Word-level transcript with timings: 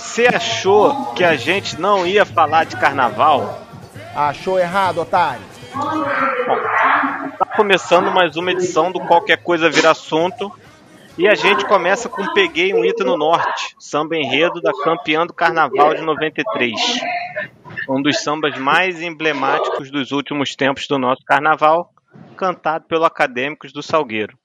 Você 0.00 0.26
achou 0.26 1.12
que 1.12 1.22
a 1.22 1.36
gente 1.36 1.78
não 1.78 2.06
ia 2.06 2.24
falar 2.24 2.64
de 2.64 2.74
carnaval? 2.74 3.62
Achou 4.16 4.58
errado, 4.58 5.02
otário. 5.02 5.42
Bom, 5.74 6.56
tá 7.38 7.44
começando 7.54 8.10
mais 8.10 8.34
uma 8.34 8.50
edição 8.50 8.90
do 8.90 8.98
Qualquer 9.00 9.36
Coisa 9.42 9.68
Vira 9.68 9.90
Assunto. 9.90 10.50
E 11.18 11.28
a 11.28 11.34
gente 11.34 11.66
começa 11.66 12.08
com 12.08 12.32
Peguei 12.32 12.72
um 12.72 12.82
Ita 12.82 13.04
no 13.04 13.18
Norte, 13.18 13.76
samba 13.78 14.16
enredo 14.16 14.62
da 14.62 14.72
campeã 14.72 15.26
do 15.26 15.34
Carnaval 15.34 15.94
de 15.94 16.00
93. 16.00 16.72
Um 17.86 18.00
dos 18.00 18.22
sambas 18.22 18.56
mais 18.56 19.02
emblemáticos 19.02 19.90
dos 19.90 20.12
últimos 20.12 20.56
tempos 20.56 20.86
do 20.88 20.98
nosso 20.98 21.22
carnaval, 21.26 21.92
cantado 22.38 22.86
pelo 22.86 23.04
Acadêmicos 23.04 23.70
do 23.70 23.82
Salgueiro. 23.82 24.36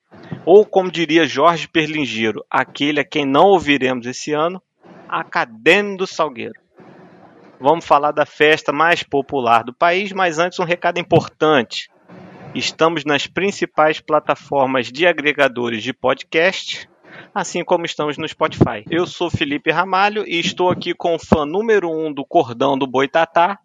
Ou, 0.45 0.65
como 0.65 0.91
diria 0.91 1.25
Jorge 1.25 1.65
Perlingeiro, 1.69 2.45
aquele 2.51 2.99
a 2.99 3.05
quem 3.05 3.25
não 3.25 3.45
ouviremos 3.45 4.05
esse 4.05 4.33
ano, 4.33 4.61
Acadêmico 5.15 5.99
do 5.99 6.07
Salgueiro. 6.07 6.59
Vamos 7.57 7.85
falar 7.85 8.11
da 8.11 8.25
festa 8.25 8.73
mais 8.73 9.01
popular 9.01 9.63
do 9.63 9.73
país, 9.73 10.11
mas 10.11 10.39
antes 10.39 10.59
um 10.59 10.65
recado 10.65 10.99
importante. 10.99 11.89
Estamos 12.53 13.05
nas 13.05 13.25
principais 13.25 14.01
plataformas 14.01 14.91
de 14.91 15.07
agregadores 15.07 15.81
de 15.81 15.93
podcast, 15.93 16.89
assim 17.33 17.63
como 17.63 17.85
estamos 17.85 18.17
no 18.17 18.27
Spotify. 18.27 18.83
Eu 18.91 19.07
sou 19.07 19.29
Felipe 19.29 19.71
Ramalho 19.71 20.25
e 20.27 20.37
estou 20.37 20.69
aqui 20.69 20.93
com 20.93 21.15
o 21.15 21.19
fã 21.19 21.45
número 21.45 21.89
um 21.89 22.11
do 22.11 22.25
Cordão 22.25 22.77
do 22.77 22.85
Boitatá, 22.85 23.57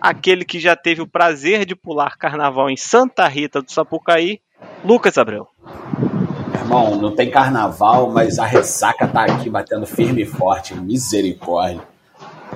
aquele 0.00 0.44
que 0.44 0.60
já 0.60 0.76
teve 0.76 1.02
o 1.02 1.08
prazer 1.08 1.64
de 1.64 1.74
pular 1.74 2.16
carnaval 2.16 2.70
em 2.70 2.76
Santa 2.76 3.26
Rita 3.26 3.60
do 3.60 3.72
Sapucaí, 3.72 4.40
Lucas 4.84 5.18
Abreu. 5.18 5.48
Irmão, 6.62 6.94
não 6.94 7.12
tem 7.12 7.28
carnaval, 7.28 8.08
mas 8.12 8.38
a 8.38 8.46
ressaca 8.46 9.08
tá 9.08 9.24
aqui 9.24 9.50
batendo 9.50 9.84
firme 9.84 10.22
e 10.22 10.24
forte. 10.24 10.76
Misericórdia. 10.76 11.82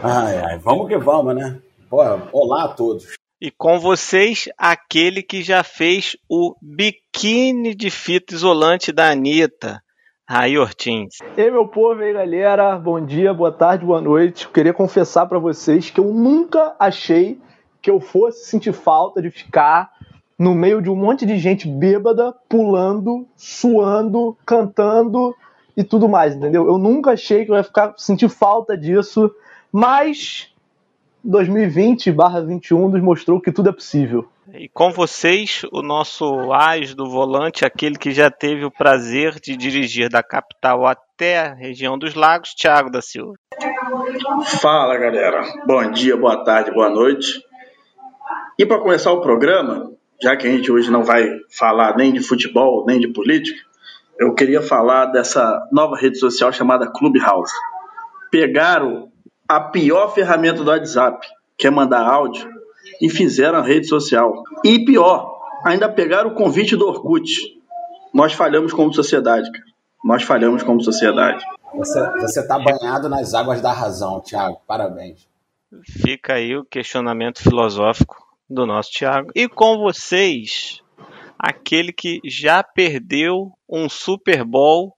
Ai, 0.00 0.38
ai, 0.38 0.58
vamos 0.58 0.86
que 0.86 0.96
vamos, 0.96 1.34
né? 1.34 1.58
Pô, 1.90 1.98
olá 2.30 2.66
a 2.66 2.68
todos. 2.68 3.04
E 3.40 3.50
com 3.50 3.80
vocês, 3.80 4.48
aquele 4.56 5.24
que 5.24 5.42
já 5.42 5.64
fez 5.64 6.16
o 6.30 6.54
biquíni 6.62 7.74
de 7.74 7.90
fita 7.90 8.32
isolante 8.32 8.92
da 8.92 9.10
Anitta, 9.10 9.82
Raí 10.26 10.56
Ortins. 10.56 11.16
E 11.36 11.50
meu 11.50 11.66
povo 11.66 12.00
aí, 12.00 12.12
galera, 12.12 12.78
bom 12.78 13.04
dia, 13.04 13.34
boa 13.34 13.50
tarde, 13.50 13.84
boa 13.84 14.00
noite. 14.00 14.44
Eu 14.44 14.52
queria 14.52 14.72
confessar 14.72 15.26
para 15.26 15.40
vocês 15.40 15.90
que 15.90 15.98
eu 15.98 16.14
nunca 16.14 16.76
achei 16.78 17.40
que 17.82 17.90
eu 17.90 17.98
fosse 17.98 18.48
sentir 18.48 18.72
falta 18.72 19.20
de 19.20 19.32
ficar 19.32 19.90
no 20.38 20.54
meio 20.54 20.82
de 20.82 20.90
um 20.90 20.96
monte 20.96 21.24
de 21.24 21.38
gente 21.38 21.66
bêbada, 21.68 22.34
pulando, 22.48 23.26
suando, 23.36 24.36
cantando 24.44 25.34
e 25.76 25.82
tudo 25.82 26.08
mais, 26.08 26.34
entendeu? 26.34 26.66
Eu 26.66 26.78
nunca 26.78 27.12
achei 27.12 27.44
que 27.44 27.50
eu 27.50 27.56
ia 27.56 27.62
ficar 27.62 27.94
sentir 27.96 28.28
falta 28.28 28.76
disso, 28.76 29.34
mas 29.72 30.52
2020/21 31.24 32.88
nos 32.88 33.02
mostrou 33.02 33.40
que 33.40 33.52
tudo 33.52 33.70
é 33.70 33.72
possível. 33.72 34.28
E 34.54 34.68
com 34.68 34.92
vocês, 34.92 35.62
o 35.72 35.82
nosso 35.82 36.52
AS 36.52 36.94
do 36.94 37.10
volante, 37.10 37.64
aquele 37.64 37.96
que 37.96 38.12
já 38.12 38.30
teve 38.30 38.64
o 38.64 38.70
prazer 38.70 39.40
de 39.40 39.56
dirigir 39.56 40.08
da 40.08 40.22
capital 40.22 40.86
até 40.86 41.40
a 41.40 41.54
região 41.54 41.98
dos 41.98 42.14
lagos, 42.14 42.54
Thiago 42.54 42.90
da 42.90 43.02
Silva. 43.02 43.34
Fala 44.60 44.96
galera, 44.96 45.42
bom 45.66 45.90
dia, 45.90 46.16
boa 46.16 46.44
tarde, 46.44 46.70
boa 46.70 46.88
noite. 46.88 47.42
E 48.58 48.64
para 48.64 48.78
começar 48.78 49.12
o 49.12 49.20
programa, 49.20 49.92
já 50.20 50.36
que 50.36 50.46
a 50.46 50.50
gente 50.50 50.70
hoje 50.70 50.90
não 50.90 51.02
vai 51.02 51.28
falar 51.50 51.96
nem 51.96 52.12
de 52.12 52.20
futebol, 52.20 52.84
nem 52.86 52.98
de 52.98 53.08
política, 53.08 53.60
eu 54.18 54.34
queria 54.34 54.62
falar 54.62 55.06
dessa 55.06 55.68
nova 55.70 55.96
rede 55.96 56.18
social 56.18 56.52
chamada 56.52 56.90
Clubhouse. 56.90 57.52
Pegaram 58.30 59.10
a 59.48 59.60
pior 59.60 60.08
ferramenta 60.14 60.64
do 60.64 60.70
WhatsApp, 60.70 61.26
que 61.56 61.66
é 61.66 61.70
mandar 61.70 62.06
áudio, 62.06 62.48
e 63.00 63.10
fizeram 63.10 63.58
a 63.58 63.62
rede 63.62 63.86
social. 63.86 64.42
E 64.64 64.84
pior, 64.84 65.38
ainda 65.64 65.88
pegaram 65.88 66.30
o 66.30 66.34
convite 66.34 66.76
do 66.76 66.88
Orkut. 66.88 67.30
Nós 68.12 68.32
falhamos 68.32 68.72
como 68.72 68.92
sociedade, 68.92 69.50
cara. 69.52 69.64
Nós 70.02 70.22
falhamos 70.22 70.62
como 70.62 70.80
sociedade. 70.82 71.44
Você, 71.74 72.10
você 72.20 72.46
tá 72.46 72.58
banhado 72.58 73.08
nas 73.08 73.34
águas 73.34 73.60
da 73.60 73.72
razão, 73.72 74.20
Thiago. 74.20 74.60
Parabéns. 74.66 75.28
Fica 75.84 76.34
aí 76.34 76.56
o 76.56 76.64
questionamento 76.64 77.42
filosófico 77.42 78.25
do 78.48 78.66
nosso 78.66 78.90
Thiago. 78.92 79.30
E 79.34 79.48
com 79.48 79.78
vocês, 79.78 80.80
aquele 81.38 81.92
que 81.92 82.20
já 82.24 82.62
perdeu 82.62 83.52
um 83.68 83.88
Super 83.88 84.44
Bowl 84.44 84.94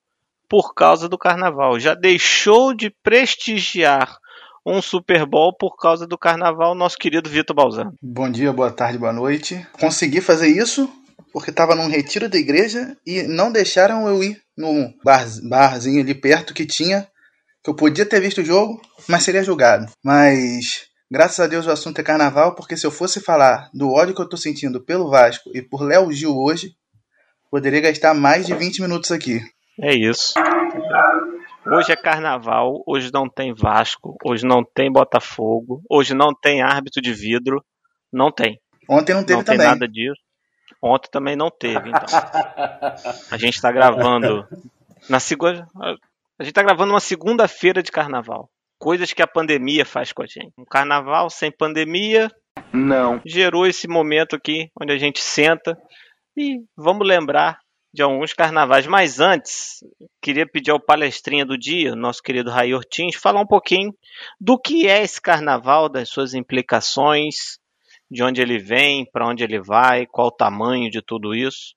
por 0.48 0.74
causa 0.74 1.08
do 1.08 1.18
carnaval. 1.18 1.78
Já 1.78 1.94
deixou 1.94 2.74
de 2.74 2.90
prestigiar 3.02 4.18
um 4.64 4.82
Super 4.82 5.26
Bowl 5.26 5.54
por 5.56 5.76
causa 5.76 6.06
do 6.06 6.18
carnaval, 6.18 6.74
nosso 6.74 6.96
querido 6.96 7.28
Vitor 7.28 7.54
Balzano. 7.54 7.94
Bom 8.02 8.30
dia, 8.30 8.52
boa 8.52 8.70
tarde, 8.70 8.98
boa 8.98 9.12
noite. 9.12 9.66
Consegui 9.72 10.20
fazer 10.20 10.48
isso 10.48 10.90
porque 11.32 11.50
estava 11.50 11.74
num 11.74 11.88
retiro 11.88 12.28
da 12.28 12.38
igreja 12.38 12.96
e 13.06 13.22
não 13.22 13.52
deixaram 13.52 14.08
eu 14.08 14.22
ir 14.22 14.40
no 14.56 14.92
bar, 15.04 15.26
barzinho 15.48 16.00
ali 16.00 16.14
perto 16.14 16.54
que 16.54 16.66
tinha, 16.66 17.06
que 17.62 17.70
eu 17.70 17.74
podia 17.74 18.06
ter 18.06 18.20
visto 18.20 18.40
o 18.40 18.44
jogo, 18.44 18.80
mas 19.08 19.22
seria 19.22 19.42
julgado. 19.42 19.86
Mas 20.02 20.88
graças 21.10 21.40
a 21.40 21.46
Deus 21.46 21.66
o 21.66 21.70
assunto 21.70 22.00
é 22.00 22.04
carnaval, 22.04 22.54
porque 22.54 22.76
se 22.76 22.86
eu 22.86 22.90
fosse 22.90 23.20
falar 23.20 23.70
do 23.72 23.90
ódio 23.90 24.14
que 24.14 24.20
eu 24.20 24.28
tô 24.28 24.36
sentindo 24.36 24.80
pelo 24.80 25.10
Vasco 25.10 25.50
e 25.54 25.62
por 25.62 25.82
Léo 25.82 26.12
Gil 26.12 26.36
hoje, 26.36 26.74
poderia 27.50 27.80
gastar 27.80 28.14
mais 28.14 28.46
de 28.46 28.54
20 28.54 28.82
minutos 28.82 29.10
aqui. 29.10 29.40
É 29.80 29.94
isso. 29.94 30.34
Hoje 31.66 31.92
é 31.92 31.96
carnaval, 31.96 32.82
hoje 32.86 33.10
não 33.12 33.28
tem 33.28 33.54
Vasco, 33.54 34.16
hoje 34.24 34.44
não 34.46 34.64
tem 34.64 34.90
Botafogo, 34.90 35.82
hoje 35.88 36.14
não 36.14 36.34
tem 36.34 36.62
árbitro 36.62 37.00
de 37.02 37.12
vidro, 37.12 37.64
não 38.12 38.32
tem. 38.32 38.60
Ontem 38.88 39.14
não 39.14 39.22
teve 39.22 39.36
não 39.36 39.44
também. 39.44 39.60
tem 39.60 39.68
nada 39.68 39.86
disso. 39.86 40.20
Ontem 40.82 41.08
também 41.10 41.36
não 41.36 41.50
teve, 41.50 41.90
então. 41.90 42.18
A 43.30 43.36
gente 43.36 43.54
está 43.54 43.70
gravando 43.70 44.46
na 45.10 45.20
segunda. 45.20 45.66
A 45.76 46.42
gente 46.42 46.52
está 46.52 46.62
gravando 46.62 46.92
uma 46.92 47.00
segunda-feira 47.00 47.82
de 47.82 47.90
carnaval. 47.90 48.48
Coisas 48.78 49.12
que 49.12 49.22
a 49.22 49.26
pandemia 49.26 49.84
faz 49.84 50.12
com 50.12 50.22
a 50.22 50.26
gente. 50.26 50.52
Um 50.58 50.64
carnaval 50.64 51.28
sem 51.30 51.50
pandemia. 51.50 52.30
Não. 52.72 53.20
Gerou 53.26 53.66
esse 53.66 53.88
momento 53.88 54.36
aqui 54.36 54.70
onde 54.80 54.92
a 54.92 54.98
gente 54.98 55.20
senta 55.20 55.76
e 56.36 56.60
vamos 56.76 57.06
lembrar 57.06 57.58
de 57.92 58.02
alguns 58.02 58.32
carnavais. 58.32 58.86
Mas 58.86 59.20
antes, 59.20 59.78
queria 60.22 60.46
pedir 60.46 60.70
ao 60.70 60.80
palestrinha 60.80 61.44
do 61.44 61.58
dia, 61.58 61.96
nosso 61.96 62.22
querido 62.22 62.50
Ray 62.50 62.74
Ortins, 62.74 63.16
falar 63.16 63.40
um 63.40 63.46
pouquinho 63.46 63.92
do 64.40 64.58
que 64.58 64.86
é 64.86 65.02
esse 65.02 65.20
carnaval, 65.20 65.88
das 65.88 66.08
suas 66.08 66.34
implicações, 66.34 67.58
de 68.10 68.22
onde 68.22 68.40
ele 68.40 68.58
vem, 68.58 69.04
para 69.10 69.26
onde 69.26 69.44
ele 69.44 69.60
vai, 69.60 70.06
qual 70.06 70.28
o 70.28 70.36
tamanho 70.36 70.90
de 70.90 71.02
tudo 71.02 71.34
isso. 71.34 71.74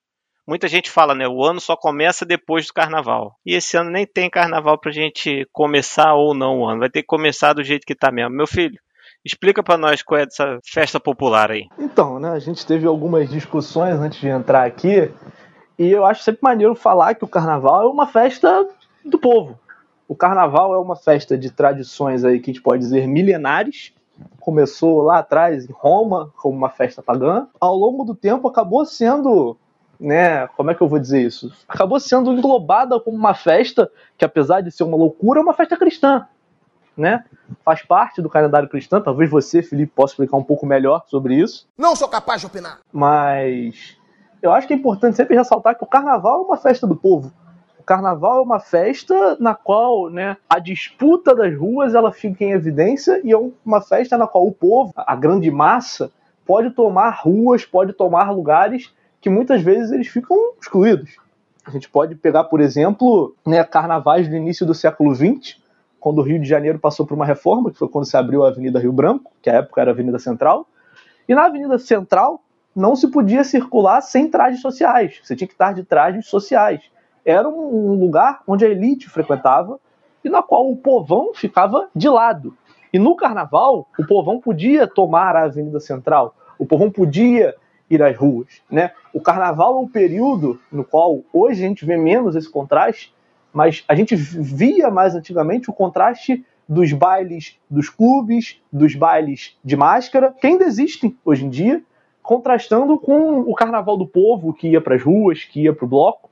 Muita 0.51 0.67
gente 0.67 0.91
fala, 0.91 1.15
né? 1.15 1.25
O 1.29 1.45
ano 1.45 1.61
só 1.61 1.77
começa 1.77 2.25
depois 2.25 2.67
do 2.67 2.73
carnaval. 2.73 3.37
E 3.45 3.55
esse 3.55 3.77
ano 3.77 3.89
nem 3.89 4.05
tem 4.05 4.29
carnaval 4.29 4.77
pra 4.77 4.91
gente 4.91 5.47
começar 5.53 6.13
ou 6.13 6.33
não 6.33 6.59
o 6.59 6.67
ano. 6.67 6.81
Vai 6.81 6.89
ter 6.89 7.03
que 7.03 7.07
começar 7.07 7.53
do 7.53 7.63
jeito 7.63 7.85
que 7.85 7.95
tá 7.95 8.11
mesmo. 8.11 8.35
Meu 8.35 8.45
filho, 8.45 8.77
explica 9.23 9.63
para 9.63 9.77
nós 9.77 10.03
qual 10.03 10.19
é 10.19 10.23
essa 10.23 10.59
festa 10.65 10.99
popular 10.99 11.51
aí. 11.51 11.67
Então, 11.79 12.19
né? 12.19 12.31
A 12.31 12.39
gente 12.39 12.65
teve 12.65 12.85
algumas 12.85 13.29
discussões 13.29 13.95
antes 13.95 14.19
de 14.19 14.27
entrar 14.27 14.65
aqui. 14.65 15.09
E 15.79 15.89
eu 15.89 16.05
acho 16.05 16.21
sempre 16.21 16.41
maneiro 16.43 16.75
falar 16.75 17.15
que 17.15 17.23
o 17.23 17.29
carnaval 17.29 17.83
é 17.83 17.87
uma 17.87 18.07
festa 18.07 18.67
do 19.05 19.17
povo. 19.17 19.57
O 20.05 20.17
carnaval 20.17 20.73
é 20.75 20.79
uma 20.79 20.97
festa 20.97 21.37
de 21.37 21.49
tradições 21.49 22.25
aí 22.25 22.41
que 22.41 22.51
a 22.51 22.53
gente 22.53 22.61
pode 22.61 22.81
dizer 22.81 23.07
milenares. 23.07 23.93
Começou 24.37 25.01
lá 25.01 25.19
atrás 25.19 25.63
em 25.63 25.71
Roma 25.71 26.29
como 26.35 26.57
uma 26.57 26.69
festa 26.69 27.01
pagã. 27.01 27.47
Ao 27.57 27.73
longo 27.73 28.03
do 28.03 28.13
tempo 28.13 28.49
acabou 28.49 28.85
sendo, 28.85 29.55
né, 30.01 30.47
como 30.57 30.71
é 30.71 30.75
que 30.75 30.81
eu 30.81 30.87
vou 30.87 30.97
dizer 30.97 31.21
isso? 31.21 31.53
Acabou 31.69 31.99
sendo 31.99 32.33
englobada 32.33 32.99
como 32.99 33.15
uma 33.15 33.35
festa 33.35 33.89
que 34.17 34.25
apesar 34.25 34.61
de 34.61 34.71
ser 34.71 34.83
uma 34.83 34.97
loucura, 34.97 35.39
é 35.39 35.43
uma 35.43 35.53
festa 35.53 35.77
cristã, 35.77 36.25
né? 36.97 37.23
Faz 37.63 37.83
parte 37.83 38.19
do 38.19 38.29
calendário 38.29 38.67
cristão. 38.67 38.99
Talvez 38.99 39.29
você, 39.29 39.61
Felipe, 39.61 39.93
possa 39.95 40.13
explicar 40.13 40.37
um 40.37 40.43
pouco 40.43 40.65
melhor 40.65 41.03
sobre 41.05 41.35
isso. 41.35 41.67
Não 41.77 41.95
sou 41.95 42.09
capaz 42.09 42.41
de 42.41 42.47
opinar. 42.47 42.79
Mas 42.91 43.95
eu 44.41 44.51
acho 44.51 44.65
que 44.65 44.73
é 44.73 44.75
importante 44.75 45.15
sempre 45.15 45.35
ressaltar 45.35 45.77
que 45.77 45.83
o 45.83 45.87
carnaval 45.87 46.41
é 46.41 46.45
uma 46.45 46.57
festa 46.57 46.87
do 46.87 46.95
povo. 46.95 47.31
O 47.77 47.83
carnaval 47.83 48.39
é 48.39 48.41
uma 48.41 48.59
festa 48.59 49.37
na 49.39 49.53
qual 49.53 50.09
né, 50.09 50.35
a 50.49 50.57
disputa 50.57 51.35
das 51.35 51.55
ruas 51.55 51.93
ela 51.93 52.11
fica 52.11 52.43
em 52.43 52.51
evidência 52.51 53.21
e 53.23 53.31
é 53.31 53.37
uma 53.63 53.81
festa 53.81 54.17
na 54.17 54.25
qual 54.25 54.47
o 54.47 54.51
povo, 54.51 54.93
a 54.95 55.15
grande 55.15 55.51
massa, 55.51 56.11
pode 56.45 56.71
tomar 56.71 57.09
ruas, 57.21 57.65
pode 57.65 57.93
tomar 57.93 58.31
lugares 58.31 58.91
que 59.21 59.29
muitas 59.29 59.61
vezes 59.61 59.91
eles 59.91 60.07
ficam 60.07 60.35
excluídos. 60.59 61.15
A 61.65 61.69
gente 61.69 61.87
pode 61.87 62.15
pegar, 62.15 62.45
por 62.45 62.59
exemplo, 62.59 63.35
né, 63.45 63.63
carnavais 63.63 64.27
do 64.27 64.35
início 64.35 64.65
do 64.65 64.73
século 64.73 65.13
XX, 65.13 65.61
quando 65.99 66.17
o 66.17 66.23
Rio 66.23 66.41
de 66.41 66.49
Janeiro 66.49 66.79
passou 66.79 67.05
por 67.05 67.13
uma 67.13 67.25
reforma, 67.25 67.69
que 67.69 67.77
foi 67.77 67.87
quando 67.87 68.05
se 68.05 68.17
abriu 68.17 68.43
a 68.43 68.47
Avenida 68.47 68.79
Rio 68.79 68.91
Branco, 68.91 69.31
que 69.41 69.49
à 69.49 69.53
época 69.53 69.79
era 69.79 69.91
a 69.91 69.93
Avenida 69.93 70.17
Central. 70.17 70.67
E 71.29 71.35
na 71.35 71.45
Avenida 71.45 71.77
Central 71.77 72.41
não 72.75 72.95
se 72.95 73.07
podia 73.09 73.43
circular 73.43 74.01
sem 74.01 74.27
trajes 74.27 74.61
sociais. 74.61 75.19
Você 75.23 75.35
tinha 75.35 75.47
que 75.47 75.53
estar 75.53 75.73
de 75.73 75.83
trajes 75.83 76.25
sociais. 76.25 76.81
Era 77.23 77.47
um 77.47 77.93
lugar 77.93 78.41
onde 78.47 78.65
a 78.65 78.69
elite 78.69 79.07
frequentava 79.07 79.79
e 80.23 80.29
na 80.29 80.41
qual 80.41 80.71
o 80.71 80.75
povão 80.75 81.31
ficava 81.35 81.87
de 81.95 82.09
lado. 82.09 82.57
E 82.91 82.97
no 82.97 83.15
carnaval, 83.15 83.87
o 83.97 84.05
povão 84.05 84.39
podia 84.39 84.87
tomar 84.87 85.35
a 85.35 85.43
Avenida 85.43 85.79
Central, 85.79 86.35
o 86.57 86.65
povão 86.65 86.89
podia 86.89 87.55
ir 87.89 88.01
às 88.01 88.17
ruas. 88.17 88.61
Né? 88.69 88.91
O 89.13 89.19
carnaval 89.19 89.75
é 89.75 89.79
um 89.79 89.87
período 89.87 90.59
no 90.71 90.83
qual 90.83 91.21
hoje 91.33 91.63
a 91.63 91.67
gente 91.67 91.85
vê 91.85 91.97
menos 91.97 92.35
esse 92.35 92.49
contraste, 92.49 93.13
mas 93.53 93.83
a 93.87 93.95
gente 93.95 94.15
via 94.15 94.89
mais 94.89 95.15
antigamente 95.15 95.69
o 95.69 95.73
contraste 95.73 96.45
dos 96.67 96.93
bailes 96.93 97.57
dos 97.69 97.89
clubes, 97.89 98.61
dos 98.71 98.95
bailes 98.95 99.57
de 99.63 99.75
máscara, 99.75 100.33
que 100.39 100.47
ainda 100.47 100.63
existem 100.63 101.17
hoje 101.25 101.45
em 101.45 101.49
dia, 101.49 101.83
contrastando 102.23 102.97
com 102.97 103.41
o 103.41 103.53
carnaval 103.53 103.97
do 103.97 104.07
povo 104.07 104.53
que 104.53 104.69
ia 104.69 104.79
para 104.79 104.95
as 104.95 105.03
ruas, 105.03 105.43
que 105.43 105.63
ia 105.63 105.73
para 105.73 105.85
o 105.85 105.89
bloco. 105.89 106.29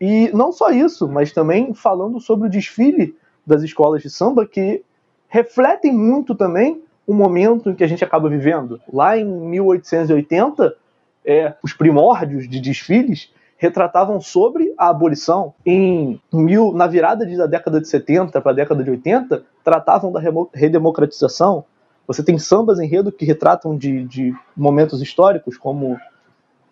E 0.00 0.28
não 0.34 0.50
só 0.50 0.70
isso, 0.70 1.08
mas 1.08 1.32
também 1.32 1.72
falando 1.72 2.18
sobre 2.18 2.48
o 2.48 2.50
desfile 2.50 3.16
das 3.46 3.62
escolas 3.62 4.02
de 4.02 4.10
samba 4.10 4.44
que 4.46 4.82
refletem 5.28 5.92
muito 5.92 6.34
também 6.34 6.82
o 7.06 7.14
momento 7.14 7.70
em 7.70 7.74
que 7.74 7.84
a 7.84 7.86
gente 7.86 8.02
acaba 8.02 8.28
vivendo. 8.28 8.80
Lá 8.92 9.16
em 9.16 9.24
1880, 9.24 10.76
é, 11.24 11.54
os 11.62 11.72
primórdios 11.72 12.48
de 12.48 12.60
desfiles 12.60 13.32
retratavam 13.56 14.20
sobre 14.20 14.74
a 14.76 14.88
abolição. 14.88 15.54
Em 15.64 16.20
mil, 16.32 16.72
na 16.72 16.86
virada 16.86 17.24
da 17.24 17.46
década 17.46 17.80
de 17.80 17.88
70 17.88 18.40
para 18.40 18.52
a 18.52 18.54
década 18.54 18.84
de 18.84 18.90
80, 18.90 19.42
tratavam 19.62 20.12
da 20.12 20.20
redemocratização. 20.52 21.64
Você 22.06 22.22
tem 22.22 22.38
sambas 22.38 22.78
enredo 22.78 23.10
que 23.10 23.24
retratam 23.24 23.76
de, 23.76 24.04
de 24.04 24.34
momentos 24.54 25.00
históricos, 25.00 25.56
como 25.56 25.98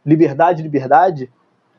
Liberdade, 0.04 0.62
Liberdade, 0.62 1.30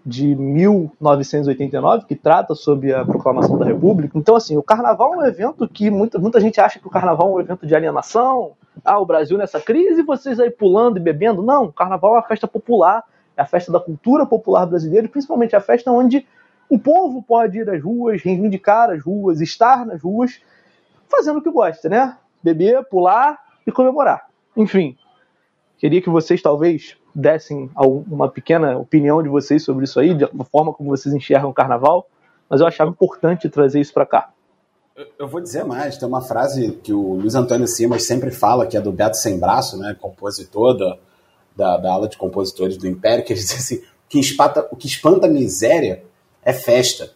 de 0.06 0.36
1989, 0.36 2.06
que 2.06 2.16
trata 2.16 2.56
sobre 2.56 2.94
a 2.94 3.06
proclamação 3.06 3.58
da 3.58 3.66
República. 3.66 4.18
Então, 4.18 4.36
assim, 4.36 4.58
o 4.58 4.64
carnaval 4.64 5.14
é 5.14 5.18
um 5.18 5.26
evento 5.26 5.68
que 5.68 5.90
muita, 5.90 6.20
muita 6.20 6.42
gente 6.42 6.60
acha 6.60 6.80
que 6.80 6.88
o 6.88 6.90
carnaval 6.90 7.30
é 7.30 7.34
um 7.34 7.40
evento 7.40 7.66
de 7.66 7.74
alienação. 7.74 8.52
Ah, 8.84 9.00
o 9.00 9.06
Brasil 9.06 9.38
nessa 9.38 9.60
crise, 9.60 10.02
vocês 10.04 10.40
aí 10.40 10.50
pulando 10.50 10.98
e 10.98 11.00
bebendo. 11.00 11.42
Não, 11.42 11.66
o 11.66 11.74
carnaval 11.74 12.14
é 12.14 12.18
uma 12.18 12.24
festa 12.24 12.48
popular, 12.48 13.04
é 13.36 13.42
a 13.42 13.46
festa 13.46 13.72
da 13.72 13.80
cultura 13.80 14.26
popular 14.26 14.66
brasileira, 14.66 15.08
principalmente 15.08 15.56
a 15.56 15.62
festa 15.62 15.92
onde 15.92 16.26
o 16.70 16.80
povo 16.80 17.22
pode 17.22 17.60
ir 17.60 17.70
às 17.70 17.82
ruas, 17.82 18.22
reivindicar 18.22 18.90
as 18.90 19.04
ruas, 19.04 19.42
estar 19.42 19.86
nas 19.86 20.02
ruas, 20.02 20.42
fazendo 21.08 21.40
o 21.40 21.42
que 21.42 21.52
gosta, 21.52 21.88
né? 21.88 22.18
Beber, 22.42 22.84
pular 22.86 23.40
e 23.66 23.72
comemorar. 23.72 24.28
Enfim, 24.56 24.98
queria 25.78 26.02
que 26.02 26.10
vocês 26.10 26.42
talvez 26.42 26.98
dessem 27.14 27.70
uma 27.76 28.28
pequena 28.28 28.78
opinião 28.78 29.22
de 29.22 29.30
vocês 29.30 29.64
sobre 29.64 29.84
isso 29.86 30.00
aí, 30.00 30.16
da 30.16 30.30
forma 30.52 30.74
como 30.74 30.90
vocês 30.90 31.14
enxergam 31.14 31.52
o 31.52 31.54
carnaval, 31.54 32.08
mas 32.50 32.60
eu 32.60 32.68
achava 32.68 32.90
importante 32.90 33.50
trazer 33.50 33.80
isso 33.80 33.94
para 33.94 34.06
cá. 34.06 34.30
Eu 35.18 35.28
vou 35.28 35.42
dizer 35.42 35.64
mais, 35.66 35.98
tem 35.98 36.08
uma 36.08 36.22
frase 36.22 36.80
que 36.84 36.94
o 36.94 37.14
Luiz 37.16 37.34
Antônio 37.34 37.68
Simas 37.68 38.06
sempre 38.06 38.30
fala, 38.30 38.68
que 38.68 38.78
é 38.78 38.82
do 38.82 38.92
Beto 38.92 39.18
Sem 39.18 39.40
Braço, 39.40 39.78
né, 39.78 39.96
compositor 40.00 40.78
da, 40.78 40.98
da, 41.56 41.78
da 41.78 41.92
ala 41.92 42.08
de 42.08 42.18
compositores 42.18 42.78
do 42.78 42.88
Império, 42.88 43.26
que 43.26 43.34
ele 43.34 43.40
diz 43.40 43.54
assim, 43.54 43.82
que 44.08 44.20
espanta, 44.20 44.68
o 44.72 44.76
que 44.76 44.88
espanta 44.88 45.26
a 45.26 45.30
miséria 45.30 46.04
é 46.44 46.54
festa. 46.54 47.12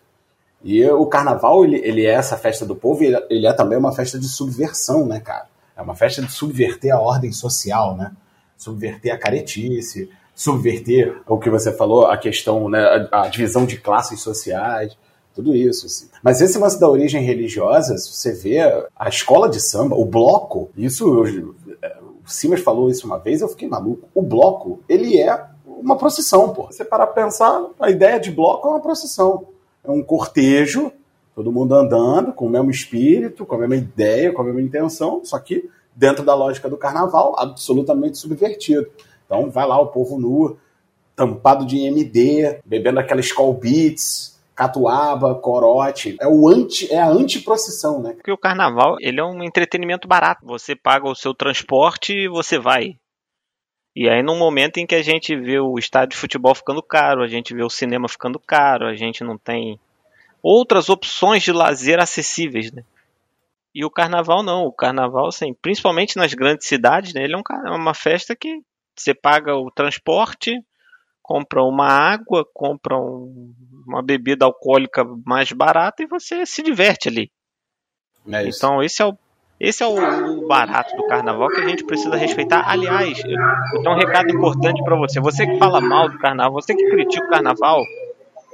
E 0.63 0.83
o 0.89 1.05
carnaval, 1.05 1.63
ele, 1.63 1.77
ele 1.77 2.05
é 2.05 2.13
essa 2.13 2.35
festa 2.35 2.65
do 2.65 2.75
povo, 2.75 3.03
e 3.03 3.07
ele, 3.07 3.25
ele 3.29 3.47
é 3.47 3.53
também 3.53 3.77
uma 3.77 3.93
festa 3.93 4.17
de 4.17 4.27
subversão, 4.27 5.05
né, 5.05 5.19
cara? 5.19 5.47
É 5.75 5.81
uma 5.81 5.93
festa 5.93 6.23
de 6.23 6.31
subverter 6.31 6.91
a 6.91 6.99
ordem 6.99 7.31
social, 7.31 7.95
né? 7.95 8.11
subverter 8.57 9.13
a 9.13 9.17
caretice, 9.17 10.09
subverter 10.35 11.21
o 11.27 11.37
que 11.37 11.49
você 11.49 11.71
falou, 11.71 12.07
a 12.07 12.17
questão, 12.17 12.67
né, 12.67 13.07
a, 13.11 13.23
a 13.23 13.27
divisão 13.27 13.65
de 13.65 13.77
classes 13.77 14.21
sociais, 14.21 14.97
tudo 15.37 15.55
isso. 15.55 15.85
Assim. 15.85 16.07
Mas 16.23 16.41
esse 16.41 16.57
lance 16.57 16.79
da 16.79 16.89
origem 16.89 17.21
religiosa, 17.21 17.95
você 17.97 18.33
vê 18.33 18.59
a 18.95 19.07
escola 19.07 19.47
de 19.47 19.61
samba, 19.61 19.95
o 19.95 20.03
bloco, 20.03 20.69
isso, 20.75 21.25
eu, 21.25 21.55
o 22.25 22.29
Simas 22.29 22.59
falou 22.61 22.89
isso 22.89 23.05
uma 23.05 23.19
vez, 23.19 23.41
eu 23.41 23.47
fiquei 23.47 23.69
maluco. 23.69 24.09
O 24.15 24.21
bloco, 24.21 24.79
ele 24.89 25.19
é 25.21 25.45
uma 25.65 25.95
procissão, 25.95 26.49
pô. 26.49 26.65
Você 26.65 26.83
parar 26.83 27.05
pra 27.07 27.23
pensar, 27.23 27.63
a 27.79 27.91
ideia 27.91 28.19
de 28.19 28.31
bloco 28.31 28.67
é 28.67 28.71
uma 28.71 28.81
procissão. 28.81 29.45
É 29.83 29.91
um 29.91 30.01
cortejo, 30.01 30.91
todo 31.35 31.51
mundo 31.51 31.75
andando, 31.75 32.33
com 32.33 32.47
o 32.47 32.49
mesmo 32.49 32.71
espírito, 32.71 33.45
com 33.45 33.55
a 33.55 33.59
mesma 33.59 33.75
ideia, 33.75 34.33
com 34.33 34.41
a 34.41 34.45
mesma 34.45 34.61
intenção, 34.61 35.21
só 35.23 35.37
que 35.37 35.69
dentro 35.95 36.25
da 36.25 36.33
lógica 36.33 36.67
do 36.67 36.77
carnaval, 36.77 37.35
absolutamente 37.37 38.17
subvertido. 38.17 38.87
Então 39.25 39.51
vai 39.51 39.67
lá 39.67 39.79
o 39.79 39.87
povo 39.87 40.19
nu, 40.19 40.57
tampado 41.15 41.65
de 41.65 41.79
MD, 41.79 42.59
bebendo 42.65 42.99
aquela 42.99 43.21
Skull 43.21 43.53
Beats, 43.53 44.36
catuaba, 44.57 45.35
corote. 45.35 46.17
É 46.19 46.27
o 46.27 46.49
anti, 46.49 46.91
é 46.91 46.99
a 46.99 47.07
antiprocissão, 47.07 48.01
né? 48.01 48.13
Porque 48.13 48.31
o 48.31 48.37
carnaval, 48.37 48.97
ele 48.99 49.19
é 49.19 49.23
um 49.23 49.43
entretenimento 49.43 50.07
barato. 50.07 50.43
Você 50.47 50.75
paga 50.75 51.07
o 51.07 51.13
seu 51.13 51.31
transporte 51.31 52.11
e 52.11 52.27
você 52.27 52.57
vai. 52.57 52.97
E 53.95 54.09
aí, 54.09 54.23
num 54.23 54.37
momento 54.37 54.77
em 54.77 54.87
que 54.87 54.95
a 54.95 55.03
gente 55.03 55.35
vê 55.35 55.59
o 55.59 55.77
estádio 55.77 56.09
de 56.09 56.17
futebol 56.17 56.55
ficando 56.55 56.81
caro, 56.81 57.23
a 57.23 57.27
gente 57.27 57.53
vê 57.53 57.63
o 57.63 57.69
cinema 57.69 58.09
ficando 58.09 58.39
caro, 58.39 58.87
a 58.87 58.95
gente 58.95 59.23
não 59.23 59.37
tem 59.37 59.79
outras 60.41 60.89
opções 60.89 61.43
de 61.43 61.51
lazer 61.51 61.99
acessíveis, 61.99 62.71
né? 62.71 62.83
E 63.75 63.85
o 63.85 63.91
carnaval 63.91 64.41
não. 64.41 64.65
O 64.65 64.71
carnaval, 64.71 65.27
assim, 65.27 65.53
principalmente 65.53 66.17
nas 66.17 66.33
grandes 66.33 66.67
cidades, 66.67 67.13
né, 67.13 67.23
ele 67.23 67.35
é, 67.35 67.37
um, 67.37 67.67
é 67.67 67.71
uma 67.75 67.93
festa 67.93 68.35
que 68.35 68.59
você 68.95 69.13
paga 69.13 69.55
o 69.55 69.69
transporte, 69.69 70.59
compra 71.27 71.61
uma 71.61 71.85
água, 71.85 72.45
compra 72.53 72.97
um, 72.97 73.53
uma 73.85 74.01
bebida 74.01 74.45
alcoólica 74.45 75.05
mais 75.25 75.51
barata 75.51 76.01
e 76.01 76.07
você 76.07 76.45
se 76.45 76.63
diverte 76.63 77.09
ali. 77.09 77.29
É 78.31 78.47
então 78.47 78.81
esse 78.81 79.01
é 79.01 79.05
o 79.05 79.13
esse 79.59 79.83
é 79.83 79.87
o 79.87 80.47
barato 80.47 80.95
do 80.95 81.07
carnaval 81.07 81.49
que 81.49 81.59
a 81.59 81.67
gente 81.67 81.83
precisa 81.83 82.15
respeitar. 82.15 82.63
Aliás, 82.69 83.17
eu 83.73 83.81
tenho 83.81 83.95
um 83.95 83.97
recado 83.97 84.29
importante 84.29 84.83
para 84.83 84.95
você. 84.95 85.19
Você 85.19 85.47
que 85.47 85.57
fala 85.57 85.81
mal 85.81 86.07
do 86.07 86.19
carnaval, 86.19 86.61
você 86.61 86.75
que 86.75 86.87
critica 86.91 87.25
o 87.25 87.29
carnaval, 87.29 87.81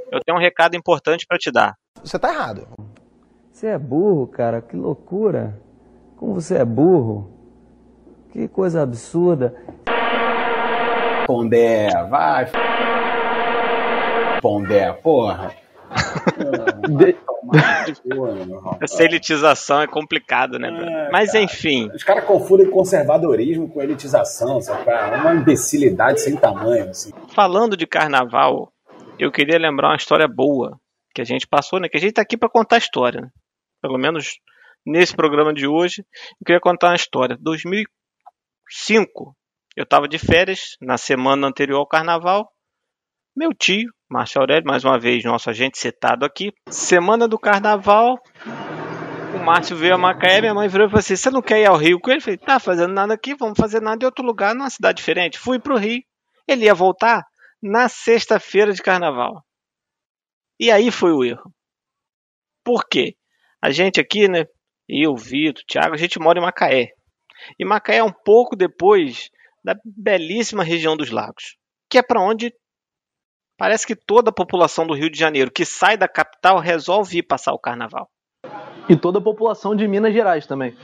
eu 0.10 0.22
tenho 0.26 0.38
um 0.38 0.42
recado 0.42 0.78
importante 0.78 1.26
para 1.28 1.38
te 1.38 1.52
dar. 1.52 1.76
Você 2.02 2.18
tá 2.18 2.34
errado. 2.34 2.70
Você 3.52 3.68
é 3.68 3.78
burro, 3.78 4.28
cara, 4.28 4.62
que 4.62 4.78
loucura. 4.78 5.60
Como 6.16 6.36
você 6.36 6.56
é 6.56 6.64
burro. 6.64 7.30
Que 8.32 8.48
coisa 8.48 8.82
absurda. 8.82 9.54
Pondé, 11.26 11.90
vai. 12.10 12.52
Pondé, 14.42 14.92
porra. 14.94 15.52
Essa 18.82 19.04
elitização 19.04 19.82
é 19.82 19.88
complicado, 19.88 20.58
né? 20.58 20.70
É, 20.70 21.12
Mas 21.12 21.32
cara, 21.32 21.44
enfim. 21.44 21.90
Os 21.94 22.04
caras 22.04 22.26
confundem 22.26 22.70
conservadorismo 22.70 23.70
com 23.70 23.82
elitização, 23.82 24.60
sabe? 24.62 24.90
É 24.90 25.16
uma 25.18 25.36
imbecilidade 25.36 26.22
sem 26.22 26.36
tamanho. 26.36 26.90
Assim. 26.90 27.12
Falando 27.36 27.78
de 27.78 27.86
carnaval, 27.86 28.72
eu 29.20 29.32
queria 29.32 29.60
lembrar 29.60 29.90
uma 29.90 29.98
história 29.98 30.28
boa 30.28 30.80
que 31.14 31.22
a 31.22 31.26
gente 31.26 31.48
passou, 31.48 31.80
né? 31.80 31.88
Que 31.88 31.98
a 31.98 32.00
gente 32.00 32.14
tá 32.14 32.24
aqui 32.24 32.36
para 32.36 32.50
contar 32.50 32.78
história. 32.78 33.22
Né? 33.22 33.28
pelo 33.84 33.98
menos 33.98 34.40
nesse 34.86 35.14
programa 35.14 35.54
de 35.54 35.68
hoje, 35.68 36.06
eu 36.40 36.46
queria 36.46 36.62
contar 36.62 36.88
uma 36.88 36.96
história. 36.96 37.38
2005, 37.42 39.36
eu 39.76 39.84
estava 39.84 40.08
de 40.08 40.20
férias, 40.20 40.78
na 40.80 40.98
semana 40.98 41.48
anterior 41.48 41.80
ao 41.80 41.88
carnaval. 41.88 42.48
Meu 43.36 43.50
tio, 43.52 43.90
Márcio 44.08 44.40
Aurélio, 44.40 44.68
mais 44.68 44.86
uma 44.86 45.00
vez, 45.00 45.24
nosso 45.24 45.50
agente 45.50 45.80
citado 45.80 46.24
aqui. 46.24 46.54
Semana 46.70 47.28
do 47.28 47.40
carnaval, 47.40 48.20
o 49.36 49.44
Márcio 49.44 49.76
veio 49.76 49.96
a 49.96 49.98
Macaé, 49.98 50.42
minha 50.42 50.54
mãe 50.54 50.68
virou 50.68 50.86
e 50.86 50.90
falou 50.90 51.00
assim: 51.00 51.16
Você 51.16 51.32
não 51.32 51.42
quer 51.42 51.62
ir 51.62 51.66
ao 51.66 51.76
Rio 51.76 52.00
com 52.00 52.12
ele? 52.12 52.20
Eu 52.20 52.24
falei: 52.24 52.38
Tá 52.38 52.60
fazendo 52.60 52.94
nada 52.94 53.16
aqui, 53.16 53.34
vamos 53.36 53.58
fazer 53.58 53.82
nada 53.82 54.04
em 54.04 54.06
outro 54.06 54.24
lugar, 54.24 54.54
numa 54.54 54.70
cidade 54.70 54.98
diferente. 54.98 55.40
Fui 55.40 55.60
pro 55.60 55.78
Rio. 55.78 56.04
Ele 56.48 56.66
ia 56.66 56.76
voltar 56.76 57.24
na 57.62 57.90
sexta-feira 57.90 58.74
de 58.74 58.82
carnaval. 58.84 59.44
E 60.60 60.70
aí 60.70 60.92
foi 60.92 61.12
o 61.12 61.24
erro. 61.24 61.52
Por 62.64 62.88
quê? 62.88 63.16
A 63.60 63.72
gente 63.72 64.00
aqui, 64.00 64.28
né? 64.28 64.46
Eu, 64.88 65.16
Vitor, 65.16 65.64
Thiago, 65.68 65.96
a 65.96 65.98
gente 65.98 66.20
mora 66.20 66.38
em 66.38 66.44
Macaé. 66.44 66.90
E 67.58 67.66
Macaé 67.66 67.98
é 67.98 68.04
um 68.04 68.12
pouco 68.12 68.56
depois 68.56 69.32
da 69.64 69.76
belíssima 69.86 70.64
região 70.64 70.98
dos 70.98 71.10
lagos, 71.10 71.56
que 71.90 71.98
é 71.98 72.04
para 72.04 72.22
onde 72.22 72.54
parece 73.58 73.88
que 73.88 73.96
toda 73.96 74.30
a 74.30 74.34
população 74.34 74.86
do 74.86 74.94
Rio 74.94 75.10
de 75.10 75.18
Janeiro 75.18 75.52
que 75.52 75.64
sai 75.64 75.96
da 75.96 76.08
capital 76.08 76.60
resolve 76.60 77.20
ir 77.20 77.24
passar 77.24 77.54
o 77.54 77.60
carnaval. 77.60 78.10
E 78.90 78.96
toda 78.96 79.20
a 79.20 79.22
população 79.22 79.76
de 79.76 79.88
Minas 79.88 80.14
Gerais 80.14 80.46
também. 80.46 80.76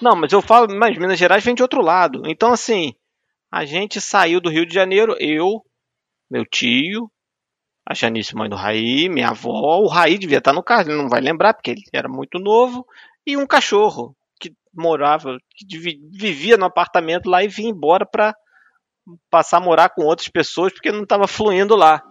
Não, 0.00 0.16
mas 0.16 0.32
eu 0.32 0.40
falo, 0.40 0.74
mas 0.74 0.96
Minas 0.96 1.18
Gerais 1.18 1.44
vem 1.44 1.54
de 1.54 1.62
outro 1.62 1.82
lado. 1.82 2.22
Então, 2.26 2.52
assim, 2.52 2.94
a 3.50 3.64
gente 3.64 4.00
saiu 4.00 4.40
do 4.40 4.50
Rio 4.50 4.66
de 4.66 4.74
Janeiro, 4.74 5.16
eu, 5.18 5.62
meu 6.30 6.44
tio, 6.44 7.10
a 7.86 7.94
Janice, 7.94 8.34
mãe 8.34 8.48
do 8.48 8.56
Raí, 8.56 9.08
minha 9.08 9.28
avó, 9.28 9.78
o 9.80 9.86
Raí 9.86 10.18
devia 10.18 10.38
estar 10.38 10.52
no 10.52 10.62
carro, 10.62 10.88
ele 10.88 10.96
não 10.96 11.08
vai 11.08 11.20
lembrar 11.20 11.54
porque 11.54 11.70
ele 11.70 11.82
era 11.92 12.08
muito 12.08 12.38
novo, 12.38 12.86
e 13.26 13.36
um 13.36 13.46
cachorro 13.46 14.16
morava, 14.76 15.38
que 15.56 15.78
vivia 15.78 16.56
no 16.56 16.66
apartamento 16.66 17.28
lá 17.28 17.42
e 17.42 17.48
vinha 17.48 17.70
embora 17.70 18.06
para 18.06 18.34
passar 19.30 19.58
a 19.58 19.60
morar 19.60 19.90
com 19.90 20.02
outras 20.02 20.28
pessoas 20.28 20.72
porque 20.72 20.92
não 20.92 21.02
estava 21.02 21.26
fluindo 21.26 21.76
lá. 21.76 22.02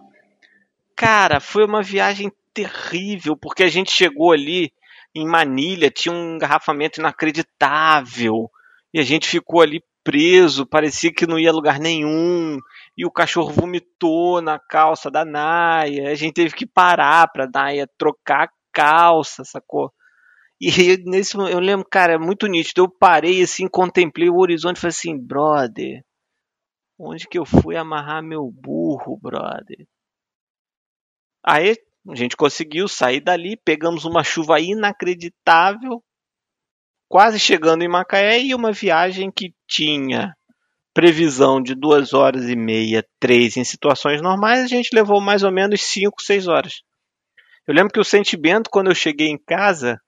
Cara, 0.96 1.40
foi 1.40 1.64
uma 1.64 1.82
viagem 1.82 2.32
terrível, 2.54 3.36
porque 3.36 3.62
a 3.62 3.68
gente 3.68 3.90
chegou 3.90 4.32
ali 4.32 4.72
em 5.14 5.26
Manilha, 5.26 5.90
tinha 5.90 6.14
um 6.14 6.36
engarrafamento 6.36 7.00
inacreditável, 7.00 8.50
e 8.92 8.98
a 8.98 9.02
gente 9.02 9.28
ficou 9.28 9.60
ali 9.60 9.82
preso, 10.02 10.64
parecia 10.64 11.12
que 11.12 11.26
não 11.26 11.38
ia 11.38 11.52
lugar 11.52 11.78
nenhum, 11.78 12.58
e 12.96 13.04
o 13.04 13.10
cachorro 13.10 13.52
vomitou 13.52 14.40
na 14.40 14.58
calça 14.58 15.10
da 15.10 15.24
Naya, 15.24 16.10
a 16.10 16.14
gente 16.14 16.34
teve 16.34 16.54
que 16.54 16.66
parar 16.66 17.28
pra 17.30 17.48
Naya 17.52 17.88
trocar 17.98 18.44
a 18.44 18.50
calça, 18.72 19.44
sacou? 19.44 19.92
E 20.60 20.96
nesse 21.04 21.36
eu 21.36 21.58
lembro, 21.58 21.86
cara, 21.90 22.14
é 22.14 22.18
muito 22.18 22.46
nítido. 22.46 22.82
Eu 22.82 22.88
parei 22.88 23.42
assim, 23.42 23.68
contemplei 23.68 24.28
o 24.30 24.38
horizonte 24.38 24.78
e 24.78 24.80
falei 24.80 24.90
assim, 24.90 25.18
brother, 25.18 26.02
onde 26.98 27.28
que 27.28 27.38
eu 27.38 27.44
fui 27.44 27.76
amarrar 27.76 28.22
meu 28.22 28.50
burro, 28.50 29.18
brother? 29.20 29.86
Aí 31.44 31.76
a 32.08 32.14
gente 32.14 32.36
conseguiu 32.36 32.88
sair 32.88 33.20
dali, 33.20 33.56
pegamos 33.56 34.04
uma 34.04 34.24
chuva 34.24 34.58
inacreditável, 34.60 36.02
quase 37.08 37.38
chegando 37.38 37.82
em 37.82 37.88
Macaé 37.88 38.40
e 38.40 38.54
uma 38.54 38.72
viagem 38.72 39.30
que 39.30 39.54
tinha 39.68 40.34
previsão 40.94 41.62
de 41.62 41.74
duas 41.74 42.14
horas 42.14 42.48
e 42.48 42.56
meia, 42.56 43.06
três 43.20 43.58
em 43.58 43.64
situações 43.64 44.22
normais, 44.22 44.64
a 44.64 44.66
gente 44.66 44.88
levou 44.94 45.20
mais 45.20 45.42
ou 45.42 45.52
menos 45.52 45.82
cinco, 45.82 46.22
seis 46.22 46.48
horas. 46.48 46.80
Eu 47.68 47.74
lembro 47.74 47.92
que 47.92 48.00
o 48.00 48.04
sentimento 48.04 48.70
quando 48.70 48.88
eu 48.88 48.94
cheguei 48.94 49.28
em 49.28 49.36
casa 49.36 50.00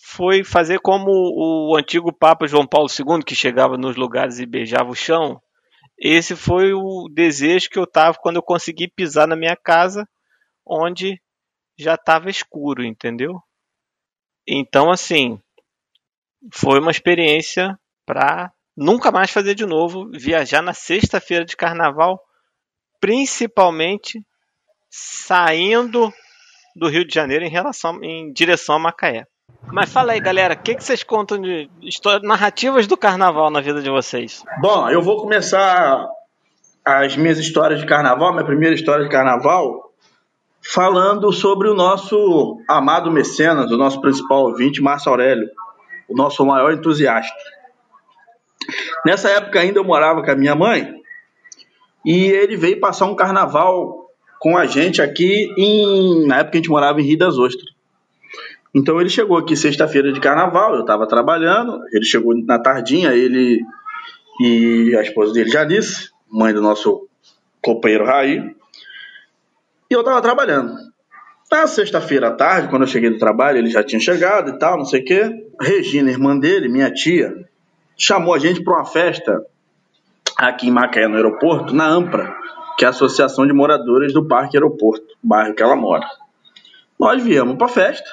foi 0.00 0.44
fazer 0.44 0.78
como 0.78 1.10
o 1.10 1.76
antigo 1.76 2.12
Papa 2.12 2.46
João 2.46 2.66
Paulo 2.66 2.88
II, 2.88 3.22
que 3.24 3.34
chegava 3.34 3.76
nos 3.76 3.96
lugares 3.96 4.38
e 4.38 4.46
beijava 4.46 4.90
o 4.90 4.94
chão. 4.94 5.42
Esse 5.98 6.36
foi 6.36 6.72
o 6.72 7.08
desejo 7.12 7.68
que 7.68 7.78
eu 7.78 7.86
tava 7.86 8.16
quando 8.20 8.36
eu 8.36 8.42
consegui 8.42 8.88
pisar 8.88 9.26
na 9.26 9.34
minha 9.34 9.56
casa, 9.56 10.08
onde 10.64 11.20
já 11.76 11.94
estava 11.94 12.30
escuro, 12.30 12.84
entendeu? 12.84 13.42
Então, 14.46 14.90
assim, 14.90 15.40
foi 16.52 16.78
uma 16.78 16.92
experiência 16.92 17.78
para 18.06 18.52
nunca 18.76 19.10
mais 19.10 19.30
fazer 19.30 19.54
de 19.54 19.66
novo, 19.66 20.08
viajar 20.12 20.62
na 20.62 20.72
sexta-feira 20.72 21.44
de 21.44 21.56
carnaval, 21.56 22.22
principalmente 23.00 24.24
saindo 24.88 26.12
do 26.76 26.88
Rio 26.88 27.04
de 27.04 27.12
Janeiro 27.12 27.44
em 27.44 27.50
relação 27.50 28.02
em 28.02 28.32
direção 28.32 28.76
a 28.76 28.78
Macaé. 28.78 29.26
Mas 29.72 29.92
fala 29.92 30.12
aí, 30.12 30.20
galera, 30.20 30.54
o 30.54 30.58
que, 30.58 30.74
que 30.74 30.82
vocês 30.82 31.02
contam 31.02 31.40
de 31.40 31.68
história, 31.82 32.26
narrativas 32.26 32.86
do 32.86 32.96
carnaval 32.96 33.50
na 33.50 33.60
vida 33.60 33.82
de 33.82 33.90
vocês? 33.90 34.42
Bom, 34.60 34.88
eu 34.88 35.02
vou 35.02 35.20
começar 35.20 36.08
as 36.84 37.16
minhas 37.16 37.38
histórias 37.38 37.80
de 37.80 37.86
carnaval, 37.86 38.32
minha 38.32 38.44
primeira 38.44 38.74
história 38.74 39.04
de 39.04 39.10
carnaval, 39.10 39.92
falando 40.62 41.30
sobre 41.32 41.68
o 41.68 41.74
nosso 41.74 42.58
amado 42.68 43.10
mecenas, 43.10 43.70
o 43.70 43.76
nosso 43.76 44.00
principal 44.00 44.44
ouvinte, 44.44 44.82
Márcio 44.82 45.10
Aurélio, 45.10 45.48
o 46.08 46.16
nosso 46.16 46.44
maior 46.46 46.72
entusiasta. 46.72 47.36
Nessa 49.04 49.28
época 49.28 49.60
ainda 49.60 49.78
eu 49.78 49.84
morava 49.84 50.22
com 50.22 50.30
a 50.30 50.36
minha 50.36 50.54
mãe 50.54 50.94
e 52.04 52.26
ele 52.26 52.56
veio 52.56 52.80
passar 52.80 53.06
um 53.06 53.14
carnaval 53.14 54.08
com 54.40 54.56
a 54.56 54.66
gente 54.66 55.02
aqui 55.02 55.52
em, 55.58 56.26
na 56.26 56.38
época 56.38 56.56
a 56.56 56.60
gente 56.60 56.70
morava 56.70 57.00
em 57.00 57.04
Rio 57.04 57.18
das 57.18 57.38
Ostras. 57.38 57.77
Então 58.74 59.00
ele 59.00 59.08
chegou 59.08 59.36
aqui 59.36 59.56
sexta-feira 59.56 60.12
de 60.12 60.20
carnaval, 60.20 60.74
eu 60.74 60.82
estava 60.82 61.06
trabalhando, 61.06 61.80
ele 61.92 62.04
chegou 62.04 62.36
na 62.44 62.58
tardinha, 62.58 63.12
ele 63.12 63.62
e 64.40 64.94
a 64.96 65.02
esposa 65.02 65.32
dele, 65.32 65.50
Janice, 65.50 66.10
mãe 66.30 66.52
do 66.52 66.62
nosso 66.62 67.08
companheiro 67.62 68.04
Raí, 68.04 68.54
e 69.90 69.94
eu 69.94 70.00
estava 70.00 70.20
trabalhando. 70.22 70.76
Na 71.50 71.66
sexta-feira 71.66 72.28
à 72.28 72.30
tarde, 72.32 72.68
quando 72.68 72.82
eu 72.82 72.88
cheguei 72.88 73.08
do 73.08 73.18
trabalho, 73.18 73.58
ele 73.58 73.70
já 73.70 73.82
tinha 73.82 73.98
chegado 73.98 74.50
e 74.50 74.58
tal, 74.58 74.76
não 74.76 74.84
sei 74.84 75.00
o 75.00 75.04
quê. 75.04 75.48
Regina, 75.58 76.10
irmã 76.10 76.38
dele, 76.38 76.68
minha 76.68 76.92
tia, 76.92 77.34
chamou 77.96 78.34
a 78.34 78.38
gente 78.38 78.62
para 78.62 78.74
uma 78.74 78.84
festa 78.84 79.44
aqui 80.36 80.68
em 80.68 80.70
Macaé, 80.70 81.08
no 81.08 81.16
aeroporto, 81.16 81.74
na 81.74 81.86
AMPRA, 81.86 82.36
que 82.76 82.84
é 82.84 82.88
a 82.88 82.90
Associação 82.90 83.46
de 83.46 83.52
Moradores 83.54 84.12
do 84.12 84.28
Parque 84.28 84.56
Aeroporto, 84.56 85.16
bairro 85.22 85.54
que 85.54 85.62
ela 85.62 85.74
mora. 85.74 86.06
Nós 87.00 87.22
viemos 87.22 87.56
para 87.56 87.66
a 87.66 87.70
festa, 87.70 88.08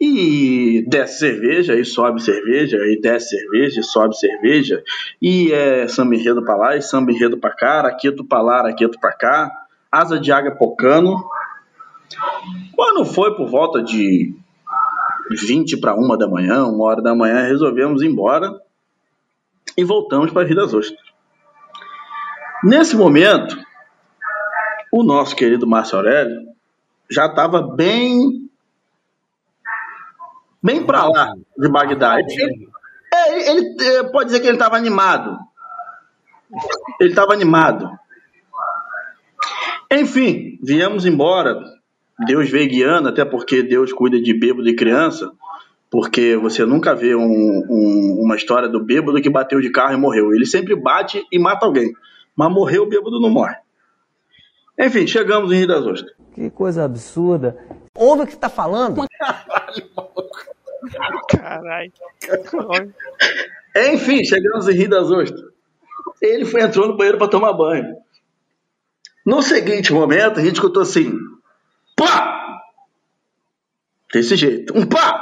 e 0.00 0.84
desce 0.88 1.18
cerveja, 1.20 1.74
e 1.74 1.84
sobe 1.84 2.22
cerveja, 2.22 2.76
e 2.78 3.00
desce 3.00 3.30
cerveja, 3.30 3.80
e 3.80 3.84
sobe 3.84 4.16
cerveja, 4.16 4.82
e 5.20 5.52
é 5.52 5.88
samba 5.88 6.14
enredo 6.14 6.44
pra 6.44 6.56
lá, 6.56 6.76
e 6.76 6.82
samba 6.82 7.12
enredo 7.12 7.38
pra 7.38 7.50
cá, 7.50 7.78
araqueto 7.78 8.24
pra 8.24 8.42
lá, 8.42 8.58
araqueto 8.58 8.98
pra 9.00 9.12
cá, 9.12 9.50
asa 9.90 10.20
de 10.20 10.30
águia 10.30 10.54
pocando. 10.54 11.16
Quando 12.74 13.04
foi 13.04 13.34
por 13.34 13.48
volta 13.48 13.82
de 13.82 14.34
20 15.30 15.78
para 15.78 15.94
uma 15.94 16.16
da 16.16 16.28
manhã, 16.28 16.66
uma 16.66 16.84
hora 16.84 17.02
da 17.02 17.14
manhã, 17.14 17.42
resolvemos 17.42 18.02
ir 18.02 18.06
embora 18.06 18.52
e 19.76 19.84
voltamos 19.84 20.30
para 20.30 20.46
Rio 20.46 20.56
das 20.56 20.74
Ostras. 20.74 21.00
Nesse 22.62 22.96
momento, 22.96 23.56
o 24.92 25.02
nosso 25.02 25.34
querido 25.34 25.66
Márcio 25.66 25.96
Aurélio 25.96 26.46
já 27.10 27.26
estava 27.26 27.62
bem 27.62 28.45
bem 30.66 30.84
para 30.84 31.08
lá 31.08 31.32
de 31.56 31.68
Bagdá. 31.68 32.18
Ele, 32.18 32.68
é, 33.14 33.50
ele, 33.50 33.60
ele, 33.60 33.96
é, 33.96 34.02
pode 34.02 34.26
dizer 34.26 34.40
que 34.40 34.48
ele 34.48 34.56
estava 34.56 34.76
animado. 34.76 35.38
Ele 37.00 37.10
estava 37.10 37.32
animado. 37.32 37.88
Enfim, 39.90 40.58
viemos 40.62 41.06
embora. 41.06 41.62
Deus 42.26 42.50
veio 42.50 42.68
guiando, 42.68 43.08
até 43.08 43.24
porque 43.24 43.62
Deus 43.62 43.92
cuida 43.92 44.20
de 44.20 44.34
bêbado 44.34 44.68
e 44.68 44.74
criança. 44.74 45.30
Porque 45.88 46.36
você 46.36 46.64
nunca 46.64 46.94
vê 46.94 47.14
um, 47.14 47.22
um, 47.22 48.20
uma 48.24 48.34
história 48.34 48.68
do 48.68 48.82
bêbado 48.84 49.22
que 49.22 49.30
bateu 49.30 49.60
de 49.60 49.70
carro 49.70 49.94
e 49.94 49.96
morreu. 49.96 50.34
Ele 50.34 50.44
sempre 50.44 50.74
bate 50.74 51.24
e 51.30 51.38
mata 51.38 51.64
alguém. 51.64 51.92
Mas 52.34 52.52
morreu, 52.52 52.82
o 52.82 52.88
bêbado 52.88 53.20
não 53.20 53.30
morre. 53.30 53.54
Enfim, 54.78 55.06
chegamos 55.06 55.52
em 55.52 55.58
Rio 55.58 55.68
das 55.68 55.86
Ostras. 55.86 56.12
Que 56.34 56.50
coisa 56.50 56.84
absurda. 56.84 57.56
Ouve 57.94 58.22
o 58.22 58.26
que 58.26 58.32
você 58.32 58.38
tá 58.38 58.48
falando? 58.48 59.06
Caralho. 61.28 61.92
Enfim, 63.92 64.24
chegamos 64.24 64.68
em 64.68 64.72
Rio 64.72 64.88
das 64.88 65.10
Ostras. 65.10 65.40
Ele 66.20 66.44
foi 66.44 66.62
entrou 66.62 66.88
no 66.88 66.96
banheiro 66.96 67.18
para 67.18 67.28
tomar 67.28 67.52
banho. 67.52 67.96
No 69.24 69.42
seguinte 69.42 69.92
momento, 69.92 70.38
a 70.38 70.42
gente 70.42 70.54
escutou 70.54 70.82
assim: 70.82 71.12
pá! 71.96 72.60
Desse 74.12 74.36
jeito, 74.36 74.76
um 74.76 74.86
pá! 74.86 75.20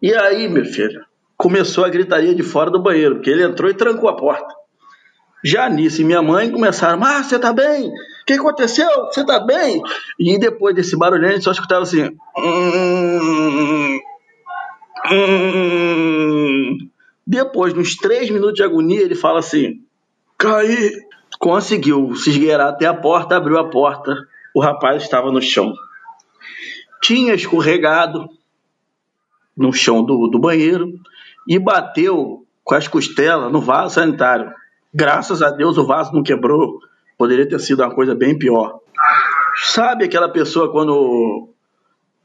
E 0.00 0.14
aí, 0.14 0.48
meu 0.48 0.64
filho, 0.64 1.04
começou 1.36 1.84
a 1.84 1.88
gritaria 1.88 2.34
de 2.34 2.42
fora 2.42 2.70
do 2.70 2.80
banheiro, 2.80 3.16
porque 3.16 3.30
ele 3.30 3.42
entrou 3.42 3.70
e 3.70 3.74
trancou 3.74 4.08
a 4.08 4.16
porta. 4.16 4.54
Janice 5.44 6.02
e 6.02 6.04
minha 6.04 6.22
mãe 6.22 6.50
começaram: 6.50 7.02
Ah, 7.04 7.22
você 7.22 7.38
tá 7.38 7.52
bem? 7.52 7.88
O 7.88 7.92
que 8.26 8.34
aconteceu? 8.34 8.88
Você 9.06 9.24
tá 9.24 9.40
bem? 9.40 9.80
E 10.18 10.38
depois 10.38 10.74
desse 10.74 10.96
barulho, 10.96 11.26
a 11.26 11.30
gente 11.30 11.44
só 11.44 11.52
escutava 11.52 11.82
assim: 11.82 12.16
hum, 12.36 13.87
hum. 15.12 16.78
Depois, 17.26 17.74
nos 17.74 17.94
três 17.96 18.30
minutos 18.30 18.54
de 18.54 18.62
agonia, 18.62 19.02
ele 19.02 19.14
fala 19.14 19.38
assim: 19.40 19.82
Caí. 20.36 21.08
Conseguiu 21.38 22.16
se 22.16 22.30
esgueirar 22.30 22.68
até 22.68 22.86
a 22.86 22.94
porta, 22.94 23.36
abriu 23.36 23.58
a 23.58 23.68
porta. 23.68 24.16
O 24.52 24.60
rapaz 24.60 25.02
estava 25.02 25.30
no 25.30 25.40
chão. 25.40 25.72
Tinha 27.00 27.34
escorregado 27.34 28.28
no 29.56 29.72
chão 29.72 30.02
do, 30.02 30.26
do 30.28 30.38
banheiro 30.38 30.94
e 31.46 31.58
bateu 31.58 32.44
com 32.64 32.74
as 32.74 32.88
costelas 32.88 33.52
no 33.52 33.60
vaso 33.60 33.94
sanitário. 33.94 34.52
Graças 34.92 35.42
a 35.42 35.50
Deus 35.50 35.78
o 35.78 35.86
vaso 35.86 36.12
não 36.12 36.22
quebrou. 36.22 36.80
Poderia 37.16 37.48
ter 37.48 37.58
sido 37.60 37.82
uma 37.82 37.94
coisa 37.94 38.14
bem 38.14 38.36
pior. 38.36 38.80
Sabe 39.54 40.04
aquela 40.04 40.28
pessoa 40.28 40.72
quando 40.72 41.50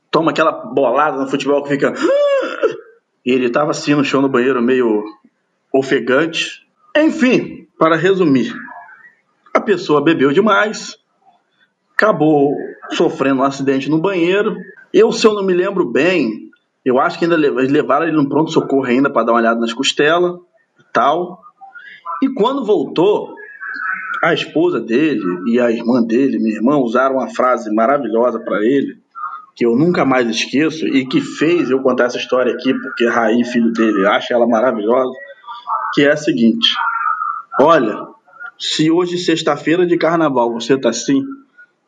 toma 0.09 0.31
aquela 0.31 0.51
bolada 0.51 1.17
no 1.17 1.27
futebol 1.27 1.61
que 1.63 1.69
fica. 1.69 1.93
Ele 3.25 3.45
estava 3.45 3.71
assim 3.71 3.95
no 3.95 4.03
chão 4.03 4.21
no 4.21 4.29
banheiro, 4.29 4.61
meio 4.61 5.03
ofegante. 5.71 6.65
Enfim, 6.95 7.67
para 7.77 7.95
resumir, 7.95 8.53
a 9.53 9.59
pessoa 9.59 10.03
bebeu 10.03 10.31
demais, 10.31 10.97
acabou 11.95 12.53
sofrendo 12.91 13.41
um 13.41 13.45
acidente 13.45 13.89
no 13.89 13.99
banheiro. 13.99 14.57
Eu, 14.93 15.11
se 15.11 15.25
eu 15.25 15.33
não 15.33 15.43
me 15.43 15.53
lembro 15.53 15.85
bem, 15.85 16.49
eu 16.83 16.99
acho 16.99 17.17
que 17.17 17.25
ainda 17.25 17.37
levaram 17.37 18.07
ele 18.07 18.17
no 18.17 18.27
pronto-socorro 18.27 18.85
ainda 18.85 19.09
para 19.09 19.23
dar 19.23 19.31
uma 19.31 19.39
olhada 19.39 19.59
nas 19.59 19.73
costelas 19.73 20.39
e 20.79 20.83
tal. 20.91 21.41
E 22.21 22.29
quando 22.33 22.65
voltou, 22.65 23.35
a 24.23 24.33
esposa 24.33 24.79
dele 24.79 25.21
e 25.47 25.59
a 25.59 25.69
irmã 25.69 26.01
dele, 26.01 26.39
minha 26.39 26.55
irmã, 26.55 26.77
usaram 26.77 27.17
uma 27.17 27.27
frase 27.27 27.73
maravilhosa 27.73 28.39
para 28.39 28.63
ele, 28.63 29.02
que 29.55 29.65
eu 29.65 29.75
nunca 29.75 30.03
mais 30.03 30.27
esqueço 30.27 30.87
e 30.87 31.05
que 31.05 31.21
fez 31.21 31.69
eu 31.69 31.81
contar 31.81 32.05
essa 32.05 32.17
história 32.17 32.53
aqui, 32.53 32.73
porque 32.73 33.07
Raí, 33.07 33.43
filho 33.45 33.71
dele, 33.71 34.05
acha 34.07 34.33
ela 34.33 34.47
maravilhosa, 34.47 35.13
que 35.93 36.03
é 36.03 36.11
a 36.11 36.17
seguinte: 36.17 36.75
Olha, 37.59 38.07
se 38.57 38.89
hoje, 38.89 39.17
sexta-feira 39.17 39.85
de 39.85 39.97
carnaval, 39.97 40.51
você 40.51 40.77
tá 40.77 40.89
assim, 40.89 41.23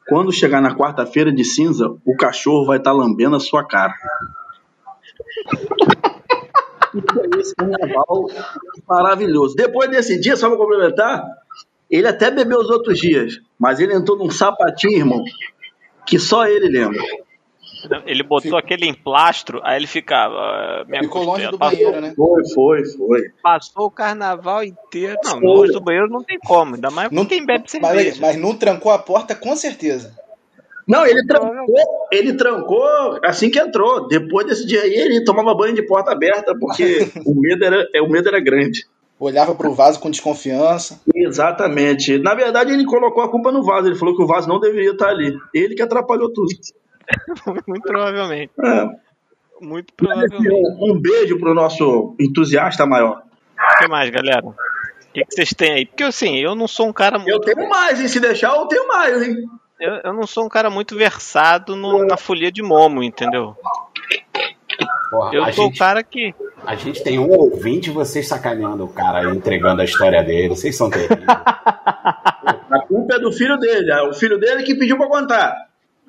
quando 0.08 0.32
chegar 0.32 0.62
na 0.62 0.76
quarta-feira 0.76 1.32
de 1.32 1.44
cinza, 1.44 1.90
o 2.06 2.16
cachorro 2.16 2.66
vai 2.66 2.78
estar 2.78 2.92
lambendo 2.92 3.36
a 3.36 3.40
sua 3.40 3.66
cara. 3.66 3.94
Esse 7.40 7.56
carnaval 7.56 8.30
maravilhoso. 8.88 9.56
Depois 9.56 9.90
desse 9.90 10.20
dia, 10.20 10.36
só 10.36 10.48
para 10.50 10.58
complementar, 10.58 11.24
ele 11.90 12.08
até 12.08 12.30
bebeu 12.30 12.60
os 12.60 12.70
outros 12.70 13.00
dias, 13.00 13.40
mas 13.60 13.80
ele 13.80 13.96
entrou 13.96 14.18
num 14.18 14.30
sapatinho, 14.30 14.98
irmão, 14.98 15.24
que 16.06 16.20
só 16.20 16.46
ele 16.46 16.70
lembra. 16.70 17.02
Ele 18.06 18.24
botou 18.24 18.58
aquele 18.58 18.88
emplastro, 18.88 19.60
aí 19.64 19.78
ele 19.78 19.88
ficava. 19.88 20.36
ah, 20.36 20.86
minha 20.88 21.02
Ficou 21.04 21.22
longe 21.24 21.48
costela 21.48 21.52
do 21.52 21.58
passou- 21.60 21.78
banheiro, 21.78 22.02
né? 22.02 22.14
Foi, 22.16 22.48
foi, 22.54 22.86
foi. 22.86 23.22
Passou 23.42 23.86
o 23.86 23.92
carnaval 23.92 24.64
inteiro. 24.64 25.18
Não, 25.24 25.32
Foi. 25.40 25.42
longe 25.44 25.72
do 25.74 25.82
banheiro 25.82 26.08
não 26.10 26.24
tem 26.24 26.38
como, 26.40 26.76
ainda 26.76 26.90
mais 26.92 27.12
Não- 27.12 27.26
quem 27.26 27.46
bebe 27.46 27.64
Mas, 27.64 27.72
cerveja. 27.72 28.18
mas 28.22 28.36
não 28.38 28.56
trancou 28.56 28.92
a 28.92 29.00
porta, 29.00 29.34
com 29.36 29.56
certeza. 29.56 30.14
Não, 30.88 31.04
ele 31.06 31.26
trancou, 31.26 31.66
ele 32.12 32.34
trancou 32.34 33.20
assim 33.24 33.50
que 33.50 33.60
entrou. 33.60 34.08
Depois 34.08 34.46
desse 34.46 34.68
dia 34.68 34.82
aí, 34.82 34.94
ele 34.94 35.24
tomava 35.24 35.56
banho 35.56 35.74
de 35.74 35.82
porta 35.86 36.12
aberta, 36.12 36.54
porque 36.60 37.00
o 37.26 37.34
medo 37.42 37.66
era, 37.66 37.88
é, 37.94 38.02
o 38.02 38.08
medo 38.10 38.28
era 38.28 38.40
grande. 38.40 38.86
Olhava 39.20 39.56
pro 39.56 39.74
vaso 39.74 40.00
com 40.00 40.12
desconfiança. 40.12 41.00
Exatamente. 41.16 42.18
Na 42.20 42.36
verdade, 42.36 42.74
ele 42.74 42.84
colocou 42.86 43.24
a 43.24 43.30
culpa 43.32 43.52
no 43.52 43.64
vaso. 43.64 43.88
Ele 43.88 43.96
falou 43.96 44.16
que 44.16 44.22
o 44.22 44.28
vaso 44.28 44.48
não 44.48 44.60
deveria 44.60 44.92
estar 44.92 45.08
ali. 45.10 45.34
Ele 45.54 45.74
que 45.74 45.82
atrapalhou 45.82 46.32
tudo. 46.34 46.50
Muito 47.68 47.82
provavelmente. 47.84 48.52
É. 48.64 48.88
Muito 49.62 49.94
provavelmente. 49.96 50.50
Um 50.82 51.00
beijo 51.00 51.40
pro 51.40 51.54
nosso 51.54 52.16
entusiasta 52.20 52.86
maior. 52.86 53.22
O 53.58 53.80
que 53.80 53.88
mais, 53.88 54.10
galera? 54.10 54.46
O 54.46 54.54
que, 55.14 55.24
que 55.24 55.34
vocês 55.34 55.50
têm 55.54 55.72
aí? 55.72 55.86
Porque 55.86 56.04
assim, 56.04 56.38
eu 56.40 56.56
não 56.56 56.68
sou 56.68 56.88
um 56.88 56.94
cara 56.94 57.16
Eu 57.18 57.22
muito. 57.22 57.42
tenho 57.42 57.70
mais, 57.70 58.02
hein? 58.02 58.08
Se 58.08 58.20
deixar, 58.20 58.54
eu 58.56 58.66
tenho 58.68 58.88
mais, 58.88 59.22
hein? 59.28 59.36
Eu, 59.80 59.94
eu 60.06 60.14
não 60.14 60.28
sou 60.28 60.46
um 60.46 60.50
cara 60.50 60.70
muito 60.70 60.96
versado 60.96 61.76
no- 61.76 62.06
na 62.06 62.18
folia 62.18 62.52
de 62.52 62.62
Momo, 62.62 63.02
entendeu? 63.04 63.56
Porra, 65.10 65.34
Eu 65.34 65.54
sou 65.54 65.68
o 65.68 65.78
cara 65.78 66.04
que. 66.04 66.34
a 66.66 66.76
gente 66.76 67.02
tem 67.04 67.18
um 67.20 67.30
ouvinte, 67.30 67.90
vocês 67.90 68.28
sacaneando 68.28 68.84
o 68.86 68.90
cara 68.90 69.20
aí, 69.20 69.36
entregando 69.38 69.82
a 69.82 69.86
história 69.86 70.22
dele. 70.24 70.50
Vocês 70.50 70.76
são 70.76 70.90
terríveis. 70.90 71.24
A 72.72 72.80
culpa 72.88 73.16
é 73.16 73.20
do 73.20 73.32
filho 73.32 73.58
dele. 73.58 73.92
É 73.92 74.02
o 74.02 74.14
filho 74.14 74.38
dele 74.38 74.64
que 74.64 74.76
pediu 74.76 74.98
pra 74.98 75.08
contar. 75.08 75.56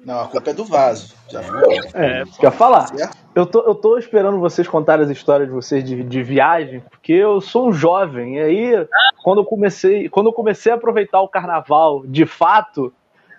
Não, 0.07 0.21
a 0.21 0.29
culpa 0.29 0.51
é 0.51 0.55
do 0.55 0.65
vaso. 0.65 1.13
Já 1.29 1.41
viu? 1.41 1.53
É, 1.93 2.23
isso 2.23 2.39
que 2.39 2.47
eu 2.47 2.51
ia 2.51 2.57
falar. 2.57 2.87
Eu 3.35 3.45
tô, 3.45 3.61
eu 3.63 3.75
tô 3.75 3.99
esperando 3.99 4.39
vocês 4.39 4.69
contarem 4.69 5.05
as 5.05 5.11
histórias 5.11 5.49
de 5.49 5.55
vocês 5.55 5.83
de, 5.83 6.05
de 6.05 6.23
viagem, 6.23 6.81
porque 6.89 7.13
eu 7.13 7.41
sou 7.41 7.69
um 7.69 7.73
jovem. 7.73 8.37
E 8.37 8.41
aí, 8.41 8.89
quando 9.25 9.41
eu 9.41 9.45
comecei, 9.45 10.09
quando 10.09 10.27
eu 10.27 10.33
comecei 10.33 10.71
a 10.71 10.77
aproveitar 10.77 11.21
o 11.23 11.29
carnaval 11.29 12.05
de 12.07 12.25
fato, 12.25 12.93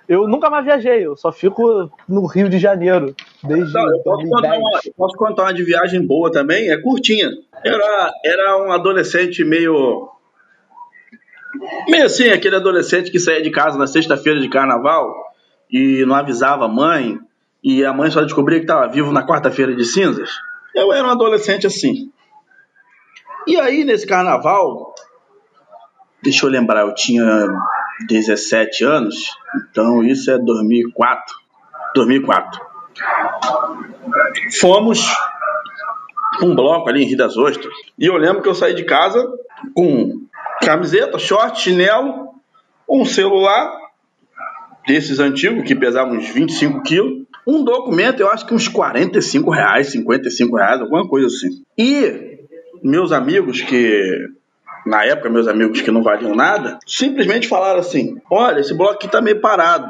eu 0.10 0.28
nunca 0.28 0.50
mais 0.50 0.66
viajei, 0.66 1.06
eu 1.06 1.16
só 1.16 1.32
fico 1.32 1.90
no 2.06 2.26
Rio 2.26 2.50
de 2.50 2.60
Janeiro. 2.60 3.16
Desde 3.42 3.74
Não, 3.74 3.90
eu 3.90 4.00
posso 4.00 4.28
contar, 4.28 4.50
2010. 4.50 4.60
uma, 4.60 4.94
posso 4.98 5.18
contar 5.18 5.44
uma 5.44 5.54
de 5.54 5.64
viagem 5.64 6.06
boa 6.06 6.30
também, 6.30 6.70
é 6.70 6.76
curtinha. 6.76 7.30
Era, 7.64 8.12
era 8.26 8.58
um 8.58 8.74
adolescente 8.74 9.42
meio. 9.46 10.10
Meio 11.88 12.06
assim, 12.06 12.28
aquele 12.28 12.58
adolescente 12.58 13.10
que 13.10 13.20
saía 13.20 13.42
de 13.42 13.52
casa 13.52 13.80
na 13.80 13.88
sexta-feira 13.88 14.42
de 14.42 14.50
carnaval 14.50 15.27
e 15.72 16.06
não 16.06 16.16
avisava 16.16 16.66
a 16.66 16.70
mãe, 16.70 17.20
e 17.64 17.84
a 17.84 17.94
mãe 17.94 18.10
só 18.10 18.22
descobria 18.22 18.60
que 18.60 18.66
estava 18.66 18.88
vivo 18.88 19.12
na 19.12 19.26
quarta-feira 19.26 19.76
de 19.76 19.86
cinzas. 19.86 20.30
Eu 20.74 20.94
era 20.94 21.08
um 21.08 21.12
adolescente 21.12 21.68
assim. 21.68 22.12
E 23.46 23.60
aí, 23.60 23.84
nesse 23.84 24.06
carnaval, 24.06 24.94
deixa 26.22 26.46
eu 26.46 26.50
lembrar, 26.50 26.82
eu 26.82 26.94
tinha 26.94 27.48
17 28.08 28.84
anos, 28.84 29.30
então 29.56 30.04
isso 30.04 30.30
é 30.30 30.38
2004. 30.38 31.36
2004 31.96 32.68
fomos 34.60 35.00
um 36.42 36.56
bloco 36.56 36.90
ali 36.90 37.04
em 37.04 37.08
Rio 37.08 37.18
das 37.18 37.38
Ostras. 37.38 37.74
E 37.98 38.06
eu 38.06 38.16
lembro 38.16 38.42
que 38.42 38.50
eu 38.50 38.56
saí 38.56 38.74
de 38.74 38.84
casa 38.84 39.26
com 39.74 40.22
camiseta, 40.62 41.18
short, 41.18 41.60
chinelo, 41.60 42.30
um 42.88 43.06
celular 43.06 43.72
desses 44.88 45.20
antigos 45.20 45.64
que 45.64 45.76
pesavam 45.76 46.18
uns 46.18 46.30
25 46.30 46.82
quilos, 46.82 47.26
um 47.46 47.64
documento, 47.64 48.20
eu 48.22 48.30
acho 48.30 48.46
que 48.46 48.54
uns 48.54 48.68
45 48.68 49.52
reais, 49.52 49.92
55 49.92 50.56
reais, 50.56 50.82
alguma 50.82 51.08
coisa 51.08 51.28
assim. 51.28 51.62
E 51.78 52.40
meus 52.84 53.12
amigos 53.12 53.62
que 53.62 54.28
na 54.86 55.04
época, 55.04 55.30
meus 55.30 55.48
amigos 55.48 55.82
que 55.82 55.92
não 55.92 56.02
valiam 56.02 56.34
nada, 56.34 56.80
simplesmente 56.88 57.48
falaram 57.48 57.80
assim: 57.80 58.16
olha, 58.32 58.62
esse 58.62 58.74
bloco 58.74 58.94
aqui 58.94 59.08
tá 59.08 59.22
meio 59.22 59.42
parado 59.42 59.88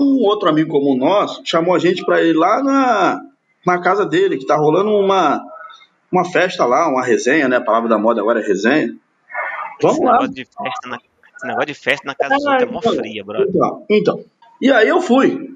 um 0.00 0.22
outro 0.22 0.48
amigo 0.48 0.70
comum 0.70 0.96
nosso 0.96 1.42
chamou 1.44 1.74
a 1.74 1.78
gente 1.78 2.04
para 2.04 2.22
ir 2.22 2.34
lá 2.34 2.62
na, 2.62 3.20
na 3.64 3.80
casa 3.80 4.04
dele, 4.04 4.36
que 4.36 4.46
tá 4.46 4.56
rolando 4.56 4.90
uma, 4.90 5.42
uma 6.10 6.24
festa 6.24 6.64
lá, 6.64 6.88
uma 6.88 7.04
resenha, 7.04 7.48
né? 7.48 7.56
A 7.56 7.64
palavra 7.64 7.88
da 7.88 7.98
moda 7.98 8.20
agora 8.20 8.40
é 8.40 8.46
resenha. 8.46 8.94
Vamos 9.80 9.98
Esse 9.98 10.04
lá. 10.04 10.26
de 10.26 10.44
festa 10.44 10.88
na, 10.88 10.98
esse 11.36 11.46
negócio 11.46 11.66
de 11.66 11.74
festa 11.74 12.02
na 12.06 12.14
casa 12.14 12.34
dos 12.36 12.44
outros 12.46 12.62
é 12.68 12.72
mó 12.72 12.80
fria, 12.80 13.24
brother. 13.24 13.48
Então, 13.48 13.84
então. 13.90 14.24
E 14.60 14.70
aí 14.72 14.88
eu 14.88 15.00
fui. 15.00 15.54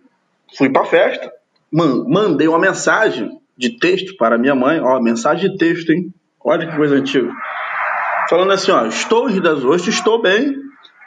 Fui 0.56 0.68
pra 0.70 0.84
festa, 0.84 1.32
man- 1.72 2.04
mandei 2.08 2.48
uma 2.48 2.58
mensagem 2.58 3.38
de 3.56 3.78
texto 3.78 4.16
para 4.16 4.36
minha 4.38 4.54
mãe. 4.54 4.80
Ó, 4.80 5.00
mensagem 5.00 5.50
de 5.50 5.56
texto, 5.58 5.90
hein? 5.90 6.12
Olha 6.44 6.66
que 6.68 6.76
coisa 6.76 6.94
antiga. 6.96 7.30
Falando 8.28 8.52
assim, 8.52 8.70
ó, 8.70 8.86
estou 8.86 9.28
em 9.28 9.32
Rio 9.34 9.42
das 9.42 9.64
Ostras, 9.64 9.94
estou 9.94 10.20
bem, 10.22 10.54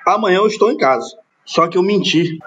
amanhã 0.08 0.38
eu 0.38 0.48
estou 0.48 0.72
em 0.72 0.78
casa. 0.78 1.06
Só 1.46 1.68
que 1.68 1.78
eu 1.78 1.84
menti. 1.84 2.38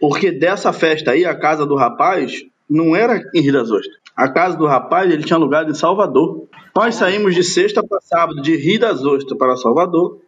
Porque 0.00 0.30
dessa 0.30 0.72
festa 0.72 1.10
aí, 1.12 1.24
a 1.24 1.34
casa 1.34 1.66
do 1.66 1.74
rapaz 1.74 2.42
não 2.68 2.94
era 2.94 3.20
em 3.34 3.40
Rio 3.40 3.52
das 3.52 3.70
Ostras. 3.70 3.96
A 4.16 4.28
casa 4.28 4.56
do 4.56 4.66
rapaz, 4.66 5.10
ele 5.10 5.22
tinha 5.24 5.36
alugado 5.36 5.70
em 5.70 5.74
Salvador. 5.74 6.48
Nós 6.74 6.94
saímos 6.94 7.34
de 7.34 7.42
sexta 7.44 7.82
para 7.86 8.00
sábado, 8.00 8.40
de 8.42 8.56
Rio 8.56 8.80
das 8.80 9.04
Ostras 9.04 9.36
para 9.38 9.56
Salvador. 9.56 10.20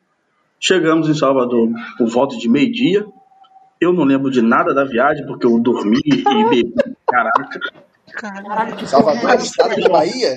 Chegamos 0.60 1.08
em 1.08 1.14
Salvador 1.14 1.70
por 1.96 2.06
volta 2.06 2.36
de 2.36 2.48
meio-dia. 2.48 3.06
Eu 3.80 3.94
não 3.94 4.04
lembro 4.04 4.30
de 4.30 4.42
nada 4.42 4.74
da 4.74 4.84
viagem, 4.84 5.26
porque 5.26 5.46
eu 5.46 5.58
dormi 5.58 5.98
e 6.04 6.22
bebi. 6.22 6.74
Caraca. 7.06 7.60
Salvador 8.86 9.30
é 9.30 9.36
do 9.36 9.42
estado 9.42 9.80
da 9.80 9.88
Bahia? 9.88 10.36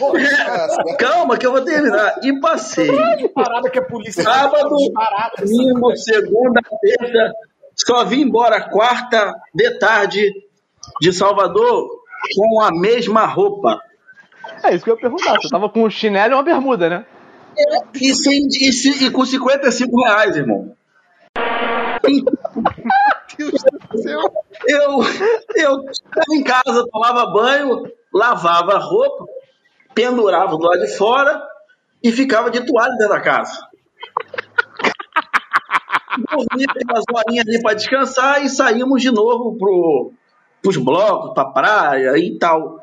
Nossa, 0.00 0.96
Calma 0.98 1.36
que 1.36 1.46
eu 1.46 1.52
vou 1.52 1.62
terminar. 1.62 2.14
E 2.22 2.40
passei. 2.40 2.88
Parada 3.34 3.68
que 3.68 3.78
a 3.78 3.84
polícia. 3.84 4.22
Sábado, 4.22 4.76
domingo, 5.38 5.94
segunda, 5.96 6.60
terça. 6.80 7.32
Só 7.74 8.04
vim 8.04 8.22
embora 8.22 8.68
quarta 8.68 9.34
de 9.54 9.78
tarde 9.78 10.32
de 11.00 11.12
Salvador 11.12 11.86
com 12.34 12.62
a 12.62 12.70
mesma 12.70 13.26
roupa. 13.26 13.80
É 14.62 14.74
isso 14.74 14.84
que 14.84 14.90
eu 14.90 14.94
ia 14.94 15.00
perguntar. 15.00 15.36
Você 15.40 15.48
tava 15.48 15.68
com 15.68 15.84
um 15.84 15.90
chinelo 15.90 16.32
e 16.32 16.36
uma 16.36 16.42
bermuda, 16.42 16.88
né? 16.88 17.04
E, 17.94 18.14
sem, 18.14 18.46
e, 18.50 19.06
e 19.06 19.10
com 19.10 19.24
55 19.24 20.04
reais, 20.04 20.36
irmão. 20.36 20.74
Eu, 24.66 25.02
eu 25.54 25.90
estava 25.90 26.34
em 26.34 26.42
casa, 26.42 26.86
tomava 26.90 27.26
banho, 27.32 27.82
lavava 28.12 28.78
roupa, 28.78 29.26
pendurava 29.94 30.56
do 30.56 30.62
lado 30.62 30.80
de 30.80 30.96
fora 30.96 31.42
e 32.02 32.10
ficava 32.10 32.50
de 32.50 32.64
toalha 32.64 32.96
dentro 32.96 33.14
da 33.14 33.20
casa. 33.20 33.68
Dormia 36.30 36.66
umas 36.90 37.04
horinhas 37.12 37.46
ali 37.46 37.62
para 37.62 37.74
descansar 37.74 38.44
e 38.44 38.48
saímos 38.48 39.00
de 39.00 39.10
novo 39.10 39.56
pro, 39.56 40.12
pros 40.62 40.76
blocos, 40.76 41.34
pra 41.34 41.44
praia 41.46 42.18
e 42.18 42.38
tal. 42.38 42.80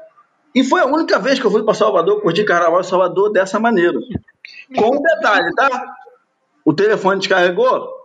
E 0.56 0.64
foi 0.64 0.82
a 0.82 0.86
única 0.86 1.20
vez 1.20 1.40
que 1.40 1.46
eu 1.46 1.52
fui 1.52 1.64
para 1.64 1.74
Salvador, 1.74 2.22
curtir 2.22 2.46
carnaval 2.46 2.80
em 2.80 2.84
Salvador 2.84 3.32
dessa 3.32 3.60
maneira. 3.60 4.00
Com 4.76 4.98
um 4.98 5.02
detalhe, 5.02 5.54
tá? 5.56 5.96
O 6.66 6.74
telefone 6.74 7.20
descarregou. 7.20 7.96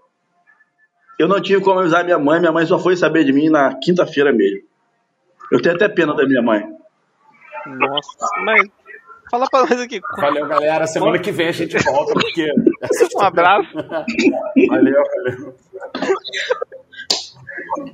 Eu 1.19 1.29
não 1.29 1.41
tive 1.41 1.63
como 1.63 1.81
avisar 1.81 2.05
minha 2.05 2.19
mãe, 2.19 2.41
minha 2.41 2.53
mãe 2.53 2.67
só 2.67 2.79
foi 2.79 2.97
saber 2.97 3.25
de 3.25 3.33
mim 3.33 3.49
na 3.49 3.75
quinta-feira 3.79 4.33
mesmo. 4.33 4.63
Eu 5.51 5.61
tenho 5.61 5.75
até 5.75 5.89
pena 5.89 6.15
da 6.15 6.27
minha 6.27 6.43
mãe. 6.43 6.65
Nossa, 7.67 8.27
mas. 8.45 8.69
Fala 9.31 9.47
pra 9.51 9.61
nós 9.61 9.81
aqui. 9.81 10.01
Valeu, 10.17 10.47
galera. 10.47 10.87
Semana 10.87 11.19
que 11.19 11.33
vem 11.33 11.49
a 11.49 11.53
gente 11.53 11.77
volta, 11.85 12.13
porque. 12.15 12.47
Um 13.17 13.21
abraço. 13.21 13.71
Valeu, 13.75 15.03
valeu. 15.03 15.55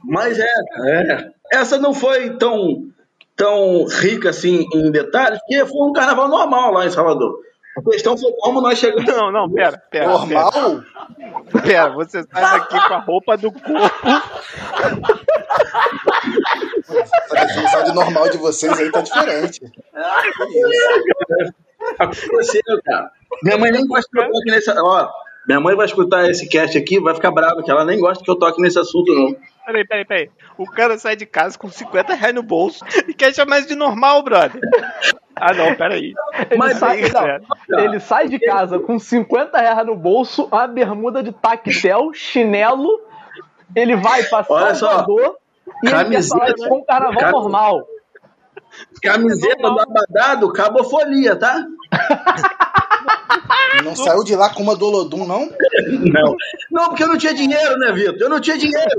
Mas 0.04 0.38
é, 0.38 0.52
é. 0.86 1.30
Essa 1.52 1.78
não 1.78 1.94
foi 1.94 2.36
tão, 2.36 2.88
tão 3.36 3.84
rica 3.86 4.30
assim 4.30 4.66
em 4.74 4.90
detalhes, 4.90 5.38
porque 5.40 5.64
foi 5.66 5.88
um 5.88 5.92
carnaval 5.92 6.28
normal 6.28 6.72
lá 6.72 6.86
em 6.86 6.90
Salvador. 6.90 7.40
A 7.78 7.90
questão 7.90 8.16
foi 8.18 8.32
como 8.40 8.60
nós 8.60 8.78
chegamos. 8.78 9.04
Não, 9.06 9.30
não, 9.30 9.50
pera, 9.50 9.78
pera. 9.90 10.06
normal? 10.08 10.50
Pera, 10.52 11.62
pera. 11.62 11.90
você 11.90 12.22
sai 12.22 12.58
daqui 12.58 12.88
com 12.88 12.94
a 12.94 12.98
roupa 12.98 13.36
do 13.36 13.52
corpo. 13.52 14.08
A 17.30 17.44
definição 17.44 17.84
de 17.84 17.94
normal 17.94 18.28
de 18.30 18.38
vocês 18.38 18.78
aí 18.78 18.90
tá 18.90 19.00
diferente. 19.00 19.60
Aconteceu, 21.98 22.62
cara. 22.84 23.10
Minha 23.42 23.58
mãe 23.58 23.70
nem 23.70 23.86
gostou 23.86 24.22
aqui 24.22 24.50
nesse. 24.50 24.70
Ó, 24.70 25.08
Minha 25.46 25.60
mãe 25.60 25.76
vai 25.76 25.86
escutar 25.86 26.28
esse 26.28 26.48
cast 26.48 26.76
aqui, 26.76 26.98
vai 27.00 27.14
ficar 27.14 27.30
brava, 27.30 27.62
que 27.62 27.70
ela 27.70 27.84
nem 27.84 28.00
gosta 28.00 28.24
que 28.24 28.30
eu 28.30 28.36
toque 28.36 28.60
nesse 28.60 28.78
assunto, 28.78 29.14
não. 29.14 29.36
Peraí, 29.64 29.86
peraí, 29.86 30.04
peraí. 30.04 30.30
O 30.56 30.64
cara 30.64 30.98
sai 30.98 31.14
de 31.14 31.26
casa 31.26 31.58
com 31.58 31.68
50 31.70 32.14
reais 32.14 32.34
no 32.34 32.42
bolso 32.42 32.84
e 33.06 33.14
quer 33.14 33.34
chamar 33.34 33.58
isso 33.60 33.68
de 33.68 33.74
normal, 33.74 34.22
brother. 34.22 34.60
Ah, 35.42 35.52
não, 35.54 35.74
peraí. 35.74 36.12
Ele, 36.50 36.56
Mas 36.58 36.78
sai, 36.78 37.04
aí, 37.04 37.12
não, 37.68 37.78
ele 37.80 38.00
sai 38.00 38.28
de 38.28 38.38
casa 38.38 38.78
com 38.78 38.98
50 38.98 39.58
reais 39.58 39.86
no 39.86 39.94
bolso, 39.96 40.48
uma 40.50 40.66
bermuda 40.66 41.22
de 41.22 41.32
tactel, 41.32 42.12
chinelo. 42.12 42.88
Ele 43.76 43.96
vai 43.96 44.22
pra 44.24 44.44
Olha 44.48 44.74
só, 44.74 44.88
Salvador 44.88 45.36
e 45.82 45.86
ele 45.86 45.94
quer 45.96 46.02
camiseta, 46.04 46.38
falar 46.38 46.50
isso 46.54 46.68
com 46.68 46.78
um 46.78 46.84
carnaval 46.84 47.18
cam- 47.20 47.30
normal. 47.30 47.86
Camiseta 49.02 49.62
do 49.70 49.80
Abadado, 49.80 50.52
cabofolia, 50.52 51.36
tá? 51.36 51.64
Não 53.84 53.94
saiu 53.94 54.24
de 54.24 54.34
lá 54.34 54.52
com 54.52 54.62
uma 54.62 54.74
Dolodum, 54.74 55.24
não? 55.26 55.48
Não. 56.12 56.34
Não, 56.70 56.88
porque 56.88 57.02
eu 57.04 57.08
não 57.08 57.16
tinha 57.18 57.32
dinheiro, 57.34 57.78
né, 57.78 57.92
Vitor? 57.92 58.16
Eu 58.20 58.28
não 58.30 58.40
tinha 58.40 58.56
dinheiro. 58.58 58.90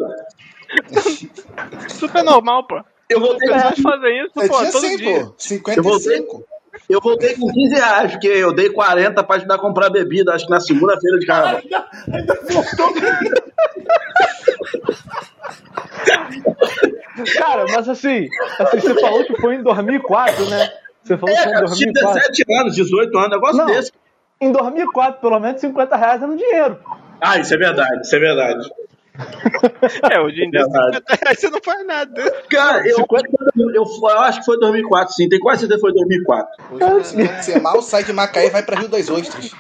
Super 1.90 2.24
normal, 2.24 2.64
pô. 2.66 2.82
Eu 3.10 3.20
voltei, 3.20 3.50
pessoas 3.50 3.80
fazem 3.80 4.24
isso, 4.24 4.34
pô, 4.34 4.72
todo 4.72 4.98
dia. 4.98 5.26
pô. 5.26 5.34
55. 5.38 6.44
eu 6.90 7.02
voltei 7.02 7.36
com 7.36 7.52
15 7.52 7.76
reais, 7.76 8.12
porque 8.12 8.28
eu 8.28 8.54
dei 8.54 8.70
40 8.70 9.24
pra 9.24 9.36
ajudar 9.38 9.56
a 9.56 9.60
comprar 9.60 9.90
bebida, 9.90 10.34
acho 10.34 10.46
que 10.46 10.52
na 10.52 10.60
segunda-feira 10.60 11.18
de 11.18 11.26
carnaval. 11.26 11.62
Cara, 17.38 17.66
mas 17.74 17.90
assim, 17.90 18.28
assim, 18.60 18.80
você 18.80 18.96
falou 19.00 19.26
que 19.26 19.36
foi 19.42 19.56
em 19.56 19.64
2004, 19.64 20.46
né? 20.50 20.70
Você 21.04 21.18
falou 21.18 21.36
que 21.36 21.42
É, 21.42 21.44
foi 21.44 21.52
em 21.52 21.54
cara, 21.54 21.66
eu 21.66 21.74
tinha 21.74 21.92
2004. 21.94 22.30
17 22.32 22.60
anos, 22.62 22.76
18 22.76 23.18
anos, 23.18 23.30
negócio 23.32 23.58
Não. 23.58 23.66
desse. 23.66 23.92
Em 24.42 24.52
2004, 24.52 25.20
pelo 25.20 25.40
menos 25.40 25.60
50 25.60 25.96
reais 25.98 26.22
era 26.22 26.32
um 26.32 26.36
dinheiro. 26.36 26.80
Ah, 27.20 27.38
isso 27.38 27.54
é 27.54 27.58
verdade, 27.58 28.02
isso 28.02 28.16
é 28.16 28.20
verdade. 28.20 28.70
É, 30.12 30.20
hoje 30.22 30.44
em 30.44 30.50
dia 30.50 30.62
Verdade. 30.62 30.98
50 30.98 31.16
reais 31.24 31.40
você 31.40 31.50
não 31.50 31.60
faz 31.64 31.86
nada. 31.86 32.44
Cara, 32.50 32.88
eu, 32.88 32.96
50 32.98 33.30
eu, 33.58 33.84
eu 33.86 34.20
acho 34.20 34.40
que 34.40 34.46
foi 34.46 34.60
2004, 34.60 35.14
sim. 35.14 35.30
Tem 35.30 35.40
quase 35.40 35.62
certeza 35.62 35.80
que 35.80 35.82
foi 35.82 35.94
2004. 35.94 36.48
Hoje, 36.72 37.18
né, 37.18 37.42
você 37.42 37.60
mal 37.60 37.82
sai 37.82 38.04
de 38.04 38.14
Macaé 38.14 38.48
e 38.48 38.50
vai 38.50 38.64
pra 38.64 38.80
Rio 38.80 38.88
das 38.88 39.10
Ostras. 39.10 39.52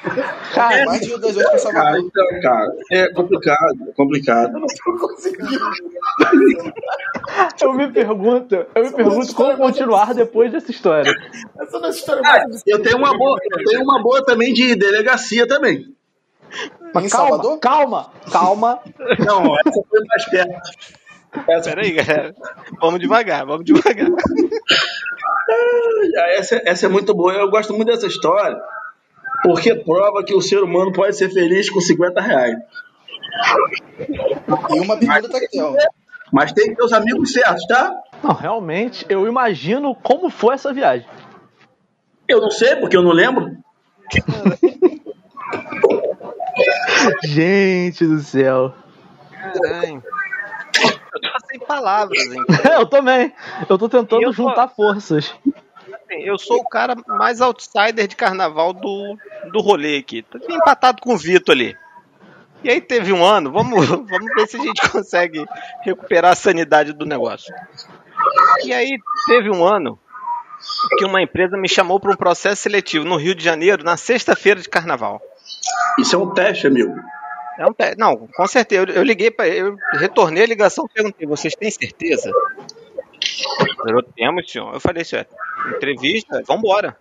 Cara, 0.53 0.75
É 0.79 0.85
mais 0.85 1.01
de 1.01 1.07
Rio 1.07 1.17
das 1.17 1.35
Ostras 1.35 1.49
pra 1.49 1.59
Salvador. 1.59 1.99
então, 1.99 2.41
cara, 2.41 2.73
é 2.91 3.13
complicado, 3.13 3.77
é 3.89 3.91
complicado. 3.93 4.59
eu 7.61 7.73
me 7.73 7.91
pergunto, 7.91 8.55
eu 8.75 8.83
me 8.83 8.91
pergunto 8.93 9.35
como 9.35 9.57
continuar 9.57 10.13
depois 10.13 10.51
dessa 10.51 10.71
história. 10.71 11.11
Essa 11.59 11.79
não 11.79 11.87
é 11.87 11.91
história 11.91 12.21
Ah, 12.25 12.43
mais 12.47 12.61
eu 12.65 12.81
tenho 12.81 12.97
uma 12.97 13.17
boa, 13.17 13.37
eu 13.51 13.63
tenho 13.65 13.83
uma 13.83 14.01
boa 14.01 14.23
também 14.23 14.53
de 14.53 14.75
delegacia 14.75 15.47
também. 15.47 15.85
Em 16.51 16.91
Mas 16.93 17.11
Salvador? 17.11 17.59
calma, 17.59 18.11
calma, 18.31 18.79
calma. 18.81 18.81
Não, 19.19 19.55
essa 19.59 19.83
foi 19.89 20.05
mais 20.07 20.25
perto. 20.25 20.71
Essa, 21.47 21.69
Peraí, 21.69 21.91
galera. 21.91 22.35
Vamos 22.81 22.99
devagar, 22.99 23.45
vamos 23.45 23.63
devagar. 23.65 24.07
essa, 26.35 26.61
essa 26.65 26.85
é 26.87 26.89
muito 26.89 27.13
boa. 27.13 27.33
Eu 27.33 27.49
gosto 27.49 27.73
muito 27.73 27.87
dessa 27.87 28.07
história. 28.07 28.59
Porque 29.43 29.75
prova 29.75 30.23
que 30.23 30.33
o 30.33 30.41
ser 30.41 30.61
humano 30.63 30.91
pode 30.91 31.15
ser 31.15 31.29
feliz 31.29 31.69
com 31.69 31.79
50 31.79 32.19
reais. 32.19 32.57
E 34.09 34.79
uma 34.79 34.95
bermuda 34.95 35.29
tactel. 35.29 35.75
Mas 36.31 36.51
tem 36.51 36.69
que 36.69 36.75
ter 36.75 36.83
os 36.83 36.93
amigos 36.93 37.31
certos, 37.31 37.65
tá? 37.67 37.93
Não, 38.23 38.33
realmente, 38.33 39.05
eu 39.09 39.27
imagino 39.27 39.95
como 39.95 40.29
foi 40.29 40.55
essa 40.55 40.73
viagem. 40.73 41.07
Eu 42.27 42.41
não 42.41 42.51
sei, 42.51 42.75
porque 42.75 42.95
eu 42.95 43.01
não 43.01 43.11
lembro. 43.11 43.57
Gente 47.23 48.05
do 48.05 48.19
céu. 48.19 48.73
Caralho. 49.31 50.03
Eu 50.81 51.21
tô 51.21 51.47
sem 51.49 51.59
palavras, 51.59 52.21
hein? 52.31 52.41
eu 52.79 52.85
também. 52.85 53.33
Eu 53.69 53.77
tô 53.77 53.89
tentando 53.89 54.21
eu 54.21 54.29
tô- 54.29 54.33
juntar 54.33 54.67
forças. 54.69 55.33
Assim, 55.93 56.21
Eu 56.23 56.37
sou 56.37 56.57
o 56.57 56.69
cara 56.69 56.95
mais 57.07 57.41
outsider 57.41 58.07
de 58.07 58.15
carnaval 58.15 58.73
do, 58.73 59.17
do 59.51 59.59
rolê 59.61 59.97
aqui. 59.97 60.21
Tô 60.21 60.37
empatado 60.49 61.01
com 61.01 61.13
o 61.13 61.17
Vitor 61.17 61.53
ali. 61.53 61.75
E 62.63 62.69
aí 62.69 62.81
teve 62.81 63.13
um 63.13 63.23
ano, 63.23 63.51
vamos, 63.51 63.85
vamos 63.87 64.33
ver 64.35 64.47
se 64.47 64.57
a 64.57 64.61
gente 64.61 64.89
consegue 64.89 65.45
recuperar 65.81 66.33
a 66.33 66.35
sanidade 66.35 66.93
do 66.93 67.05
negócio. 67.05 67.53
E 68.63 68.73
aí 68.73 68.97
teve 69.27 69.49
um 69.49 69.63
ano 69.65 69.97
que 70.97 71.05
uma 71.05 71.21
empresa 71.21 71.55
me 71.57 71.69
chamou 71.69 71.99
para 71.99 72.11
um 72.11 72.17
processo 72.17 72.61
seletivo 72.63 73.05
no 73.05 73.15
Rio 73.15 73.33
de 73.33 73.43
Janeiro 73.43 73.83
na 73.83 73.95
sexta-feira 73.95 74.59
de 74.59 74.67
carnaval. 74.67 75.21
Isso 75.99 76.15
é 76.15 76.19
um 76.19 76.33
teste, 76.33 76.67
amigo. 76.67 76.95
É 77.57 77.65
um 77.65 77.73
te- 77.73 77.95
Não, 77.97 78.27
com 78.27 78.47
certeza. 78.47 78.83
Eu, 78.89 78.95
eu 78.95 79.03
liguei 79.03 79.29
para 79.31 79.47
eu 79.47 79.75
retornei 79.93 80.43
a 80.43 80.47
ligação 80.47 80.85
e 80.89 80.93
perguntei: 80.93 81.27
vocês 81.27 81.55
têm 81.55 81.69
certeza? 81.71 82.31
Eu 83.87 84.01
temos, 84.03 84.49
senhor. 84.51 84.73
Eu 84.73 84.79
falei, 84.79 85.03
senhor, 85.03 85.25
entrevista, 85.75 86.41
vambora. 86.45 86.97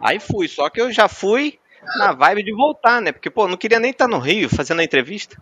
Aí 0.00 0.20
fui, 0.20 0.48
só 0.48 0.68
que 0.70 0.80
eu 0.80 0.92
já 0.92 1.08
fui 1.08 1.58
na 1.98 2.12
vibe 2.12 2.44
de 2.44 2.52
voltar, 2.52 3.00
né? 3.00 3.12
Porque, 3.12 3.30
pô, 3.30 3.48
não 3.48 3.56
queria 3.56 3.80
nem 3.80 3.90
estar 3.90 4.08
no 4.08 4.18
Rio 4.18 4.48
fazendo 4.48 4.80
a 4.80 4.84
entrevista. 4.84 5.36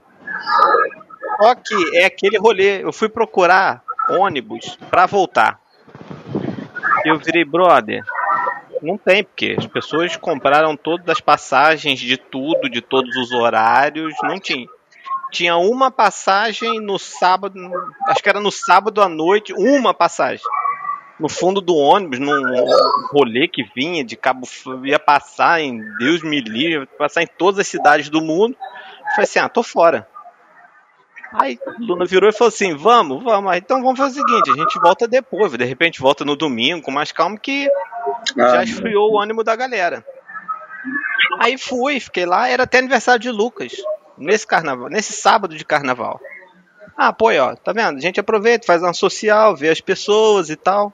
Só 1.40 1.54
que 1.54 1.96
é 1.98 2.04
aquele 2.06 2.38
rolê. 2.38 2.82
Eu 2.82 2.92
fui 2.92 3.08
procurar 3.08 3.82
ônibus 4.10 4.76
pra 4.90 5.06
voltar. 5.06 5.60
Eu 7.04 7.18
virei, 7.18 7.44
brother, 7.44 8.02
não 8.86 8.96
tem, 8.96 9.24
porque 9.24 9.56
as 9.58 9.66
pessoas 9.66 10.16
compraram 10.16 10.76
todas 10.76 11.08
as 11.08 11.20
passagens 11.20 11.98
de 11.98 12.16
tudo, 12.16 12.70
de 12.70 12.80
todos 12.80 13.14
os 13.16 13.32
horários, 13.32 14.14
não 14.22 14.38
tinha. 14.38 14.66
Tinha 15.32 15.56
uma 15.56 15.90
passagem 15.90 16.80
no 16.80 16.98
sábado, 16.98 17.60
acho 18.08 18.22
que 18.22 18.28
era 18.28 18.40
no 18.40 18.52
sábado 18.52 19.02
à 19.02 19.08
noite, 19.08 19.52
uma 19.52 19.92
passagem. 19.92 20.44
No 21.18 21.28
fundo 21.28 21.60
do 21.60 21.74
ônibus, 21.74 22.20
num 22.20 22.40
rolê 23.10 23.48
que 23.48 23.64
vinha 23.74 24.04
de 24.04 24.16
Cabo 24.16 24.46
Frio, 24.46 24.86
ia 24.86 24.98
passar 24.98 25.60
em 25.60 25.80
Deus 25.98 26.22
me 26.22 26.40
livre, 26.40 26.86
passar 26.98 27.22
em 27.22 27.26
todas 27.26 27.58
as 27.58 27.66
cidades 27.66 28.08
do 28.08 28.20
mundo. 28.20 28.56
Falei 29.10 29.24
assim: 29.24 29.38
ah, 29.40 29.48
tô 29.48 29.62
fora. 29.62 30.06
Aí 31.38 31.58
Luna 31.78 32.04
virou 32.06 32.28
e 32.28 32.32
falou 32.32 32.48
assim: 32.48 32.74
vamos, 32.74 33.22
vamos. 33.22 33.50
Aí, 33.52 33.58
Então 33.58 33.82
vamos 33.82 33.98
fazer 33.98 34.20
o 34.20 34.26
seguinte: 34.26 34.50
a 34.50 34.54
gente 34.54 34.78
volta 34.80 35.06
depois, 35.06 35.52
de 35.52 35.64
repente 35.64 36.00
volta 36.00 36.24
no 36.24 36.36
domingo 36.36 36.82
com 36.82 36.90
mais 36.90 37.12
calma, 37.12 37.38
que 37.38 37.68
já 38.36 38.60
Ah, 38.60 38.64
esfriou 38.64 39.12
o 39.12 39.20
ânimo 39.20 39.44
da 39.44 39.54
galera. 39.54 40.04
Aí 41.40 41.58
fui, 41.58 42.00
fiquei 42.00 42.24
lá, 42.24 42.48
era 42.48 42.62
até 42.62 42.78
aniversário 42.78 43.20
de 43.20 43.30
Lucas, 43.30 43.72
nesse 44.16 44.46
carnaval, 44.46 44.88
nesse 44.88 45.12
sábado 45.12 45.54
de 45.54 45.64
carnaval. 45.64 46.18
Ah, 46.96 47.12
pô, 47.12 47.30
ó, 47.30 47.54
tá 47.54 47.72
vendo? 47.72 47.98
A 47.98 48.00
gente 48.00 48.18
aproveita, 48.18 48.66
faz 48.66 48.82
uma 48.82 48.94
social, 48.94 49.54
vê 49.54 49.68
as 49.68 49.80
pessoas 49.82 50.48
e 50.48 50.56
tal. 50.56 50.92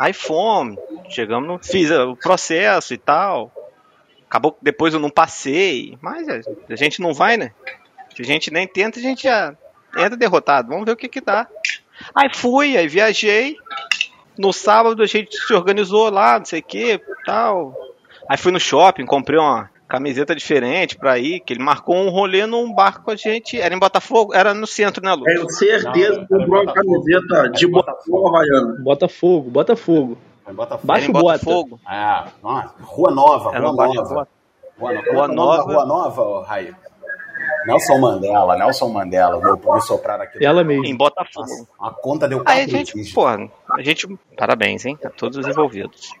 Aí 0.00 0.12
fomos, 0.12 0.76
chegamos, 1.08 1.46
no, 1.46 1.58
fiz 1.62 1.90
o 1.92 2.16
processo 2.16 2.92
e 2.92 2.98
tal. 2.98 3.52
Acabou 4.28 4.52
que 4.52 4.58
depois 4.62 4.94
eu 4.94 4.98
não 4.98 5.10
passei, 5.10 5.96
mas 6.00 6.28
a 6.28 6.40
a 6.68 6.74
gente 6.76 7.00
não 7.00 7.14
vai, 7.14 7.36
né? 7.36 7.52
Se 8.14 8.22
a 8.22 8.24
gente 8.24 8.50
nem 8.50 8.66
tenta, 8.66 8.98
a 8.98 9.02
gente 9.02 9.24
já 9.24 9.54
entra 9.96 10.16
derrotado. 10.16 10.68
Vamos 10.68 10.84
ver 10.84 10.92
o 10.92 10.96
que 10.96 11.08
que 11.08 11.20
dá. 11.20 11.46
Aí 12.14 12.28
fui, 12.34 12.76
aí 12.76 12.88
viajei. 12.88 13.56
No 14.38 14.52
sábado 14.52 15.02
a 15.02 15.06
gente 15.06 15.36
se 15.36 15.52
organizou 15.52 16.10
lá, 16.10 16.38
não 16.38 16.46
sei 16.46 16.60
o 16.60 16.62
que, 16.62 17.00
tal. 17.24 17.74
Aí 18.28 18.38
fui 18.38 18.50
no 18.50 18.60
shopping, 18.60 19.04
comprei 19.04 19.38
uma 19.38 19.70
camiseta 19.86 20.34
diferente 20.34 20.96
pra 20.96 21.18
ir, 21.18 21.40
que 21.40 21.52
ele 21.52 21.62
marcou 21.62 21.94
um 21.94 22.08
rolê 22.08 22.46
num 22.46 22.72
barco 22.72 23.04
com 23.04 23.10
a 23.10 23.16
gente. 23.16 23.60
Era 23.60 23.74
em 23.74 23.78
Botafogo? 23.78 24.34
Era 24.34 24.54
no 24.54 24.66
centro, 24.66 25.04
né, 25.04 25.12
Lu? 25.12 25.24
Tenho 25.24 25.50
certeza 25.50 26.20
que 26.20 26.28
comprou 26.28 26.62
uma 26.62 26.72
camiseta 26.72 27.50
de 27.50 27.66
Botafogo 27.66 28.28
Havaiana. 28.28 28.76
Botafogo, 28.80 29.50
Botafogo. 29.50 30.18
Em 30.48 30.54
Botafogo. 30.54 30.86
Baixo 30.86 31.10
Era. 31.10 31.20
Botafogo. 31.20 31.80
É, 31.86 32.24
nossa, 32.42 32.74
Rua 32.80 33.10
Nova, 33.10 33.50
Era 33.54 33.68
Rua 33.68 33.86
Nova. 33.86 34.28
Rua, 34.78 34.92
Nova. 34.94 35.12
Rua 35.12 35.28
Nova. 35.28 35.62
Rua 35.62 35.86
Nova, 35.86 36.22
ô, 36.22 36.40
Raí? 36.40 36.74
Nelson 37.66 37.98
Mandela, 37.98 38.56
Nelson 38.56 38.88
Mandela. 38.88 39.40
Vou, 39.40 39.56
vou 39.56 39.80
soprar 39.80 40.20
aqui. 40.20 40.44
Ela 40.44 40.64
mesmo. 40.64 40.84
Em 40.84 40.96
Botafogo. 40.96 41.68
A 41.80 41.90
conta 41.90 42.28
deu 42.28 42.42
Aí 42.46 42.62
a 42.62 42.68
gente, 42.68 43.12
porra, 43.12 43.48
a 43.70 43.82
gente, 43.82 44.06
parabéns, 44.36 44.84
hein, 44.84 44.98
a 45.04 45.10
todos 45.10 45.38
os 45.38 45.46
envolvidos. 45.46 46.12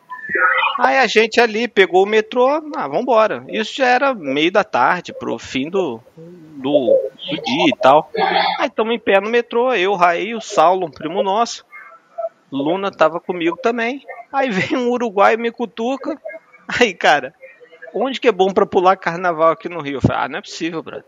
Aí 0.78 0.98
a 0.98 1.06
gente 1.06 1.40
ali 1.40 1.68
pegou 1.68 2.04
o 2.04 2.08
metrô, 2.08 2.48
ah, 2.76 2.88
vambora. 2.88 3.44
Isso 3.48 3.76
já 3.76 3.86
era 3.86 4.14
meio 4.14 4.50
da 4.50 4.64
tarde, 4.64 5.12
pro 5.12 5.38
fim 5.38 5.68
do, 5.68 6.00
do, 6.16 6.98
do 7.30 7.42
dia 7.42 7.66
e 7.68 7.76
tal. 7.80 8.10
Aí 8.58 8.68
estamos 8.68 8.94
em 8.94 8.98
pé 8.98 9.20
no 9.20 9.28
metrô, 9.28 9.74
eu, 9.74 9.94
Raí, 9.94 10.34
o 10.34 10.40
Saulo, 10.40 10.86
um 10.86 10.90
primo 10.90 11.22
nosso. 11.22 11.64
Luna 12.50 12.90
tava 12.90 13.18
comigo 13.18 13.56
também. 13.56 14.04
Aí 14.32 14.50
vem 14.50 14.78
um 14.78 14.90
uruguaio 14.90 15.38
me 15.38 15.50
cutuca. 15.50 16.20
Aí, 16.80 16.94
cara, 16.94 17.34
onde 17.94 18.20
que 18.20 18.28
é 18.28 18.32
bom 18.32 18.52
pra 18.52 18.66
pular 18.66 18.96
carnaval 18.96 19.50
aqui 19.50 19.68
no 19.68 19.80
Rio? 19.80 19.96
Eu 19.96 20.00
falei, 20.00 20.22
ah, 20.22 20.28
não 20.28 20.38
é 20.38 20.42
possível, 20.42 20.82
brother. 20.82 21.04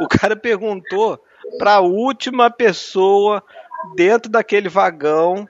O 0.00 0.08
cara 0.08 0.36
perguntou 0.36 1.18
pra 1.58 1.80
última 1.80 2.50
pessoa 2.50 3.42
dentro 3.94 4.30
daquele 4.30 4.68
vagão 4.68 5.48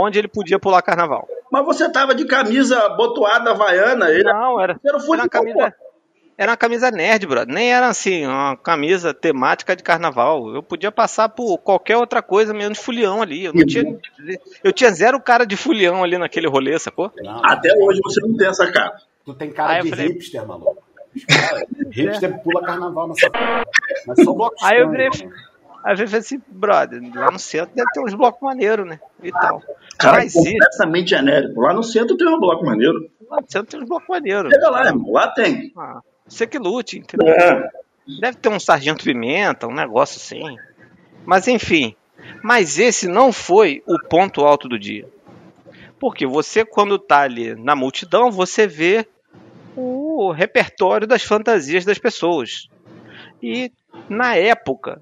onde 0.00 0.18
ele 0.18 0.28
podia 0.28 0.58
pular 0.58 0.82
carnaval. 0.82 1.28
Mas 1.50 1.64
você 1.64 1.90
tava 1.90 2.14
de 2.14 2.24
camisa 2.26 2.88
botoada 2.90 3.50
havaiana, 3.50 4.08
ele 4.10 4.22
Não, 4.22 4.60
era, 4.60 4.78
era 4.84 4.96
era 4.96 4.98
uma 4.98 5.28
camisa. 5.28 5.74
era 6.38 6.50
uma 6.52 6.56
camisa 6.56 6.90
nerd, 6.90 7.26
brother. 7.26 7.52
Nem 7.52 7.72
era 7.72 7.88
assim, 7.88 8.24
uma 8.24 8.56
camisa 8.56 9.12
temática 9.12 9.74
de 9.74 9.82
carnaval. 9.82 10.54
Eu 10.54 10.62
podia 10.62 10.92
passar 10.92 11.28
por 11.28 11.58
qualquer 11.58 11.96
outra 11.96 12.22
coisa 12.22 12.54
menos 12.54 12.78
fulião 12.78 13.20
ali. 13.20 13.44
Eu, 13.46 13.52
não 13.52 13.66
tinha, 13.66 13.98
eu 14.62 14.72
tinha 14.72 14.90
zero 14.92 15.20
cara 15.20 15.44
de 15.44 15.56
fulião 15.56 16.04
ali 16.04 16.16
naquele 16.16 16.48
rolê, 16.48 16.78
sacou? 16.78 17.12
Até 17.42 17.72
hoje 17.76 18.00
você 18.02 18.20
não 18.20 18.36
tem 18.36 18.46
essa 18.48 18.70
cara. 18.70 18.96
Tu 19.24 19.34
tem 19.34 19.50
cara 19.50 19.74
Aí 19.74 19.82
de 19.82 19.90
falei- 19.90 20.06
hipster, 20.08 20.46
maluco. 20.46 20.82
Cara, 21.28 21.66
hipster 21.90 22.42
pula 22.42 22.62
carnaval 22.62 23.08
nessa 23.08 23.30
porra. 23.30 23.64
Mas 24.06 24.24
só 24.24 24.32
bloco 24.32 24.54
Aí 24.62 24.80
eu 24.80 24.90
virei-? 24.90 25.10
Aí 25.82 25.92
eu 25.94 25.96
falei 25.96 26.20
assim, 26.20 26.40
brother, 26.48 27.00
lá 27.14 27.30
no 27.30 27.38
centro 27.38 27.74
deve 27.74 27.90
ter 27.92 28.00
uns 28.00 28.14
blocos 28.14 28.40
maneiros, 28.42 28.86
né? 28.86 29.00
E 29.22 29.30
tal. 29.32 29.62
Cara, 29.98 30.18
Mas 30.18 30.34
isso, 30.34 30.44
completamente 30.44 31.10
genérico. 31.10 31.60
Lá 31.60 31.72
no 31.72 31.82
centro 31.82 32.16
tem 32.16 32.28
um 32.28 32.38
bloco 32.38 32.64
maneiro. 32.64 33.10
lá 33.28 33.40
no 33.40 33.46
centro 33.50 33.66
tem 33.68 33.80
uns 33.80 33.88
blocos 33.88 34.08
maneiros. 34.08 34.52
Chega 34.52 34.70
lá, 34.70 34.86
irmão. 34.86 35.10
Lá 35.12 35.28
tem. 35.28 35.72
Ah, 35.76 36.00
você 36.26 36.46
que 36.46 36.58
lute, 36.58 36.98
entendeu? 36.98 37.28
É. 37.34 37.68
Deve 38.20 38.36
ter 38.38 38.48
um 38.50 38.60
sargento 38.60 39.04
pimenta, 39.04 39.66
um 39.66 39.74
negócio 39.74 40.16
assim. 40.18 40.56
Mas 41.24 41.48
enfim. 41.48 41.94
Mas 42.42 42.78
esse 42.78 43.08
não 43.08 43.32
foi 43.32 43.82
o 43.86 43.98
ponto 44.08 44.42
alto 44.42 44.68
do 44.68 44.78
dia. 44.78 45.08
Porque 46.00 46.26
você, 46.26 46.64
quando 46.64 46.98
tá 46.98 47.20
ali 47.20 47.54
na 47.54 47.76
multidão, 47.76 48.30
você 48.30 48.66
vê 48.66 49.06
o 49.76 50.32
repertório 50.32 51.06
das 51.06 51.22
fantasias 51.22 51.84
das 51.84 51.98
pessoas. 51.98 52.68
E 53.42 53.70
na 54.08 54.34
época, 54.34 55.00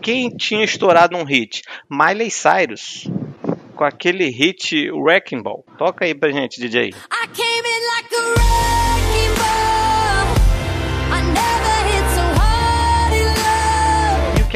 quem 0.00 0.30
tinha 0.30 0.64
estourado 0.64 1.16
um 1.16 1.24
hit? 1.24 1.62
Miley 1.90 2.30
Cyrus. 2.30 3.10
Com 3.74 3.84
aquele 3.84 4.30
hit 4.30 4.90
Wrecking 4.90 5.42
Ball. 5.42 5.64
Toca 5.76 6.04
aí 6.04 6.14
pra 6.14 6.30
gente, 6.30 6.58
DJ. 6.60 6.90
I 6.90 7.25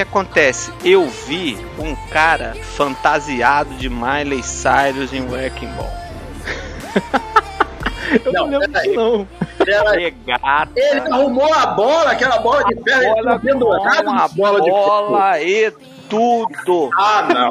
que 0.01 0.09
acontece? 0.09 0.73
Eu 0.85 1.07
vi 1.07 1.57
um 1.79 1.95
cara 2.11 2.55
fantasiado 2.55 3.75
de 3.75 3.89
Miley 3.91 4.43
Cyrus 4.43 5.13
em 5.13 5.29
Wrecking 5.29 5.69
Ball. 5.73 5.91
Eu 8.25 8.33
não, 8.33 8.47
Não, 8.47 8.59
lembro 8.59 8.81
disso, 8.81 8.95
não. 8.97 9.29
Peraí. 9.65 10.05
Regata. 10.05 10.73
Ele 10.75 11.01
arrumou 11.01 11.53
a 11.55 11.67
bola, 11.67 12.11
aquela 12.11 12.39
bola 12.39 12.65
de 12.65 12.75
ferro, 12.83 13.03
ele 13.03 13.13
Bola 13.23 13.39
ficou 13.39 13.53
pendurado 13.53 14.05
com 14.05 14.11
a 14.11 14.15
na 14.15 14.29
bola 14.29 14.61
de 14.61 14.71
bola 14.71 15.41
e 15.43 15.71
tudo. 16.09 16.91
Ah, 16.99 17.23
não. 17.33 17.51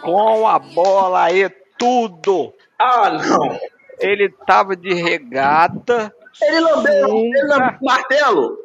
Com 0.00 0.46
a 0.46 0.58
bola 0.60 1.32
e 1.32 1.48
tudo. 1.76 2.54
Ah, 2.78 3.10
não. 3.10 3.58
Ele 3.98 4.28
tava 4.46 4.76
de 4.76 4.94
regata, 4.94 6.14
Ele 6.40 6.60
lambeu, 6.60 7.08
ele 7.08 7.42
lambeu 7.48 7.78
o 7.80 7.84
martelo. 7.84 8.56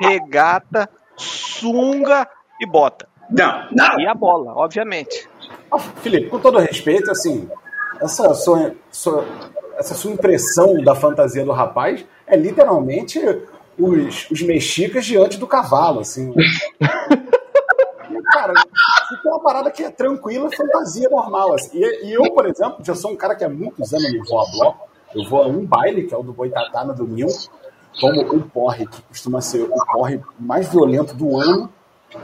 regata, 0.00 0.90
sunga 1.16 2.28
e 2.60 2.66
bota. 2.66 3.08
Não, 3.30 3.66
não. 3.72 4.00
E 4.00 4.06
a 4.06 4.14
bola, 4.14 4.52
obviamente. 4.56 5.28
Ah, 5.70 5.78
Felipe, 5.78 6.28
com 6.28 6.38
todo 6.38 6.58
respeito, 6.58 7.10
assim, 7.10 7.48
essa 8.00 8.34
sua, 8.34 8.74
sua- 8.90 9.24
essa 9.78 9.94
sua 9.94 10.10
impressão 10.12 10.82
da 10.82 10.94
fantasia 10.94 11.44
do 11.44 11.52
rapaz 11.52 12.04
é 12.26 12.36
literalmente 12.36 13.18
os, 13.78 14.30
os 14.30 14.42
mexicas 14.42 15.04
diante 15.06 15.38
do 15.38 15.46
cavalo, 15.46 16.00
assim. 16.00 16.32
Cara, 18.32 18.52
isso 18.54 19.28
é 19.28 19.30
uma 19.30 19.40
parada 19.42 19.70
que 19.70 19.82
é 19.82 19.90
tranquila, 19.90 20.48
fantasia 20.54 21.08
normal. 21.08 21.54
Assim. 21.54 21.70
E, 21.78 22.06
e 22.06 22.12
eu, 22.14 22.22
por 22.32 22.46
exemplo, 22.46 22.78
já 22.82 22.94
sou 22.94 23.10
um 23.10 23.16
cara 23.16 23.34
que 23.34 23.44
há 23.44 23.48
muitos 23.48 23.92
anos 23.92 24.12
não 24.12 24.24
vou 24.24 24.40
a 24.40 24.50
bloco. 24.50 24.88
Eu 25.14 25.28
vou 25.28 25.42
a 25.42 25.46
um 25.46 25.64
baile, 25.66 26.04
que 26.04 26.14
é 26.14 26.16
o 26.16 26.22
do 26.22 26.32
Boitatá 26.32 26.84
no 26.84 26.94
domingo. 26.94 27.30
Tomo 27.98 28.22
o 28.22 28.40
porre, 28.42 28.86
que 28.86 29.02
costuma 29.02 29.40
ser 29.40 29.62
o 29.62 29.84
porre 29.92 30.20
mais 30.38 30.68
violento 30.68 31.14
do 31.14 31.38
ano. 31.38 31.70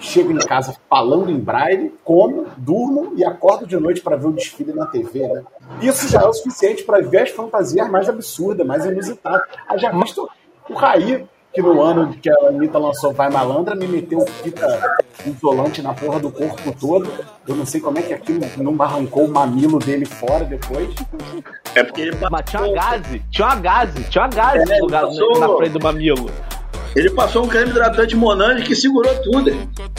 Chego 0.01 0.33
em 0.33 0.39
casa 0.39 0.77
falando 0.89 1.31
em 1.31 1.39
braille, 1.39 1.95
como, 2.05 2.47
durmo 2.59 3.13
e 3.17 3.25
acordo 3.25 3.67
de 3.67 3.77
noite 3.79 4.03
para 4.03 4.17
ver 4.17 4.27
o 4.27 4.33
desfile 4.33 4.75
na 4.75 4.85
TV, 4.85 5.27
né? 5.27 5.43
Isso 5.81 6.07
já 6.09 6.21
é 6.21 6.27
o 6.27 6.33
suficiente 6.33 6.85
para 6.85 7.01
ver 7.01 7.23
as 7.23 7.31
fantasias 7.31 7.89
mais 7.89 8.07
absurdas, 8.07 8.67
mais 8.67 8.85
inusitadas. 8.85 9.49
Ah, 9.67 9.79
já 9.79 9.91
visto 9.91 10.29
o 10.69 10.75
Raí, 10.75 11.27
que 11.55 11.63
no 11.63 11.81
ano 11.81 12.13
que 12.21 12.31
a 12.31 12.49
Anitta 12.49 12.79
lançou 12.79 13.13
Vai 13.13 13.31
Malandra, 13.31 13.75
me 13.75 13.89
meteu 13.89 14.21
fita 14.21 14.67
isolante 15.27 15.81
na 15.83 15.95
porra 15.95 16.21
do 16.21 16.31
corpo 16.31 16.75
todo. 16.79 17.11
Eu 17.47 17.57
não 17.57 17.67
sei 17.67 17.81
como 17.81 17.99
é 17.99 18.03
que 18.03 18.13
aquilo 18.13 18.41
não 18.59 18.81
arrancou 18.83 19.25
o 19.25 19.29
mamilo 19.29 19.79
dele 19.79 20.05
fora 20.05 20.45
depois. 20.45 20.95
É 21.75 21.85
porque 21.85 22.01
ele 22.03 22.17
Mas 22.31 22.45
tinha 22.51 22.63
uma 22.63 22.75
gaze, 22.75 23.23
tinha 23.31 23.47
uma 23.47 23.57
gaze, 23.57 24.05
tinha 24.05 24.25
uma 24.25 24.31
gaze 24.31 24.73
É, 24.73 24.77
no 24.79 24.85
lugar, 24.85 25.03
passou. 25.03 25.39
na 25.41 25.57
frente 25.57 25.73
do 25.73 25.81
mamilo. 25.81 26.31
Ele 26.97 27.11
passou 27.11 27.45
um 27.45 27.49
creme 27.49 27.71
hidratante 27.71 28.17
Monange 28.17 28.65
que 28.65 28.75
segurou 28.75 29.15
tudo. 29.23 29.51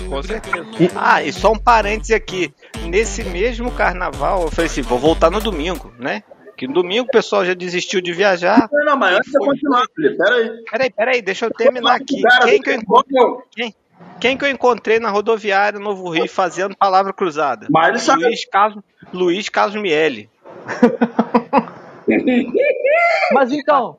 Com 0.09 0.23
certeza. 0.23 0.65
Ah, 0.95 1.23
e 1.23 1.31
só 1.31 1.51
um 1.51 1.57
parêntese 1.57 2.13
aqui. 2.13 2.53
Nesse 2.85 3.23
mesmo 3.23 3.71
carnaval, 3.71 4.43
eu 4.43 4.51
falei 4.51 4.65
assim, 4.69 4.81
vou 4.81 4.97
voltar 4.97 5.29
no 5.29 5.39
domingo, 5.39 5.93
né? 5.99 6.23
Que 6.57 6.67
no 6.67 6.73
domingo 6.73 7.05
o 7.05 7.11
pessoal 7.11 7.45
já 7.45 7.53
desistiu 7.53 8.01
de 8.01 8.11
viajar. 8.11 8.67
Não, 8.71 8.85
não, 8.85 8.97
mas 8.97 9.15
antes 9.17 9.31
de 9.31 9.37
continuar, 9.39 9.83
Felipe, 9.95 10.17
peraí. 10.17 10.51
Peraí, 10.69 10.89
peraí, 10.91 11.21
deixa 11.21 11.45
eu 11.45 11.51
terminar 11.51 11.95
aqui. 11.95 12.21
Cara, 12.21 12.45
Quem 12.45 12.59
que 12.61 12.69
eu, 12.69 12.73
enco- 12.73 13.05
não. 13.09 13.41
quem, 13.55 13.73
quem 14.19 14.35
que 14.37 14.43
eu 14.43 14.49
encontrei 14.49 14.99
na 14.99 15.09
rodoviária 15.09 15.79
Novo 15.79 16.09
Rio 16.09 16.27
fazendo 16.27 16.75
palavra 16.75 17.13
cruzada? 17.13 17.67
Mas 17.69 17.89
ele 17.89 17.99
sabe. 17.99 18.23
Luiz 18.25 18.45
Carlos, 18.49 18.83
Luiz 19.13 19.47
Carlos 19.47 19.81
Miele. 19.81 20.29
Mas 23.31 23.51
então, 23.51 23.97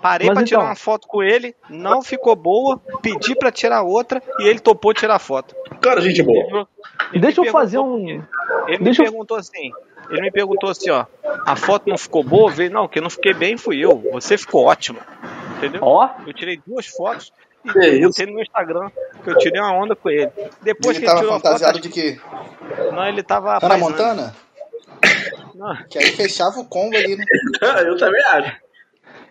Parei 0.00 0.28
Mas 0.28 0.34
pra 0.36 0.44
tirar 0.44 0.58
então- 0.58 0.68
uma 0.68 0.76
foto 0.76 1.08
com 1.08 1.22
ele, 1.22 1.56
não 1.70 2.02
ficou 2.02 2.36
boa, 2.36 2.78
pedi 3.00 3.34
pra 3.34 3.50
tirar 3.50 3.80
outra 3.82 4.22
e 4.38 4.46
ele 4.46 4.58
topou 4.58 4.92
tirar 4.92 5.18
foto. 5.18 5.56
Cara, 5.80 5.98
gente 6.02 6.22
boa. 6.22 6.68
Ele 7.10 7.14
e 7.14 7.18
deixa 7.18 7.40
eu 7.40 7.50
fazer 7.50 7.78
um. 7.78 8.04
quê. 8.04 8.20
Ele 8.68 8.84
Deixa 8.84 9.00
me 9.02 9.08
eu- 9.08 9.12
perguntou 9.12 9.38
assim, 9.38 9.72
ele 10.10 10.20
me 10.20 10.30
perguntou 10.30 10.68
assim, 10.68 10.90
ó, 10.90 11.06
a 11.46 11.56
foto 11.56 11.88
não 11.88 11.96
ficou 11.96 12.22
boa? 12.22 12.50
Eu 12.50 12.54
falei, 12.54 12.68
não, 12.68 12.86
que 12.86 12.98
eu 12.98 13.02
não 13.02 13.08
fiquei 13.08 13.32
bem 13.32 13.56
fui 13.56 13.78
eu, 13.82 13.96
você 14.12 14.36
ficou 14.36 14.66
ótimo. 14.66 14.98
Entendeu? 15.56 15.80
Ó, 15.82 16.06
Eu 16.26 16.34
tirei 16.34 16.60
duas 16.66 16.86
fotos 16.86 17.32
e 17.64 17.72
Que 17.72 18.06
botei 18.06 18.26
no 18.26 18.34
meu 18.34 18.42
Instagram, 18.42 18.90
que 19.22 19.30
eu 19.30 19.38
tirei 19.38 19.58
uma 19.58 19.72
onda 19.72 19.96
com 19.96 20.10
ele. 20.10 20.30
Depois 20.60 20.98
Ele 20.98 20.98
que 20.98 20.98
ele 20.98 21.06
tava 21.06 21.20
tirou 21.20 21.30
a 21.30 21.40
foto, 21.40 21.46
fantasiado 21.46 21.80
de 21.80 21.88
que- 21.88 22.20
não, 22.92 23.06
ele 23.06 23.22
tava 23.22 23.54
Hannah 23.54 23.68
paisando. 23.68 23.90
Montana? 23.90 24.34
Não. 25.54 25.76
Que 25.88 25.98
aí 25.98 26.06
fechava 26.06 26.58
o 26.60 26.64
combo 26.64 26.96
ali, 26.96 27.16
né? 27.16 27.24
Eu 27.86 27.96
também 27.96 28.22
acho. 28.24 28.56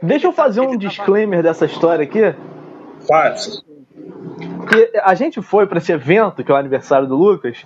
deixa 0.01 0.27
eu 0.27 0.33
fazer 0.33 0.61
um 0.61 0.77
disclaimer 0.77 1.43
dessa 1.43 1.65
história 1.65 2.03
aqui. 2.03 2.33
Faz. 3.07 3.61
que 4.69 4.97
a 5.03 5.13
gente 5.13 5.41
foi 5.41 5.67
pra 5.67 5.77
esse 5.77 5.91
evento, 5.91 6.43
que 6.43 6.51
é 6.51 6.53
o 6.53 6.57
aniversário 6.57 7.07
do 7.07 7.15
Lucas, 7.17 7.65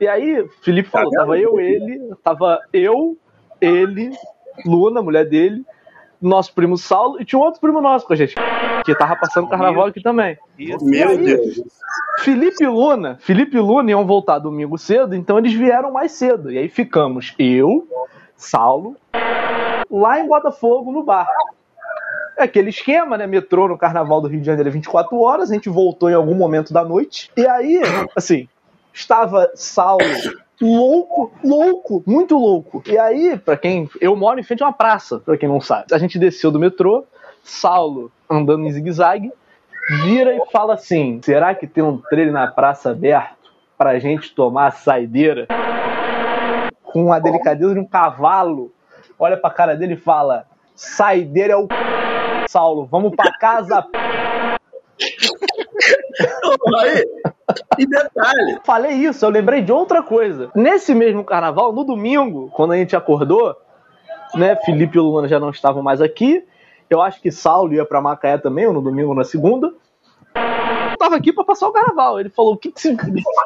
e 0.00 0.06
aí 0.06 0.40
o 0.40 0.48
Felipe 0.62 0.88
falou, 0.88 1.10
tava 1.10 1.36
eu, 1.36 1.58
ele, 1.58 2.14
tava 2.22 2.60
eu, 2.72 3.18
ele, 3.60 4.10
Luna, 4.64 5.02
mulher 5.02 5.28
dele, 5.28 5.64
nosso 6.20 6.52
primo 6.52 6.76
Saulo, 6.76 7.20
e 7.20 7.24
tinha 7.24 7.38
um 7.38 7.42
outro 7.42 7.60
primo 7.60 7.80
nosso 7.80 8.06
com 8.06 8.12
a 8.12 8.16
gente, 8.16 8.34
que 8.84 8.94
tava 8.94 9.16
passando 9.16 9.48
carnaval 9.48 9.86
aqui 9.86 10.02
também. 10.02 10.36
Meu 10.82 11.08
aí? 11.10 11.18
Deus. 11.18 11.62
Felipe 12.20 12.64
e 12.64 12.66
Luna, 12.66 13.16
Felipe 13.20 13.56
e 13.56 13.60
Luna 13.60 13.90
iam 13.90 14.04
voltar 14.04 14.38
domingo 14.40 14.76
cedo, 14.76 15.14
então 15.14 15.38
eles 15.38 15.52
vieram 15.52 15.92
mais 15.92 16.12
cedo. 16.12 16.50
E 16.50 16.58
aí 16.58 16.68
ficamos 16.68 17.34
eu, 17.38 17.86
Saulo, 18.36 18.96
lá 19.90 20.18
em 20.18 20.26
Botafogo, 20.26 20.90
no 20.90 21.04
bar. 21.04 21.28
É 22.36 22.44
aquele 22.44 22.70
esquema, 22.70 23.16
né? 23.16 23.26
Metrô 23.26 23.68
no 23.68 23.78
Carnaval 23.78 24.20
do 24.20 24.28
Rio 24.28 24.40
de 24.40 24.46
Janeiro 24.46 24.68
é 24.68 24.72
24 24.72 25.18
horas, 25.20 25.50
a 25.50 25.54
gente 25.54 25.68
voltou 25.68 26.08
em 26.10 26.14
algum 26.14 26.34
momento 26.34 26.72
da 26.72 26.84
noite. 26.84 27.30
E 27.36 27.46
aí, 27.46 27.80
assim, 28.16 28.48
estava 28.92 29.50
Saulo 29.54 30.04
louco, 30.60 31.32
louco, 31.44 32.02
muito 32.06 32.36
louco. 32.36 32.82
E 32.86 32.98
aí, 32.98 33.38
pra 33.38 33.56
quem. 33.56 33.88
Eu 34.00 34.16
moro 34.16 34.40
em 34.40 34.42
frente 34.42 34.62
a 34.62 34.66
uma 34.66 34.72
praça, 34.72 35.18
pra 35.20 35.36
quem 35.36 35.48
não 35.48 35.60
sabe. 35.60 35.86
A 35.92 35.98
gente 35.98 36.18
desceu 36.18 36.50
do 36.50 36.58
metrô, 36.58 37.04
Saulo 37.42 38.10
andando 38.28 38.64
em 38.64 38.72
zigue-zague, 38.72 39.32
vira 40.02 40.34
e 40.34 40.42
fala 40.50 40.74
assim: 40.74 41.20
será 41.22 41.54
que 41.54 41.66
tem 41.66 41.82
um 41.82 41.98
trailer 41.98 42.32
na 42.32 42.46
praça 42.46 42.90
aberto 42.90 43.52
pra 43.76 43.98
gente 43.98 44.34
tomar 44.34 44.66
a 44.66 44.72
saideira? 44.72 45.46
Com 46.82 47.12
a 47.12 47.18
delicadeza 47.18 47.74
de 47.74 47.80
um 47.80 47.86
cavalo. 47.86 48.72
Olha 49.18 49.36
pra 49.36 49.50
cara 49.50 49.76
dele 49.76 49.94
e 49.94 49.98
fala: 49.98 50.46
saideira 50.74 51.54
é 51.54 51.56
o. 51.56 51.68
Saulo, 52.48 52.86
vamos 52.86 53.14
pra 53.14 53.30
casa. 53.32 53.86
Aí, 56.80 57.04
e 57.78 57.86
detalhe, 57.86 58.58
Falei 58.64 58.92
isso, 58.92 59.24
eu 59.24 59.30
lembrei 59.30 59.62
de 59.62 59.72
outra 59.72 60.02
coisa. 60.02 60.50
Nesse 60.54 60.94
mesmo 60.94 61.24
carnaval, 61.24 61.72
no 61.72 61.84
domingo, 61.84 62.50
quando 62.54 62.72
a 62.72 62.76
gente 62.76 62.94
acordou, 62.94 63.56
né, 64.34 64.56
Felipe 64.56 64.98
e 64.98 65.00
Luana 65.00 65.28
já 65.28 65.40
não 65.40 65.50
estavam 65.50 65.82
mais 65.82 66.00
aqui. 66.00 66.44
Eu 66.90 67.02
acho 67.02 67.20
que 67.20 67.30
Saulo 67.30 67.74
ia 67.74 67.84
pra 67.84 68.00
Macaé 68.00 68.38
também, 68.38 68.66
ou 68.66 68.72
no 68.72 68.82
domingo 68.82 69.10
ou 69.10 69.14
na 69.14 69.24
segunda. 69.24 69.72
Eu 70.34 70.98
tava 70.98 71.16
aqui 71.16 71.32
pra 71.32 71.44
passar 71.44 71.68
o 71.68 71.72
carnaval. 71.72 72.18
Ele 72.18 72.30
falou: 72.30 72.54
o 72.54 72.56
que 72.56 72.72
que, 72.72 72.96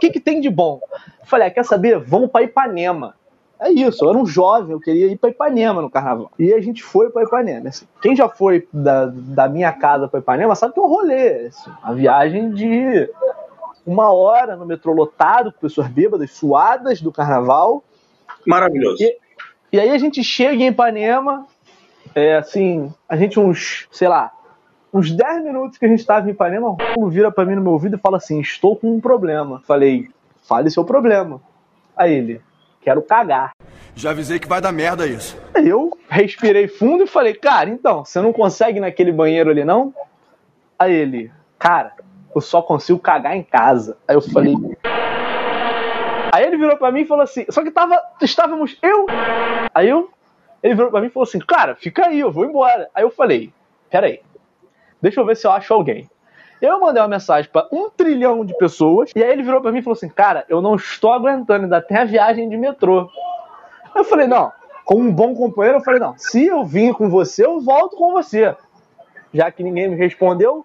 que, 0.00 0.10
que 0.10 0.20
tem 0.20 0.40
de 0.40 0.48
bom? 0.48 0.80
Eu 1.20 1.26
falei: 1.26 1.48
ah, 1.48 1.50
quer 1.50 1.64
saber? 1.64 1.98
Vamos 1.98 2.30
pra 2.30 2.42
Ipanema. 2.42 3.14
é 3.60 3.70
isso, 3.70 4.04
eu 4.04 4.10
era 4.10 4.18
um 4.18 4.26
jovem, 4.26 4.72
eu 4.72 4.80
queria 4.80 5.06
ir 5.06 5.18
pra 5.18 5.30
Ipanema 5.30 5.82
no 5.82 5.90
carnaval. 5.90 6.30
E 6.38 6.52
a 6.52 6.60
gente 6.60 6.82
foi 6.82 7.10
pra 7.10 7.24
Ipanema. 7.24 7.68
Assim, 7.68 7.86
quem 8.00 8.14
já 8.14 8.28
foi 8.28 8.66
da, 8.72 9.06
da 9.06 9.48
minha 9.48 9.72
casa 9.72 10.06
pra 10.06 10.20
Ipanema 10.20 10.54
sabe 10.54 10.74
que 10.74 10.80
é 10.80 10.82
um 10.82 10.88
rolê. 10.88 11.46
Assim, 11.46 11.70
uma 11.82 11.94
viagem 11.94 12.50
de 12.52 13.10
uma 13.86 14.12
hora 14.12 14.56
no 14.56 14.66
metrô 14.66 14.92
lotado, 14.92 15.52
com 15.52 15.60
pessoas 15.60 15.88
bêbadas, 15.88 16.30
suadas 16.32 17.00
do 17.00 17.12
carnaval. 17.12 17.82
Maravilhoso. 18.46 19.02
E, 19.02 19.18
e 19.72 19.80
aí 19.80 19.90
a 19.90 19.98
gente 19.98 20.22
chega 20.22 20.62
em 20.62 20.68
Ipanema, 20.68 21.46
é 22.14 22.36
assim, 22.36 22.92
a 23.08 23.16
gente 23.16 23.40
uns, 23.40 23.86
sei 23.90 24.08
lá, 24.08 24.32
uns 24.92 25.10
10 25.10 25.44
minutos 25.44 25.78
que 25.78 25.84
a 25.84 25.88
gente 25.88 26.04
tava 26.04 26.28
em 26.28 26.32
Ipanema, 26.32 26.68
o 26.68 26.72
Rômulo 26.74 27.10
vira 27.10 27.32
pra 27.32 27.44
mim 27.44 27.54
no 27.54 27.62
meu 27.62 27.72
ouvido 27.72 27.96
e 27.96 28.00
fala 28.00 28.18
assim: 28.18 28.40
Estou 28.40 28.76
com 28.76 28.94
um 28.94 29.00
problema. 29.00 29.62
Falei, 29.66 30.08
fale 30.42 30.70
seu 30.70 30.84
problema. 30.84 31.40
Aí 31.96 32.12
ele, 32.12 32.40
quero 32.80 33.02
cagar. 33.02 33.52
Já 33.94 34.10
avisei 34.10 34.38
que 34.38 34.48
vai 34.48 34.60
dar 34.60 34.72
merda 34.72 35.06
isso. 35.06 35.38
Aí 35.54 35.68
eu 35.68 35.96
respirei 36.08 36.66
fundo 36.66 37.04
e 37.04 37.06
falei, 37.06 37.34
cara, 37.34 37.68
então, 37.68 38.04
você 38.04 38.20
não 38.20 38.32
consegue 38.32 38.78
ir 38.78 38.80
naquele 38.80 39.12
banheiro 39.12 39.50
ali, 39.50 39.64
não? 39.64 39.94
Aí 40.78 40.92
ele, 40.92 41.30
cara, 41.58 41.92
eu 42.34 42.40
só 42.40 42.62
consigo 42.62 42.98
cagar 42.98 43.36
em 43.36 43.42
casa. 43.42 43.96
Aí 44.06 44.16
eu 44.16 44.22
falei. 44.22 44.54
Aí 46.32 46.44
ele 46.44 46.56
virou 46.56 46.76
pra 46.76 46.90
mim 46.90 47.00
e 47.02 47.06
falou 47.06 47.22
assim, 47.22 47.44
só 47.50 47.62
que 47.62 47.70
tava, 47.70 48.00
estávamos 48.20 48.78
eu. 48.82 49.06
Aí 49.74 49.88
eu, 49.88 50.10
ele 50.62 50.74
virou 50.74 50.90
pra 50.90 51.00
mim 51.00 51.08
e 51.08 51.10
falou 51.10 51.24
assim, 51.24 51.38
cara, 51.38 51.74
fica 51.74 52.06
aí, 52.06 52.20
eu 52.20 52.32
vou 52.32 52.46
embora. 52.46 52.88
Aí 52.94 53.04
eu 53.04 53.10
falei, 53.10 53.52
peraí, 53.90 54.20
deixa 55.00 55.20
eu 55.20 55.26
ver 55.26 55.36
se 55.36 55.46
eu 55.46 55.52
acho 55.52 55.72
alguém. 55.74 56.08
Eu 56.60 56.80
mandei 56.80 57.02
uma 57.02 57.08
mensagem 57.08 57.50
pra 57.50 57.66
um 57.72 57.90
trilhão 57.90 58.44
de 58.44 58.56
pessoas, 58.56 59.10
e 59.16 59.22
aí 59.22 59.30
ele 59.30 59.42
virou 59.42 59.60
pra 59.60 59.72
mim 59.72 59.80
e 59.80 59.82
falou 59.82 59.96
assim, 59.96 60.08
cara, 60.08 60.44
eu 60.48 60.62
não 60.62 60.76
estou 60.76 61.12
aguentando, 61.12 61.64
ainda 61.64 61.82
tem 61.82 61.98
a 61.98 62.04
viagem 62.04 62.48
de 62.48 62.56
metrô. 62.56 63.10
Eu 63.94 64.04
falei, 64.04 64.26
não, 64.26 64.52
como 64.84 65.00
um 65.00 65.12
bom 65.12 65.34
companheiro, 65.34 65.78
eu 65.78 65.82
falei, 65.82 65.98
não, 66.00 66.16
se 66.16 66.46
eu 66.46 66.64
vim 66.64 66.92
com 66.92 67.10
você, 67.10 67.44
eu 67.44 67.60
volto 67.60 67.96
com 67.96 68.12
você. 68.12 68.54
Já 69.34 69.50
que 69.50 69.62
ninguém 69.62 69.88
me 69.88 69.96
respondeu, 69.96 70.64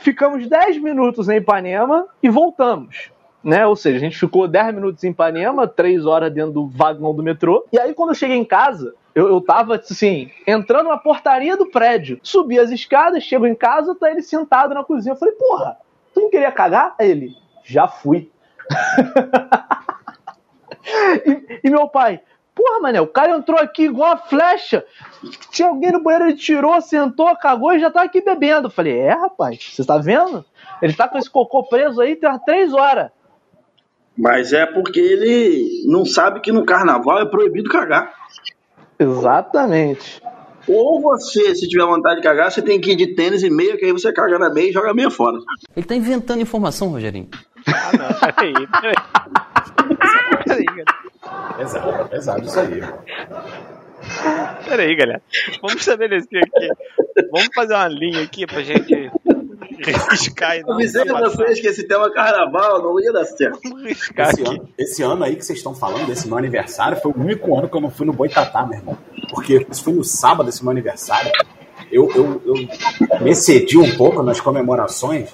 ficamos 0.00 0.48
10 0.48 0.78
minutos 0.78 1.28
em 1.28 1.36
Ipanema 1.36 2.06
e 2.22 2.28
voltamos. 2.28 3.10
Né? 3.42 3.66
Ou 3.66 3.74
seja, 3.74 3.96
a 3.96 4.00
gente 4.00 4.18
ficou 4.18 4.46
10 4.46 4.74
minutos 4.74 5.02
em 5.04 5.10
Ipanema, 5.10 5.66
3 5.66 6.04
horas 6.04 6.32
dentro 6.32 6.52
do 6.52 6.68
vagão 6.68 7.14
do 7.14 7.22
metrô. 7.22 7.64
E 7.72 7.78
aí, 7.78 7.94
quando 7.94 8.10
eu 8.10 8.14
cheguei 8.14 8.36
em 8.36 8.44
casa, 8.44 8.94
eu, 9.14 9.28
eu 9.28 9.40
tava, 9.40 9.76
assim, 9.76 10.30
entrando 10.46 10.88
na 10.88 10.98
portaria 10.98 11.56
do 11.56 11.66
prédio. 11.66 12.20
Subi 12.22 12.58
as 12.58 12.70
escadas, 12.70 13.22
chego 13.22 13.46
em 13.46 13.54
casa, 13.54 13.94
tá 13.94 14.10
ele 14.10 14.22
sentado 14.22 14.74
na 14.74 14.84
cozinha. 14.84 15.14
Eu 15.14 15.18
falei, 15.18 15.34
porra, 15.34 15.76
tu 16.14 16.20
não 16.20 16.30
queria 16.30 16.52
cagar? 16.52 16.94
Aí 16.98 17.10
ele, 17.10 17.34
já 17.64 17.88
fui. 17.88 18.30
e, 21.26 21.60
e 21.64 21.70
meu 21.70 21.88
pai, 21.88 22.20
porra, 22.54 22.80
mané, 22.80 23.00
o 23.00 23.06
cara 23.06 23.36
entrou 23.36 23.58
aqui 23.58 23.84
igual 23.84 24.12
a 24.12 24.16
flecha. 24.16 24.84
Tinha 25.50 25.68
alguém 25.68 25.92
no 25.92 26.02
banheiro, 26.02 26.26
ele 26.26 26.36
tirou, 26.36 26.80
sentou, 26.80 27.34
cagou 27.36 27.72
e 27.72 27.80
já 27.80 27.90
tá 27.90 28.02
aqui 28.02 28.20
bebendo. 28.20 28.66
Eu 28.66 28.70
falei, 28.70 28.98
é, 28.98 29.12
rapaz, 29.12 29.72
você 29.72 29.84
tá 29.84 29.98
vendo? 29.98 30.44
Ele 30.82 30.92
tá 30.92 31.08
com 31.08 31.18
esse 31.18 31.28
cocô 31.28 31.64
preso 31.64 32.00
aí 32.00 32.16
tem 32.16 32.28
umas 32.28 32.42
três 32.42 32.72
horas. 32.72 33.10
Mas 34.16 34.52
é 34.52 34.66
porque 34.66 35.00
ele 35.00 35.84
não 35.86 36.04
sabe 36.04 36.40
que 36.40 36.52
no 36.52 36.64
carnaval 36.64 37.20
é 37.20 37.26
proibido 37.26 37.70
cagar. 37.70 38.12
Exatamente. 38.98 40.20
Ou 40.68 41.00
você, 41.00 41.54
se 41.54 41.66
tiver 41.66 41.84
vontade 41.84 42.16
de 42.16 42.22
cagar, 42.22 42.50
você 42.52 42.60
tem 42.60 42.80
que 42.80 42.92
ir 42.92 42.96
de 42.96 43.14
tênis 43.14 43.42
e 43.42 43.50
meia, 43.50 43.76
que 43.76 43.84
aí 43.84 43.92
você 43.92 44.12
caga 44.12 44.38
na 44.38 44.52
meia 44.52 44.68
e 44.68 44.72
joga 44.72 44.90
a 44.90 44.94
meia 44.94 45.10
fora. 45.10 45.38
Ele 45.74 45.86
tá 45.86 45.94
inventando 45.94 46.40
informação, 46.40 46.88
Rogerinho. 46.88 47.28
Ah, 47.66 47.90
não, 47.96 48.32
peraí, 48.34 48.66
peraí. 48.80 48.94
Pesado, 51.60 52.08
pesado 52.08 52.46
isso 52.46 52.58
aí. 52.58 52.80
Peraí, 54.66 54.96
galera. 54.96 55.22
Vamos 55.60 55.76
estabelecer 55.80 56.40
aqui. 56.42 56.68
Vamos 57.30 57.54
fazer 57.54 57.74
uma 57.74 57.88
linha 57.88 58.22
aqui 58.22 58.46
pra 58.46 58.62
gente 58.62 59.10
riscar 60.10 60.56
e 60.56 60.60
Eu 60.60 60.66
não 60.66 60.74
avisei 60.74 61.02
a 61.02 61.28
vocês 61.28 61.60
que 61.60 61.66
esse 61.66 61.86
tema 61.86 62.10
carnaval 62.12 62.82
não 62.82 62.98
ia 62.98 63.12
dar 63.12 63.26
certo. 63.26 63.60
Vamos 63.62 63.82
riscar 63.82 64.30
Esse 64.30 64.40
aqui. 64.42 64.50
ano, 64.50 64.68
esse 64.78 65.02
ano 65.02 65.24
aí 65.24 65.36
que 65.36 65.44
vocês 65.44 65.58
estão 65.58 65.74
falando, 65.74 66.06
desse 66.06 66.26
meu 66.28 66.38
aniversário, 66.38 66.98
foi 66.98 67.12
o 67.12 67.18
único 67.20 67.54
ano 67.56 67.68
que 67.68 67.76
eu 67.76 67.80
não 67.82 67.90
fui 67.90 68.06
no 68.06 68.12
Boitatá, 68.14 68.64
meu 68.64 68.78
irmão. 68.78 68.96
Porque 69.30 69.66
isso 69.70 69.84
foi 69.84 69.92
no 69.92 70.02
sábado, 70.04 70.48
esse 70.48 70.62
meu 70.62 70.70
aniversário. 70.70 71.30
Eu, 71.92 72.10
eu, 72.14 72.42
eu 72.46 72.54
me 73.20 73.30
excedi 73.30 73.76
um 73.76 73.96
pouco 73.96 74.22
nas 74.22 74.40
comemorações. 74.40 75.28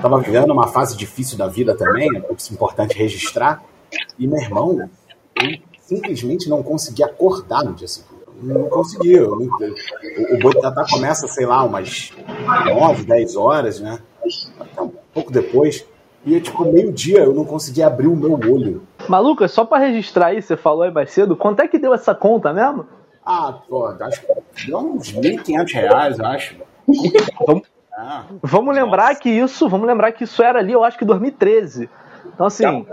Tava 0.00 0.20
vivendo 0.20 0.52
uma 0.52 0.68
fase 0.68 0.96
difícil 0.96 1.36
da 1.36 1.48
vida 1.48 1.76
também, 1.76 2.08
é 2.16 2.52
importante 2.52 2.96
registrar. 2.96 3.62
E, 4.18 4.26
meu 4.26 4.38
irmão, 4.40 4.88
eu 5.42 5.58
simplesmente 5.80 6.48
não 6.48 6.62
consegui 6.62 7.02
acordar 7.02 7.64
no 7.64 7.74
dia 7.74 7.88
seguinte. 7.88 8.08
Não 8.40 8.64
consegui. 8.68 9.12
eu 9.14 9.30
não- 9.30 9.46
o, 9.46 10.34
o 10.34 10.38
Boitatá 10.40 10.84
começa, 10.88 11.26
sei 11.26 11.44
lá, 11.46 11.64
umas 11.64 12.12
9, 12.66 13.04
10 13.04 13.34
horas, 13.36 13.80
né? 13.80 13.98
Até 14.60 14.82
um 14.82 14.92
pouco 15.12 15.32
depois. 15.32 15.84
E, 16.24 16.40
tipo, 16.40 16.64
meio-dia 16.70 17.20
eu 17.20 17.32
não 17.32 17.44
conseguia 17.44 17.86
abrir 17.86 18.06
o 18.06 18.14
meu 18.16 18.32
olho. 18.34 18.82
Maluca, 19.08 19.48
só 19.48 19.64
pra 19.64 19.78
registrar 19.78 20.26
aí, 20.26 20.42
você 20.42 20.56
falou 20.56 20.82
aí 20.82 20.90
mais 20.90 21.10
cedo, 21.10 21.34
quanto 21.36 21.60
é 21.60 21.68
que 21.68 21.78
deu 21.78 21.94
essa 21.94 22.14
conta 22.14 22.52
mesmo? 22.52 22.86
Ah, 23.24 23.58
pô, 23.68 23.86
acho 23.86 24.20
que 24.22 24.66
deu 24.66 24.78
uns 24.78 25.12
1.500 25.12 25.72
reais, 25.74 26.20
acho. 26.20 26.56
Vamos- 27.46 27.62
Ah, 28.00 28.24
Vamos 28.42 28.74
lembrar 28.76 29.14
que 29.16 29.28
isso, 29.28 29.68
vamos 29.68 29.86
lembrar 29.86 30.12
que 30.12 30.22
isso 30.22 30.40
era 30.40 30.60
ali, 30.60 30.72
eu 30.72 30.84
acho 30.84 30.96
que 30.96 31.04
2013. 31.04 31.90
Então 32.38 32.46
assim, 32.46 32.62
Não, 32.62 32.86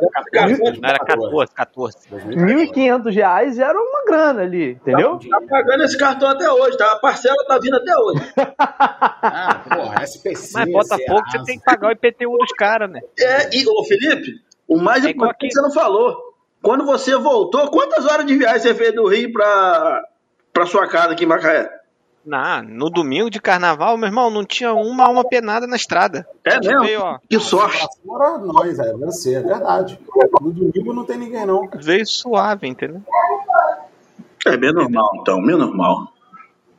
era 0.84 0.98
14, 0.98 1.54
14. 1.54 1.98
1.500 2.10 3.14
reais 3.14 3.60
era 3.60 3.80
uma 3.80 4.04
grana 4.04 4.42
ali, 4.42 4.72
entendeu? 4.72 5.20
Tá 5.30 5.40
pagando 5.48 5.84
esse 5.84 5.96
cartão 5.96 6.28
até 6.30 6.52
hoje, 6.52 6.76
tá? 6.76 6.94
A 6.94 6.96
parcela 6.96 7.38
tá 7.48 7.60
vindo 7.62 7.76
até 7.76 7.96
hoje. 7.96 8.22
Ah, 9.28 9.62
porra, 9.70 10.04
SPC. 10.04 10.52
Mas 10.54 10.72
Botafogo 10.72 11.24
você 11.32 11.44
tem 11.44 11.58
que 11.60 11.66
pagar 11.66 11.88
o 11.88 11.92
IPTU 11.92 12.38
dos 12.38 12.52
caras, 12.54 12.90
né? 12.90 13.02
É, 13.20 13.56
e, 13.56 13.68
ô 13.68 13.84
Felipe, 13.84 14.34
o 14.68 14.78
mais 14.78 15.04
É 15.06 15.10
importante 15.10 15.46
aqui. 15.46 15.52
você 15.52 15.62
não 15.62 15.72
falou. 15.72 16.16
Quando 16.62 16.86
você 16.86 17.16
voltou, 17.16 17.70
quantas 17.70 18.06
horas 18.06 18.26
de 18.26 18.36
viagem 18.38 18.60
você 18.62 18.74
fez 18.76 18.94
do 18.94 19.08
Rio 19.08 19.32
pra, 19.34 20.04
pra 20.54 20.66
sua 20.68 20.88
casa 20.88 21.14
aqui 21.14 21.24
em 21.24 21.28
Macaé? 21.28 21.70
Não, 22.26 22.64
no 22.64 22.90
domingo 22.90 23.30
de 23.30 23.40
carnaval, 23.40 23.98
meu 23.98 24.08
irmão, 24.08 24.32
não 24.32 24.44
tinha 24.44 24.74
uma 24.74 25.06
alma 25.06 25.24
penada 25.24 25.68
na 25.68 25.76
estrada. 25.76 26.28
É 26.44 26.60
mesmo? 26.60 26.84
Veio, 26.84 27.02
ó, 27.02 27.20
Que 27.30 27.40
sorte. 27.40 27.86
Fora 28.04 28.40
nós, 28.40 28.80
é 28.80 28.94
você, 28.94 29.36
é 29.36 29.42
verdade. 29.42 30.00
No 30.42 30.52
domingo 30.52 30.94
não 30.94 31.06
tem 31.06 31.18
ninguém, 31.18 31.46
não. 31.46 31.70
veio 31.76 32.06
suave, 32.06 32.68
entendeu? 32.68 33.02
É 34.46 34.58
bem 34.58 34.74
normal, 34.74 35.12
então, 35.22 35.44
bem 35.44 35.56
normal. 35.56 36.12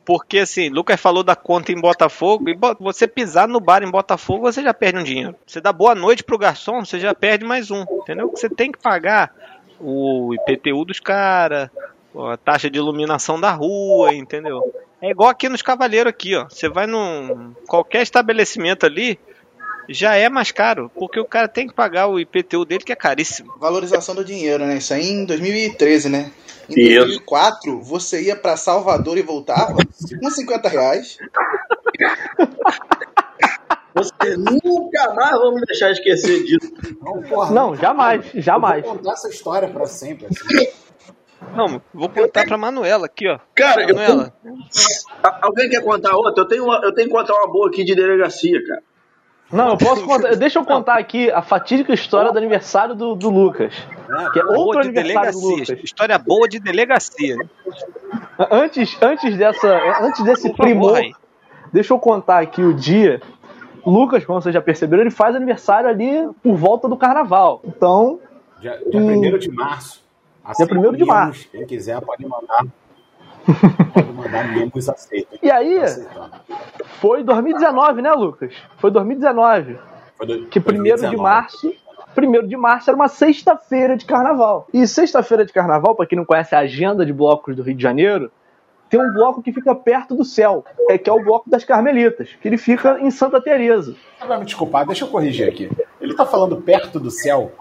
Porque 0.03 0.39
assim, 0.39 0.69
Lucas 0.69 0.99
falou 0.99 1.21
da 1.21 1.35
conta 1.35 1.71
em 1.71 1.81
Botafogo, 1.81 2.49
e 2.49 2.57
você 2.79 3.07
pisar 3.07 3.47
no 3.47 3.59
bar 3.59 3.83
em 3.83 3.91
Botafogo, 3.91 4.51
você 4.51 4.61
já 4.63 4.73
perde 4.73 4.99
um 4.99 5.03
dinheiro. 5.03 5.35
Você 5.45 5.59
dá 5.59 5.73
boa 5.73 5.93
noite 5.93 6.23
pro 6.23 6.37
garçom, 6.37 6.83
você 6.83 6.99
já 6.99 7.13
perde 7.13 7.43
mais 7.43 7.71
um, 7.71 7.81
entendeu? 7.81 8.31
Você 8.33 8.49
tem 8.49 8.71
que 8.71 8.79
pagar 8.79 9.33
o 9.79 10.33
IPTU 10.33 10.85
dos 10.85 11.01
caras, 11.01 11.69
a 12.25 12.37
taxa 12.37 12.69
de 12.69 12.77
iluminação 12.77 13.39
da 13.39 13.51
rua, 13.51 14.13
entendeu? 14.13 14.61
É 15.01 15.11
igual 15.11 15.29
aqui 15.29 15.47
nos 15.47 15.61
Cavaleiros 15.61 16.09
aqui, 16.09 16.35
ó. 16.35 16.45
Você 16.49 16.67
vai 16.69 16.87
num 16.87 17.53
qualquer 17.67 18.01
estabelecimento 18.01 18.85
ali, 18.85 19.19
já 19.87 20.15
é 20.15 20.27
mais 20.27 20.51
caro, 20.51 20.91
porque 20.95 21.19
o 21.19 21.25
cara 21.25 21.47
tem 21.47 21.67
que 21.67 21.73
pagar 21.73 22.07
o 22.07 22.19
IPTU 22.19 22.65
dele 22.65 22.83
que 22.83 22.91
é 22.91 22.95
caríssimo. 22.95 23.53
Valorização 23.59 24.15
do 24.15 24.25
dinheiro, 24.25 24.65
né? 24.65 24.77
Isso 24.77 24.93
aí 24.93 25.07
em 25.07 25.25
2013, 25.25 26.09
né? 26.09 26.31
Em 26.69 26.81
Isso. 26.81 26.99
2004, 26.99 27.81
você 27.81 28.23
ia 28.23 28.35
pra 28.35 28.57
Salvador 28.57 29.17
e 29.17 29.21
voltava 29.21 29.77
com 30.19 30.29
50 30.29 30.67
reais. 30.67 31.17
Você 33.93 34.37
nunca 34.37 35.13
mais 35.15 35.31
vamos 35.31 35.61
deixar 35.65 35.91
esquecer 35.91 36.43
disso. 36.43 36.71
Não, 37.01 37.21
porra, 37.23 37.51
Não, 37.51 37.75
jamais, 37.75 38.25
jamais. 38.35 38.83
Eu 38.83 38.89
vou 38.89 38.97
contar 38.97 39.13
essa 39.13 39.29
história 39.29 39.67
pra 39.67 39.87
sempre. 39.87 40.27
Assim. 40.27 40.67
Não, 41.55 41.81
vou 41.93 42.09
contar 42.09 42.45
pra 42.45 42.57
Manuela 42.57 43.05
aqui, 43.05 43.27
ó. 43.27 43.39
Cara, 43.55 43.81
eu 43.83 43.95
Manuela, 43.95 44.33
A- 45.23 45.39
Alguém 45.43 45.69
quer 45.69 45.83
contar 45.83 46.15
outra? 46.15 46.43
Eu 46.43 46.47
tenho, 46.47 46.63
uma- 46.65 46.81
eu 46.83 46.93
tenho 46.93 47.07
que 47.07 47.13
contar 47.13 47.33
uma 47.35 47.47
boa 47.51 47.67
aqui 47.67 47.83
de 47.83 47.93
delegacia, 47.95 48.63
cara. 48.65 48.81
Não, 49.51 49.69
eu 49.69 49.77
posso 49.77 50.03
contar. 50.05 50.35
Deixa 50.35 50.59
eu 50.59 50.65
contar 50.65 50.97
aqui 50.97 51.31
a 51.31 51.41
fatídica 51.41 51.93
história 51.93 52.31
do 52.33 52.37
aniversário 52.37 52.93
do, 52.93 53.15
do 53.15 53.29
Lucas. 53.29 53.73
Que 54.33 54.39
é 54.39 54.43
outro 54.43 54.55
boa 54.55 54.81
de 54.81 54.89
aniversário 54.89 55.31
do 55.31 55.39
delegacia. 55.39 55.49
Lucas. 55.73 55.83
História 55.85 56.17
boa 56.17 56.47
de 56.49 56.59
delegacia. 56.59 57.35
né? 57.37 57.45
Antes, 58.51 58.97
antes, 59.01 59.37
dessa, 59.37 59.73
antes 60.01 60.23
desse 60.23 60.49
Por 60.49 60.57
primor, 60.65 60.99
deixa 61.71 61.93
eu 61.93 61.99
contar 61.99 62.39
aqui 62.39 62.61
o 62.61 62.73
dia. 62.73 63.21
Lucas, 63.85 64.25
como 64.25 64.41
vocês 64.41 64.53
já 64.53 64.61
perceberam, 64.61 65.03
ele 65.03 65.11
faz 65.11 65.33
aniversário 65.35 65.89
ali 65.89 66.27
por 66.43 66.55
volta 66.55 66.89
do 66.89 66.97
carnaval. 66.97 67.61
Então, 67.63 68.19
Dia, 68.59 68.77
dia 68.89 68.99
1 68.99 69.37
de 69.37 69.49
março. 69.51 70.03
Dia 70.55 70.67
1º 70.67 70.95
de 70.95 71.05
março. 71.05 71.47
Quem 71.49 71.65
quiser 71.65 71.99
pode 72.01 72.25
mandar. 72.25 72.65
Pode 73.93 74.11
mandar 74.11 74.45
membros 74.53 74.89
aceitos. 74.89 75.39
E 75.41 75.49
aí? 75.49 75.77
Aceitando. 75.79 76.31
foi 76.99 77.23
2019, 77.23 78.01
né, 78.01 78.11
Lucas? 78.11 78.53
Foi 78.77 78.91
2019. 78.91 79.77
Foi 80.17 80.27
do- 80.27 80.45
Que 80.47 80.59
primeiro 80.59 80.97
de 80.97 81.03
2019. 81.03 81.17
março 81.23 81.73
1 82.17 82.47
de 82.47 82.57
março 82.57 82.89
era 82.89 82.95
uma 82.97 83.07
sexta-feira 83.07 83.95
de 83.95 84.05
carnaval. 84.05 84.67
E 84.73 84.85
sexta-feira 84.85 85.45
de 85.45 85.53
carnaval, 85.53 85.95
para 85.95 86.05
quem 86.05 86.17
não 86.17 86.25
conhece 86.25 86.55
a 86.55 86.59
agenda 86.59 87.05
de 87.05 87.13
blocos 87.13 87.55
do 87.55 87.61
Rio 87.63 87.75
de 87.75 87.81
Janeiro, 87.83 88.29
tem 88.89 88.99
um 88.99 89.13
bloco 89.13 89.41
que 89.41 89.53
fica 89.53 89.73
perto 89.75 90.13
do 90.15 90.25
céu, 90.25 90.65
é 90.89 90.97
que 90.97 91.09
é 91.09 91.13
o 91.13 91.23
bloco 91.23 91.49
das 91.49 91.63
Carmelitas, 91.63 92.29
que 92.41 92.47
ele 92.47 92.57
fica 92.57 92.99
em 92.99 93.11
Santa 93.11 93.39
Teresa. 93.39 93.95
Você 94.19 94.27
vai 94.27 94.39
me 94.39 94.45
desculpar, 94.45 94.85
deixa 94.85 95.05
eu 95.05 95.09
corrigir 95.09 95.47
aqui. 95.47 95.69
Ele 96.01 96.15
tá 96.15 96.25
falando 96.25 96.57
perto 96.57 96.99
do 96.99 97.11
céu, 97.11 97.51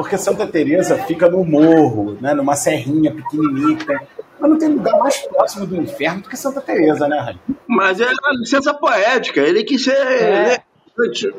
porque 0.00 0.16
Santa 0.16 0.46
Teresa 0.46 0.96
fica 0.96 1.28
no 1.28 1.44
morro, 1.44 2.16
né, 2.22 2.32
numa 2.32 2.56
serrinha 2.56 3.14
pequenininha 3.14 3.76
que 3.76 3.84
tem. 3.84 3.98
Mas 4.40 4.50
não 4.50 4.58
tem 4.58 4.68
lugar 4.70 4.98
mais 4.98 5.18
próximo 5.18 5.66
do 5.66 5.76
inferno 5.76 6.22
do 6.22 6.28
que 6.30 6.38
Santa 6.38 6.62
Teresa, 6.62 7.06
né, 7.06 7.18
Rani? 7.18 7.40
Mas 7.68 8.00
é 8.00 8.06
a 8.06 8.32
licença 8.32 8.72
poética, 8.72 9.40
ele 9.40 9.62
quis 9.62 9.84
ser. 9.84 9.92
É. 9.92 10.62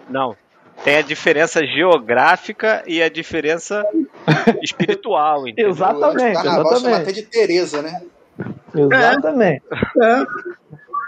Não. 0.08 0.36
Tem 0.84 0.98
a 0.98 1.02
diferença 1.02 1.66
geográfica 1.66 2.84
e 2.86 3.02
a 3.02 3.10
diferença 3.10 3.84
espiritual, 4.62 5.48
entendeu? 5.48 5.72
Exatamente, 5.72 6.34
Carnaval 6.34 6.76
chama 6.76 6.98
até 6.98 7.10
exatamente. 7.10 7.14
de 7.14 7.22
Tereza, 7.24 7.82
né? 7.82 8.02
Exatamente. 8.76 9.64
É. 10.00 10.24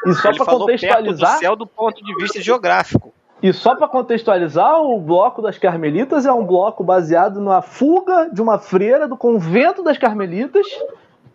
E 0.07 0.13
só 0.15 0.33
para 0.33 0.45
falou 0.45 0.65
perto 0.65 0.81
do 0.81 0.87
contextualizar, 0.87 1.37
céu 1.37 1.55
do 1.55 1.67
ponto 1.67 2.03
de 2.03 2.15
vista 2.15 2.41
geográfico. 2.41 3.13
E 3.43 3.51
só 3.51 3.75
para 3.75 3.89
contextualizar, 3.89 4.81
o 4.81 4.99
bloco 5.01 5.41
das 5.41 5.57
Carmelitas 5.57 6.25
é 6.25 6.31
um 6.31 6.45
bloco 6.45 6.81
baseado 6.83 7.41
na 7.41 7.61
fuga 7.61 8.29
de 8.31 8.41
uma 8.41 8.57
freira 8.57 9.05
do 9.07 9.17
convento 9.17 9.83
das 9.83 9.97
Carmelitas 9.97 10.65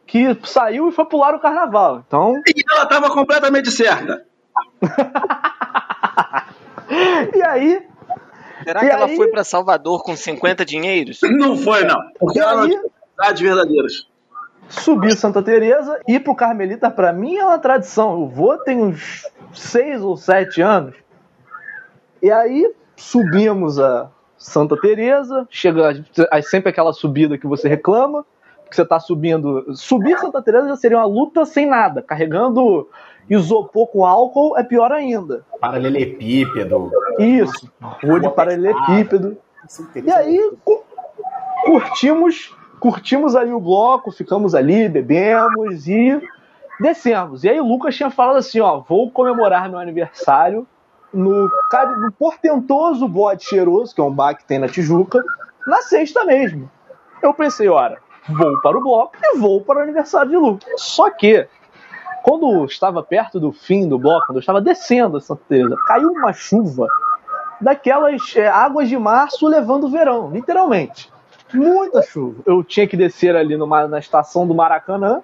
que 0.06 0.34
saiu 0.44 0.88
e 0.88 0.92
foi 0.92 1.04
pular 1.04 1.34
o 1.34 1.38
carnaval. 1.38 2.02
Então, 2.06 2.32
E 2.46 2.64
ela 2.72 2.84
estava 2.84 3.10
completamente 3.10 3.70
certa. 3.70 4.24
e 7.36 7.42
aí, 7.42 7.82
Será 8.64 8.84
E 8.84 8.88
que 8.88 8.92
ela 8.92 9.06
aí? 9.06 9.16
foi 9.16 9.28
pra 9.28 9.44
Salvador 9.44 10.02
com 10.02 10.16
50 10.16 10.64
dinheiros? 10.64 11.20
Não 11.22 11.56
foi, 11.56 11.84
não. 11.84 12.00
Porque 12.18 12.38
E 12.38 12.42
ela 12.42 12.62
não 12.62 12.68
tinha 13.34 13.54
verdadeiras. 13.54 14.06
subir 14.68 15.16
Santa 15.16 15.42
Teresa 15.42 16.00
e 16.08 16.14
ir 16.14 16.20
pro 16.20 16.34
Carmelita 16.34 16.90
pra 16.90 17.12
mim 17.12 17.36
é 17.36 17.44
uma 17.44 17.58
tradição. 17.58 18.20
Eu 18.20 18.28
vou 18.28 18.58
tem 18.58 18.82
uns 18.82 19.26
seis 19.54 20.02
ou 20.02 20.16
sete 20.16 20.60
anos. 20.60 20.94
E 22.22 22.30
aí 22.30 22.72
subimos 22.96 23.78
a 23.78 24.10
Santa 24.36 24.76
Teresa, 24.76 25.46
chega 25.50 26.02
aí 26.30 26.42
sempre 26.42 26.70
aquela 26.70 26.92
subida 26.92 27.36
que 27.38 27.46
você 27.46 27.68
reclama, 27.68 28.24
que 28.68 28.76
você 28.76 28.84
tá 28.84 29.00
subindo. 29.00 29.74
Subir 29.74 30.18
Santa 30.18 30.42
Teresa 30.42 30.68
já 30.68 30.76
seria 30.76 30.98
uma 30.98 31.06
luta 31.06 31.44
sem 31.44 31.66
nada, 31.66 32.02
carregando 32.02 32.88
isopor 33.28 33.86
com 33.88 34.04
álcool 34.06 34.56
é 34.56 34.62
pior 34.62 34.90
ainda. 34.92 35.44
Paralelepípedo. 35.60 36.90
Isso, 37.18 37.70
rua 38.02 38.20
de 38.20 38.28
paralelepípedo. 38.30 39.36
E 40.08 40.10
aí 40.12 40.52
cu- 40.64 40.84
curtimos, 41.64 42.54
curtimos 42.80 43.36
ali 43.36 43.52
o 43.52 43.60
bloco, 43.60 44.10
ficamos 44.10 44.54
ali, 44.54 44.88
bebemos 44.88 45.86
e 45.88 46.20
descemos. 46.80 47.44
E 47.44 47.48
aí 47.50 47.60
o 47.60 47.66
Lucas 47.66 47.96
tinha 47.96 48.10
falado 48.10 48.36
assim, 48.36 48.60
ó, 48.60 48.78
vou 48.80 49.10
comemorar 49.10 49.68
meu 49.68 49.78
aniversário 49.78 50.66
no, 51.12 51.44
no 51.44 52.12
portentoso 52.18 53.08
bode 53.08 53.44
cheiroso, 53.44 53.94
que 53.94 54.00
é 54.00 54.04
um 54.04 54.12
bar 54.12 54.34
que 54.34 54.44
tem 54.44 54.58
na 54.58 54.68
Tijuca, 54.68 55.22
na 55.66 55.82
sexta 55.82 56.24
mesmo. 56.24 56.70
Eu 57.22 57.34
pensei, 57.34 57.68
ora, 57.68 57.98
vou 58.28 58.60
para 58.60 58.76
o 58.76 58.80
bloco 58.80 59.12
e 59.20 59.38
vou 59.38 59.60
para 59.60 59.78
o 59.78 59.82
aniversário 59.82 60.30
de 60.30 60.36
Lucas. 60.36 60.68
Só 60.76 61.10
que 61.10 61.46
quando 62.22 62.64
estava 62.64 63.02
perto 63.02 63.40
do 63.40 63.52
fim 63.52 63.88
do 63.88 63.98
bloco, 63.98 64.26
quando 64.26 64.36
eu 64.36 64.40
estava 64.40 64.60
descendo 64.60 65.16
a 65.16 65.76
caiu 65.86 66.10
uma 66.10 66.32
chuva 66.32 66.86
daquelas 67.60 68.36
é, 68.36 68.46
águas 68.48 68.88
de 68.88 68.96
março 68.96 69.46
levando 69.46 69.84
o 69.84 69.90
verão, 69.90 70.30
literalmente. 70.30 71.10
Muita 71.52 72.02
chuva. 72.02 72.42
Eu 72.44 72.62
tinha 72.62 72.86
que 72.86 72.96
descer 72.96 73.34
ali 73.34 73.56
numa, 73.56 73.88
na 73.88 73.98
estação 73.98 74.46
do 74.46 74.54
Maracanã. 74.54 75.22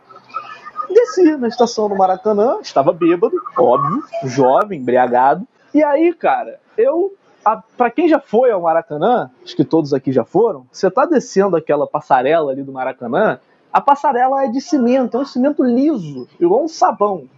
Desci 0.88 1.36
na 1.36 1.48
estação 1.48 1.88
do 1.88 1.96
Maracanã, 1.96 2.58
estava 2.60 2.92
bêbado, 2.92 3.36
óbvio, 3.58 4.02
jovem, 4.24 4.80
embriagado. 4.80 5.46
E 5.74 5.82
aí, 5.82 6.14
cara, 6.14 6.60
eu. 6.78 7.12
A, 7.44 7.62
pra 7.76 7.90
quem 7.90 8.08
já 8.08 8.18
foi 8.18 8.50
ao 8.50 8.62
Maracanã, 8.62 9.30
acho 9.44 9.54
que 9.54 9.64
todos 9.64 9.92
aqui 9.92 10.10
já 10.10 10.24
foram, 10.24 10.66
você 10.72 10.90
tá 10.90 11.04
descendo 11.04 11.56
aquela 11.56 11.86
passarela 11.86 12.50
ali 12.50 12.62
do 12.62 12.72
Maracanã, 12.72 13.38
a 13.70 13.82
passarela 13.82 14.44
é 14.44 14.48
de 14.48 14.62
cimento, 14.62 15.18
é 15.18 15.20
um 15.20 15.26
cimento 15.26 15.62
liso, 15.62 16.26
igual 16.40 16.64
um 16.64 16.68
sabão. 16.68 17.28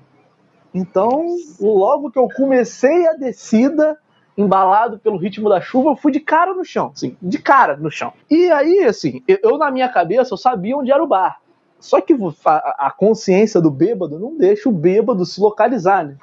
Então, 0.73 1.37
logo 1.59 2.13
que 2.13 2.19
eu 2.21 2.29
comecei 2.29 3.09
a 3.09 3.15
descida, 3.15 3.99
embalado 4.37 4.99
pelo 4.99 5.17
ritmo 5.17 5.49
da 5.49 5.61
chuva, 5.61 5.91
eu 5.91 5.97
fui 5.97 6.13
de 6.13 6.21
cara 6.21 6.55
no 6.55 6.65
chão, 6.65 6.93
assim, 6.95 7.17
de 7.21 7.39
cara 7.39 7.77
no 7.77 7.91
chão. 7.91 8.13
E 8.31 8.49
aí, 8.53 8.85
assim, 8.85 9.25
eu, 9.27 9.59
na 9.59 9.73
minha 9.73 9.89
cabeça 9.89 10.35
eu 10.35 10.39
sabia 10.39 10.77
onde 10.77 10.93
era 10.93 11.03
o 11.03 11.07
bar. 11.09 11.41
Só 11.81 12.01
que 12.01 12.15
a 12.45 12.93
consciência 12.97 13.61
do 13.61 13.71
bêbado 13.71 14.19
não 14.19 14.37
deixa 14.37 14.69
o 14.69 14.73
bêbado 14.73 15.25
se 15.25 15.41
localizar, 15.41 16.05
né? 16.05 16.17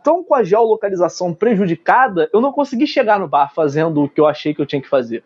Então, 0.00 0.22
com 0.22 0.34
a 0.34 0.42
geolocalização 0.42 1.34
prejudicada, 1.34 2.30
eu 2.32 2.40
não 2.40 2.52
consegui 2.52 2.86
chegar 2.86 3.18
no 3.18 3.28
bar 3.28 3.52
fazendo 3.52 4.04
o 4.04 4.08
que 4.08 4.20
eu 4.20 4.26
achei 4.26 4.54
que 4.54 4.60
eu 4.60 4.66
tinha 4.66 4.80
que 4.80 4.88
fazer. 4.88 5.24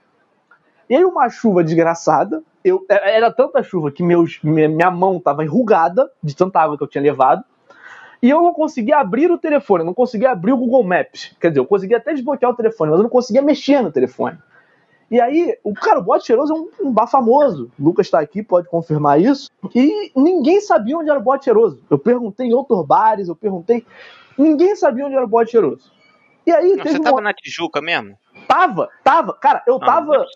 E 0.88 0.96
aí, 0.96 1.04
uma 1.04 1.28
chuva 1.28 1.62
desgraçada, 1.62 2.42
eu, 2.64 2.84
era 2.88 3.30
tanta 3.30 3.62
chuva 3.62 3.90
que 3.90 4.02
meus, 4.02 4.40
minha, 4.42 4.90
mão 4.90 5.16
estava 5.16 5.44
enrugada 5.44 6.10
de 6.22 6.34
tanta 6.34 6.60
água 6.60 6.76
que 6.76 6.82
eu 6.82 6.88
tinha 6.88 7.02
levado. 7.02 7.44
E 8.22 8.30
eu 8.30 8.40
não 8.40 8.52
conseguia 8.52 8.98
abrir 8.98 9.30
o 9.30 9.38
telefone, 9.38 9.84
não 9.84 9.94
conseguia 9.94 10.30
abrir 10.30 10.52
o 10.52 10.56
Google 10.56 10.84
Maps. 10.84 11.34
Quer 11.40 11.48
dizer, 11.48 11.60
eu 11.60 11.66
conseguia 11.66 11.96
até 11.96 12.12
desbloquear 12.12 12.52
o 12.52 12.56
telefone, 12.56 12.90
mas 12.90 13.00
eu 13.00 13.02
não 13.02 13.10
conseguia 13.10 13.42
mexer 13.42 13.82
no 13.82 13.90
telefone. 13.90 14.38
E 15.10 15.20
aí, 15.20 15.58
o 15.62 15.74
cara, 15.74 15.98
o 15.98 16.02
Bote 16.02 16.26
Cheiroso 16.26 16.54
é 16.54 16.56
um, 16.56 16.88
um 16.88 16.92
bar 16.92 17.06
famoso. 17.06 17.70
O 17.78 17.84
Lucas 17.84 18.06
está 18.06 18.20
aqui, 18.20 18.42
pode 18.42 18.68
confirmar 18.68 19.20
isso. 19.20 19.50
E 19.74 20.10
ninguém 20.16 20.60
sabia 20.60 20.96
onde 20.96 21.10
era 21.10 21.18
o 21.18 21.22
Bote 21.22 21.44
Cheiroso. 21.44 21.82
Eu 21.90 21.98
perguntei 21.98 22.46
em 22.46 22.54
outros 22.54 22.86
bares, 22.86 23.28
eu 23.28 23.36
perguntei. 23.36 23.84
Ninguém 24.38 24.74
sabia 24.76 25.06
onde 25.06 25.14
era 25.14 25.24
o 25.24 25.28
Bote 25.28 25.50
Cheiroso. 25.52 25.90
E 26.46 26.50
aí, 26.50 26.70
Não, 26.74 26.82
teve 26.84 26.90
você 26.96 26.98
um- 26.98 27.02
tava 27.02 27.20
na 27.20 27.32
Tijuca 27.32 27.80
mesmo? 27.80 28.16
Tava, 28.48 28.88
tava. 29.04 29.32
Cara, 29.34 29.62
eu 29.66 29.74
Não, 29.78 29.86
tava. 29.86 30.14
não 30.16 30.22
é. 30.22 30.26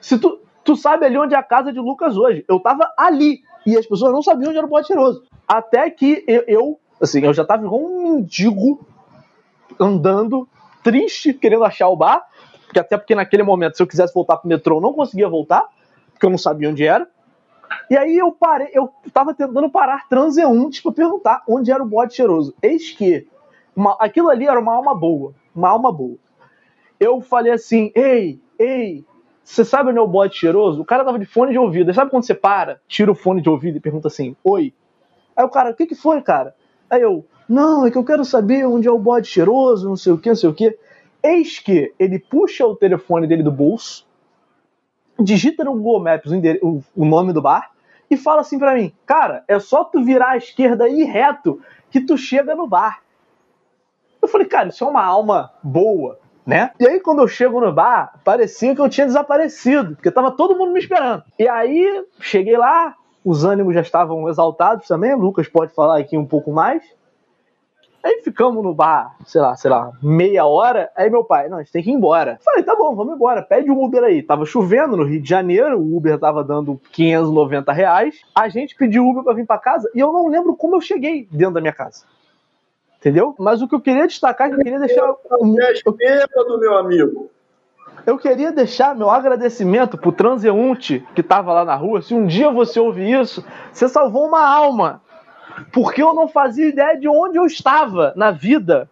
Se 0.00 0.18
tu, 0.18 0.40
tu 0.64 0.76
sabe 0.76 1.06
ali 1.06 1.18
onde 1.18 1.34
é 1.34 1.38
a 1.38 1.42
casa 1.42 1.72
de 1.72 1.78
Lucas 1.80 2.16
hoje. 2.16 2.44
Eu 2.48 2.60
tava 2.60 2.88
ali. 2.96 3.40
E 3.66 3.76
as 3.76 3.86
pessoas 3.86 4.12
não 4.12 4.22
sabiam 4.22 4.50
onde 4.50 4.58
era 4.58 4.66
o 4.66 4.70
bode 4.70 4.86
cheiroso. 4.86 5.24
Até 5.48 5.88
que 5.90 6.22
eu, 6.28 6.44
eu, 6.46 6.80
assim, 7.00 7.24
eu 7.24 7.32
já 7.34 7.44
tava 7.44 7.64
igual 7.64 7.80
um 7.82 8.12
mendigo 8.16 8.86
andando, 9.80 10.48
triste, 10.82 11.32
querendo 11.32 11.64
achar 11.64 11.88
o 11.88 11.96
bar. 11.96 12.22
Porque 12.66 12.78
até 12.78 12.96
porque 12.96 13.14
naquele 13.14 13.42
momento, 13.42 13.76
se 13.76 13.82
eu 13.82 13.86
quisesse 13.86 14.12
voltar 14.14 14.36
pro 14.36 14.48
metrô, 14.48 14.76
eu 14.76 14.80
não 14.80 14.92
conseguia 14.92 15.28
voltar, 15.28 15.64
porque 16.12 16.26
eu 16.26 16.30
não 16.30 16.38
sabia 16.38 16.68
onde 16.70 16.84
era. 16.86 17.08
E 17.90 17.96
aí 17.96 18.16
eu 18.16 18.32
parei, 18.32 18.68
eu 18.72 18.90
tava 19.12 19.34
tentando 19.34 19.70
parar 19.70 20.08
transeuntes 20.08 20.80
pra 20.80 20.92
perguntar 20.92 21.42
onde 21.48 21.70
era 21.70 21.82
o 21.82 21.86
bode 21.86 22.14
cheiroso. 22.14 22.54
Eis 22.62 22.90
que 22.90 23.26
uma- 23.74 23.96
aquilo 24.00 24.30
ali 24.30 24.46
era 24.46 24.58
uma 24.58 24.74
alma 24.74 24.94
boa. 24.94 25.34
Uma 25.54 25.68
alma 25.68 25.92
boa. 25.92 26.16
Eu 26.98 27.20
falei 27.20 27.52
assim, 27.52 27.92
ei, 27.94 28.40
ei, 28.58 29.04
você 29.42 29.64
sabe 29.64 29.90
onde 29.90 29.98
é 29.98 30.02
o 30.02 30.08
bode 30.08 30.36
cheiroso? 30.36 30.80
O 30.80 30.84
cara 30.84 31.04
tava 31.04 31.18
de 31.18 31.26
fone 31.26 31.52
de 31.52 31.58
ouvido. 31.58 31.92
Sabe 31.92 32.10
quando 32.10 32.24
você 32.24 32.34
para, 32.34 32.80
tira 32.88 33.10
o 33.10 33.14
fone 33.14 33.42
de 33.42 33.48
ouvido 33.48 33.76
e 33.76 33.80
pergunta 33.80 34.08
assim, 34.08 34.34
oi? 34.42 34.72
Aí 35.36 35.44
o 35.44 35.48
cara, 35.50 35.70
o 35.70 35.74
que 35.74 35.86
que 35.86 35.94
foi, 35.94 36.22
cara? 36.22 36.54
Aí 36.88 37.02
eu, 37.02 37.24
não, 37.48 37.86
é 37.86 37.90
que 37.90 37.98
eu 37.98 38.04
quero 38.04 38.24
saber 38.24 38.66
onde 38.66 38.88
é 38.88 38.90
o 38.90 38.98
bode 38.98 39.26
cheiroso, 39.26 39.88
não 39.88 39.96
sei 39.96 40.12
o 40.12 40.18
que, 40.18 40.28
não 40.28 40.36
sei 40.36 40.48
o 40.48 40.54
que. 40.54 40.78
Eis 41.22 41.58
que 41.58 41.92
ele 41.98 42.18
puxa 42.18 42.66
o 42.66 42.76
telefone 42.76 43.26
dele 43.26 43.42
do 43.42 43.50
bolso, 43.52 44.06
digita 45.18 45.64
no 45.64 45.72
Google 45.74 46.00
Maps 46.00 46.30
o, 46.62 46.82
o- 46.96 47.04
nome 47.04 47.32
do 47.32 47.40
bar 47.42 47.70
e 48.10 48.16
fala 48.16 48.40
assim 48.40 48.58
pra 48.58 48.74
mim, 48.74 48.92
cara, 49.06 49.44
é 49.48 49.58
só 49.58 49.84
tu 49.84 50.02
virar 50.04 50.30
à 50.30 50.36
esquerda 50.36 50.88
e 50.88 51.04
reto 51.04 51.60
que 51.90 52.00
tu 52.00 52.16
chega 52.16 52.54
no 52.54 52.66
bar. 52.66 53.00
Eu 54.20 54.28
falei, 54.28 54.46
cara, 54.46 54.68
isso 54.68 54.84
é 54.84 54.86
uma 54.86 55.04
alma 55.04 55.50
boa, 55.62 56.18
né? 56.46 56.70
E 56.80 56.86
aí, 56.86 57.00
quando 57.00 57.20
eu 57.22 57.28
chego 57.28 57.60
no 57.60 57.72
bar, 57.72 58.14
parecia 58.24 58.74
que 58.74 58.80
eu 58.80 58.88
tinha 58.88 59.06
desaparecido, 59.06 59.94
porque 59.96 60.10
tava 60.10 60.30
todo 60.30 60.56
mundo 60.56 60.72
me 60.72 60.80
esperando. 60.80 61.22
E 61.38 61.46
aí, 61.48 62.04
cheguei 62.20 62.56
lá, 62.56 62.94
os 63.24 63.44
ânimos 63.44 63.74
já 63.74 63.80
estavam 63.82 64.28
exaltados 64.28 64.86
também, 64.88 65.14
o 65.14 65.18
Lucas 65.18 65.48
pode 65.48 65.74
falar 65.74 65.98
aqui 65.98 66.16
um 66.16 66.26
pouco 66.26 66.50
mais. 66.52 66.82
Aí 68.04 68.20
ficamos 68.22 68.62
no 68.62 68.74
bar, 68.74 69.16
sei 69.24 69.40
lá, 69.40 69.56
sei 69.56 69.70
lá, 69.70 69.90
meia 70.02 70.44
hora. 70.44 70.90
Aí 70.94 71.08
meu 71.08 71.24
pai, 71.24 71.48
não, 71.48 71.56
a 71.56 71.62
gente 71.62 71.72
tem 71.72 71.82
que 71.82 71.90
ir 71.90 71.94
embora. 71.94 72.38
Falei, 72.44 72.62
tá 72.62 72.76
bom, 72.76 72.94
vamos 72.94 73.14
embora, 73.14 73.40
pede 73.40 73.70
um 73.70 73.82
Uber 73.82 74.04
aí. 74.04 74.22
Tava 74.22 74.44
chovendo 74.44 74.94
no 74.94 75.04
Rio 75.04 75.22
de 75.22 75.28
Janeiro, 75.28 75.80
o 75.80 75.96
Uber 75.96 76.18
tava 76.18 76.44
dando 76.44 76.78
590 76.92 77.72
reais. 77.72 78.20
A 78.34 78.46
gente 78.50 78.76
pediu 78.76 79.08
Uber 79.08 79.24
pra 79.24 79.32
vir 79.32 79.46
pra 79.46 79.56
casa 79.56 79.90
e 79.94 80.00
eu 80.00 80.12
não 80.12 80.28
lembro 80.28 80.54
como 80.54 80.76
eu 80.76 80.82
cheguei 80.82 81.26
dentro 81.32 81.54
da 81.54 81.62
minha 81.62 81.72
casa. 81.72 82.04
Entendeu? 82.98 83.34
Mas 83.38 83.62
o 83.62 83.68
que 83.68 83.74
eu 83.74 83.80
queria 83.80 84.06
destacar, 84.06 84.48
é 84.48 84.50
que 84.50 84.56
eu 84.56 84.64
queria 84.64 84.80
deixar. 84.80 85.02
É 85.02 85.90
bêbado, 85.92 86.60
meu 86.60 86.76
amigo. 86.76 87.30
Eu 88.04 88.18
queria 88.18 88.52
deixar 88.52 88.94
meu 88.94 89.08
agradecimento 89.08 89.96
pro 89.96 90.12
transeunte 90.12 91.02
que 91.14 91.22
tava 91.22 91.54
lá 91.54 91.64
na 91.64 91.74
rua. 91.74 92.02
Se 92.02 92.12
um 92.12 92.26
dia 92.26 92.50
você 92.50 92.78
ouvir 92.78 93.18
isso, 93.18 93.42
você 93.72 93.88
salvou 93.88 94.26
uma 94.26 94.46
alma. 94.46 95.00
Porque 95.72 96.02
eu 96.02 96.14
não 96.14 96.28
fazia 96.28 96.66
ideia 96.68 96.98
de 96.98 97.08
onde 97.08 97.38
eu 97.38 97.44
estava 97.46 98.12
na 98.16 98.30
vida. 98.30 98.88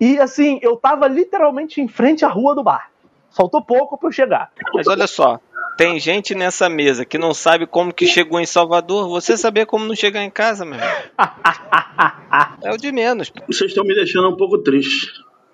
E 0.00 0.18
assim, 0.18 0.58
eu 0.62 0.76
tava 0.76 1.06
literalmente 1.08 1.80
em 1.80 1.88
frente 1.88 2.24
à 2.24 2.28
rua 2.28 2.54
do 2.54 2.62
bar. 2.62 2.90
Faltou 3.30 3.62
pouco 3.62 3.96
pra 3.96 4.08
eu 4.08 4.12
chegar. 4.12 4.50
Mas 4.74 4.86
olha 4.86 5.06
só, 5.06 5.40
tem 5.76 5.98
gente 5.98 6.34
nessa 6.34 6.68
mesa 6.68 7.04
que 7.04 7.16
não 7.16 7.32
sabe 7.32 7.66
como 7.66 7.94
que 7.94 8.06
chegou 8.06 8.38
em 8.40 8.46
Salvador. 8.46 9.08
Você 9.08 9.36
saber 9.36 9.64
como 9.66 9.84
não 9.86 9.94
chegar 9.94 10.22
em 10.22 10.30
casa, 10.30 10.64
meu. 10.64 10.78
É 12.62 12.72
o 12.72 12.76
de 12.78 12.90
menos. 12.92 13.30
Vocês 13.46 13.70
estão 13.70 13.84
me 13.84 13.94
deixando 13.94 14.28
um 14.30 14.36
pouco 14.36 14.58
triste. 14.58 15.08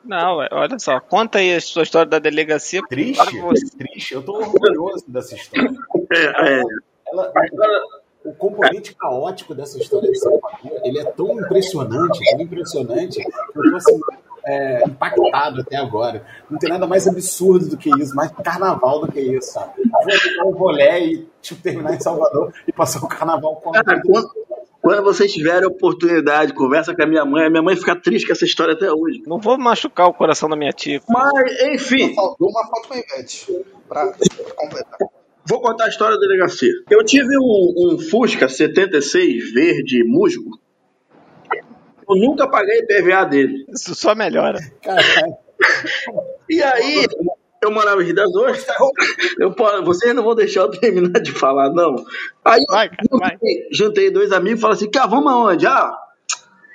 Não, 0.04 0.42
é, 0.42 0.48
olha 0.52 0.78
só, 0.78 1.00
conta 1.00 1.38
aí 1.38 1.54
a 1.54 1.60
sua 1.60 1.82
história 1.82 2.08
da 2.08 2.18
delegacia. 2.18 2.80
Triste? 2.88 3.16
Para 3.16 3.40
você. 3.42 3.76
Triste. 3.76 4.14
Eu 4.14 4.22
tô 4.22 4.36
orgulhoso 4.36 5.04
dessa 5.08 5.34
história. 5.34 5.70
É, 6.12 6.24
é, 6.58 6.62
Ela- 7.12 7.32
o 8.28 8.34
componente 8.34 8.94
caótico 8.94 9.54
dessa 9.54 9.78
história 9.78 10.10
de 10.10 10.18
Salvador, 10.18 10.80
ele 10.84 10.98
é 10.98 11.04
tão 11.04 11.32
impressionante, 11.40 12.18
tão 12.30 12.40
impressionante, 12.40 13.24
que 13.24 13.58
eu 13.58 13.70
tô 13.70 13.76
assim, 13.76 14.00
é, 14.44 14.84
impactado 14.84 15.60
até 15.60 15.76
agora. 15.76 16.24
Não 16.50 16.58
tem 16.58 16.70
nada 16.70 16.86
mais 16.86 17.06
absurdo 17.06 17.68
do 17.68 17.76
que 17.76 17.90
isso, 17.98 18.14
mais 18.14 18.30
carnaval 18.32 19.00
do 19.00 19.12
que 19.12 19.20
isso, 19.20 19.52
sabe? 19.52 19.72
Vou 19.76 20.20
pegar 20.22 20.44
um 20.44 20.52
rolé 20.52 21.00
e 21.00 21.28
tipo, 21.40 21.62
terminar 21.62 21.94
em 21.94 22.00
Salvador 22.00 22.52
e 22.66 22.72
passar 22.72 23.02
o 23.04 23.08
carnaval 23.08 23.56
com 23.56 23.70
a 23.70 23.82
Cara, 23.82 24.00
quando, 24.04 24.30
quando 24.80 25.02
vocês 25.02 25.32
tiverem 25.32 25.64
a 25.64 25.68
oportunidade, 25.68 26.54
conversa 26.54 26.94
com 26.94 27.02
a 27.02 27.06
minha 27.06 27.24
mãe. 27.24 27.46
A 27.46 27.50
minha 27.50 27.62
mãe 27.62 27.76
fica 27.76 27.96
triste 27.96 28.26
com 28.26 28.32
essa 28.32 28.44
história 28.44 28.74
até 28.74 28.92
hoje. 28.92 29.22
Não 29.26 29.38
vou 29.38 29.58
machucar 29.58 30.06
o 30.08 30.14
coração 30.14 30.48
da 30.48 30.56
minha 30.56 30.72
tia. 30.72 31.00
Mas, 31.08 31.62
enfim, 31.74 32.14
Faltou 32.14 32.48
uma 32.48 32.66
foto 32.66 32.88
com 32.88 32.94
a 32.94 32.98
Ivete. 32.98 33.64
Pra 33.88 34.12
completar. 34.56 35.17
Vou 35.48 35.60
contar 35.60 35.86
a 35.86 35.88
história 35.88 36.14
da 36.14 36.20
delegacia. 36.20 36.72
Eu 36.90 37.04
tive 37.04 37.36
um, 37.38 37.74
um 37.76 37.98
Fusca 37.98 38.48
76 38.48 39.52
verde 39.52 40.04
musgo. 40.04 40.58
Eu 42.08 42.16
nunca 42.16 42.48
paguei 42.48 42.82
PVA 42.86 43.24
dele. 43.24 43.64
Isso 43.68 43.94
só 43.94 44.14
melhora. 44.14 44.58
Caralho. 44.82 45.36
E 46.48 46.62
aí, 46.62 47.04
eu 47.62 47.70
morava 47.70 48.00
em 48.02 48.06
Rio 48.06 48.14
das 48.14 48.34
Ostras. 48.34 48.76
Eu, 49.38 49.54
vocês 49.84 50.14
não 50.14 50.22
vão 50.22 50.34
deixar 50.34 50.60
eu 50.60 50.70
terminar 50.70 51.20
de 51.20 51.32
falar, 51.32 51.70
não. 51.70 51.96
Aí 52.44 52.60
Vai, 52.70 52.88
cara, 52.88 53.02
juntei, 53.10 53.68
juntei 53.70 54.10
dois 54.10 54.32
amigos 54.32 54.58
e 54.58 54.62
falaram 54.62 54.76
assim: 54.78 54.90
cara, 54.90 55.06
vamos 55.08 55.30
aonde? 55.30 55.66
Ah, 55.66 55.92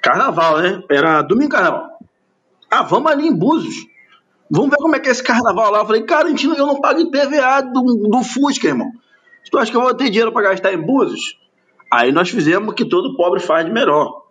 carnaval, 0.01 0.59
né? 0.59 0.84
Era 0.91 1.21
domingo 1.21 1.51
carnaval. 1.51 1.88
Ah, 2.69 2.84
vamos 2.84 3.11
ali 3.11 3.28
em 3.28 3.36
Búzios. 3.36 3.76
Vamos 4.49 4.69
ver 4.69 4.77
como 4.77 4.95
é 4.95 4.99
que 4.99 5.09
é 5.09 5.11
esse 5.11 5.23
carnaval 5.23 5.71
lá. 5.71 5.79
Eu 5.79 5.85
falei, 5.85 6.03
cara, 6.03 6.29
eu 6.29 6.67
não 6.67 6.79
pago 6.79 6.99
IPVA 6.99 7.61
do, 7.61 8.09
do 8.09 8.23
Fusca, 8.23 8.67
irmão. 8.67 8.91
Tu 9.49 9.57
acha 9.57 9.71
que 9.71 9.77
eu 9.77 9.81
vou 9.81 9.93
ter 9.93 10.09
dinheiro 10.09 10.31
pra 10.31 10.41
gastar 10.41 10.73
em 10.73 10.81
Búzios? 10.81 11.37
Aí 11.91 12.11
nós 12.11 12.29
fizemos 12.29 12.69
o 12.69 12.75
que 12.75 12.85
todo 12.85 13.15
pobre 13.15 13.39
faz 13.39 13.65
de 13.65 13.71
melhor. 13.71 14.23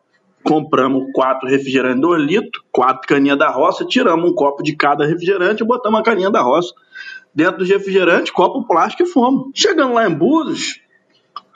Compramos 0.43 1.13
quatro 1.15 1.49
refrigerantes 1.49 2.01
2 2.01 2.23
litros, 2.25 2.65
quatro 2.73 3.07
caninhas 3.07 3.39
da 3.39 3.49
roça, 3.49 3.85
tiramos 3.85 4.29
um 4.29 4.35
copo 4.35 4.63
de 4.63 4.75
cada 4.75 5.07
refrigerante 5.07 5.63
e 5.63 5.67
botamos 5.67 6.01
a 6.01 6.03
caninha 6.03 6.31
da 6.31 6.41
roça 6.41 6.75
dentro 7.33 7.59
dos 7.59 7.69
refrigerantes, 7.69 8.33
copo 8.33 8.67
plástico 8.67 9.05
e 9.05 9.07
fomos. 9.07 9.53
Chegando 9.55 9.95
lá 9.95 10.09
em 10.09 10.13
Búzios, 10.13 10.81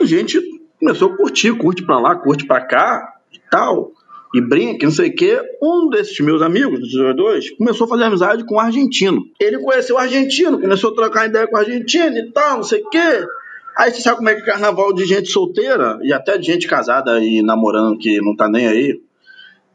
a 0.01 0.05
gente 0.05 0.41
começou 0.79 1.13
a 1.13 1.17
curtir, 1.17 1.53
curte 1.57 1.85
pra 1.85 1.99
lá, 1.99 2.15
curte 2.15 2.47
pra 2.47 2.65
cá 2.65 3.15
e 3.33 3.41
tal, 3.51 3.91
e 4.35 4.41
brinca, 4.41 4.87
não 4.87 4.93
sei 4.93 5.11
o 5.11 5.15
quê. 5.15 5.41
Um 5.63 5.89
desses 5.89 6.19
meus 6.21 6.43
amigos, 6.43 6.81
dos 6.81 6.93
jogadores, 6.93 7.51
começou 7.57 7.87
a 7.87 7.89
fazer 7.89 8.05
amizade 8.05 8.45
com 8.45 8.57
um 8.57 8.61
argentino. 8.61 9.23
Ele 9.41 9.59
conheceu 9.59 9.97
o 9.97 9.99
argentino, 9.99 10.61
começou 10.61 10.93
a 10.93 10.95
trocar 10.95 11.27
ideia 11.27 11.47
com 11.47 11.57
o 11.57 11.59
argentino 11.59 12.17
e 12.17 12.33
tal, 12.33 12.57
não 12.57 12.63
sei 12.63 12.83
o 12.83 12.91
quê. 12.91 13.27
Aí 13.77 13.93
você 13.93 14.01
sabe 14.01 14.17
como 14.17 14.29
é 14.29 14.35
que 14.35 14.43
é 14.43 14.45
carnaval 14.45 14.93
de 14.93 15.05
gente 15.05 15.31
solteira 15.31 15.99
e 16.03 16.13
até 16.13 16.39
de 16.39 16.47
gente 16.47 16.67
casada 16.67 17.21
e 17.21 17.43
namorando 17.43 17.99
que 17.99 18.21
não 18.21 18.35
tá 18.35 18.49
nem 18.49 18.67
aí. 18.67 19.01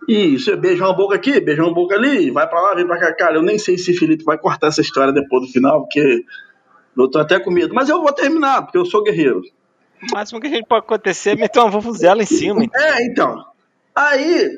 E 0.07 0.39
você 0.39 0.55
beija 0.55 0.83
uma 0.83 0.95
boca 0.95 1.15
aqui, 1.15 1.39
beija 1.39 1.61
uma 1.61 1.73
boca 1.73 1.95
ali, 1.95 2.31
vai 2.31 2.49
pra 2.49 2.59
lá, 2.59 2.73
vem 2.73 2.87
pra 2.87 2.99
cá. 2.99 3.13
Cara, 3.13 3.35
eu 3.35 3.43
nem 3.43 3.59
sei 3.59 3.77
se 3.77 3.93
Felipe 3.93 4.23
vai 4.23 4.37
cortar 4.37 4.67
essa 4.67 4.81
história 4.81 5.13
depois 5.13 5.45
do 5.45 5.51
final, 5.51 5.81
porque 5.81 6.23
eu 6.97 7.07
tô 7.09 7.19
até 7.19 7.39
com 7.39 7.51
medo. 7.51 7.75
Mas 7.75 7.89
eu 7.89 8.01
vou 8.01 8.11
terminar, 8.11 8.63
porque 8.63 8.77
eu 8.77 8.85
sou 8.85 9.03
guerreiro. 9.03 9.41
O 10.01 10.15
máximo 10.15 10.41
que 10.41 10.47
a 10.47 10.49
gente 10.49 10.65
pode 10.65 10.83
acontecer 10.83 11.31
é 11.31 11.35
meter 11.35 11.59
uma 11.59 11.69
vuvuzela 11.69 12.23
em 12.23 12.25
cima. 12.25 12.63
então. 12.63 12.81
É, 12.81 13.05
então. 13.05 13.50
Aí, 13.95 14.49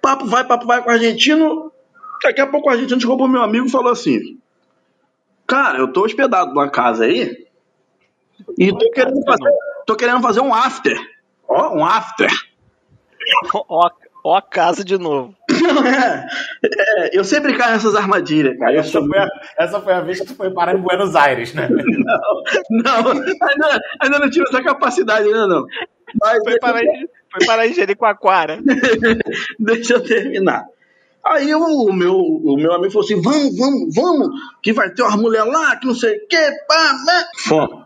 papo 0.00 0.26
vai, 0.26 0.46
papo 0.46 0.66
vai 0.66 0.82
com 0.82 0.90
o 0.90 0.92
argentino. 0.92 1.72
Daqui 2.22 2.40
a 2.40 2.46
pouco 2.46 2.68
o 2.68 2.72
argentino 2.72 3.00
chegou 3.00 3.16
pro 3.16 3.28
meu 3.28 3.42
amigo 3.42 3.66
e 3.66 3.70
falou 3.70 3.92
assim: 3.92 4.38
Cara, 5.46 5.78
eu 5.78 5.92
tô 5.92 6.04
hospedado 6.04 6.50
numa 6.50 6.70
casa 6.70 7.04
aí. 7.04 7.46
E 8.58 8.72
tô 8.72 8.90
querendo 8.90 9.22
fazer, 9.24 9.50
tô 9.86 9.96
querendo 9.96 10.20
fazer 10.20 10.40
um 10.40 10.54
after. 10.54 10.98
Ó, 11.48 11.76
um 11.76 11.84
after. 11.84 12.30
Ó, 13.68 13.90
ó 14.24 14.36
a 14.36 14.42
casa 14.42 14.84
de 14.84 14.98
novo. 14.98 15.34
Não, 15.62 15.86
é, 15.86 16.26
é, 16.64 17.18
eu 17.18 17.22
sempre 17.22 17.56
caio 17.56 17.72
nessas 17.72 17.94
armadilhas, 17.94 18.58
cara. 18.58 18.74
Essa 18.76 19.00
foi, 19.00 19.18
a, 19.18 19.28
essa 19.58 19.80
foi 19.80 19.92
a 19.92 20.00
vez 20.00 20.20
que 20.20 20.26
tu 20.26 20.34
foi 20.34 20.50
parar 20.50 20.74
em 20.74 20.80
Buenos 20.80 21.14
Aires, 21.14 21.54
né? 21.54 21.68
Não, 22.70 23.10
ainda, 23.10 23.80
ainda 24.00 24.18
não 24.18 24.30
tive 24.30 24.44
essa 24.48 24.62
capacidade, 24.62 25.26
ainda 25.26 25.46
não. 25.46 25.66
Mas 26.20 26.42
Foi 26.42 26.58
parar 26.58 26.82
em, 26.82 27.08
foi 27.32 27.46
parar 27.46 27.66
em 27.66 27.74
Jericoacoara. 27.74 28.60
Deixa 29.58 29.94
eu 29.94 30.04
terminar. 30.04 30.64
Aí 31.24 31.54
o, 31.54 31.86
o 31.86 31.92
meu, 31.92 32.16
o 32.16 32.56
meu 32.56 32.72
amigo 32.72 32.92
falou 32.92 33.04
assim: 33.04 33.20
vamos, 33.20 33.56
vamos, 33.56 33.94
vamos, 33.94 34.28
que 34.62 34.72
vai 34.72 34.90
ter 34.90 35.02
umas 35.02 35.16
mulheres 35.16 35.52
lá, 35.52 35.76
que 35.76 35.86
não 35.86 35.94
sei 35.94 36.16
o 36.16 36.28
quê, 36.28 36.50
pá, 36.68 36.92
né? 37.06 37.24
Fomos. 37.38 37.82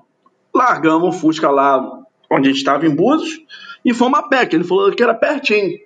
Largamos 0.55 1.15
o 1.15 1.19
Fusca 1.19 1.51
lá 1.51 1.79
onde 2.31 2.49
a 2.49 2.51
gente 2.51 2.59
estava 2.59 2.87
em 2.87 2.95
Búzios 2.95 3.41
e 3.85 3.93
fomos 3.95 4.19
a 4.19 4.23
pé, 4.23 4.47
que 4.47 4.57
ele 4.57 4.65
falou 4.65 4.91
que 4.91 5.03
era 5.03 5.15
pertinho. 5.15 5.79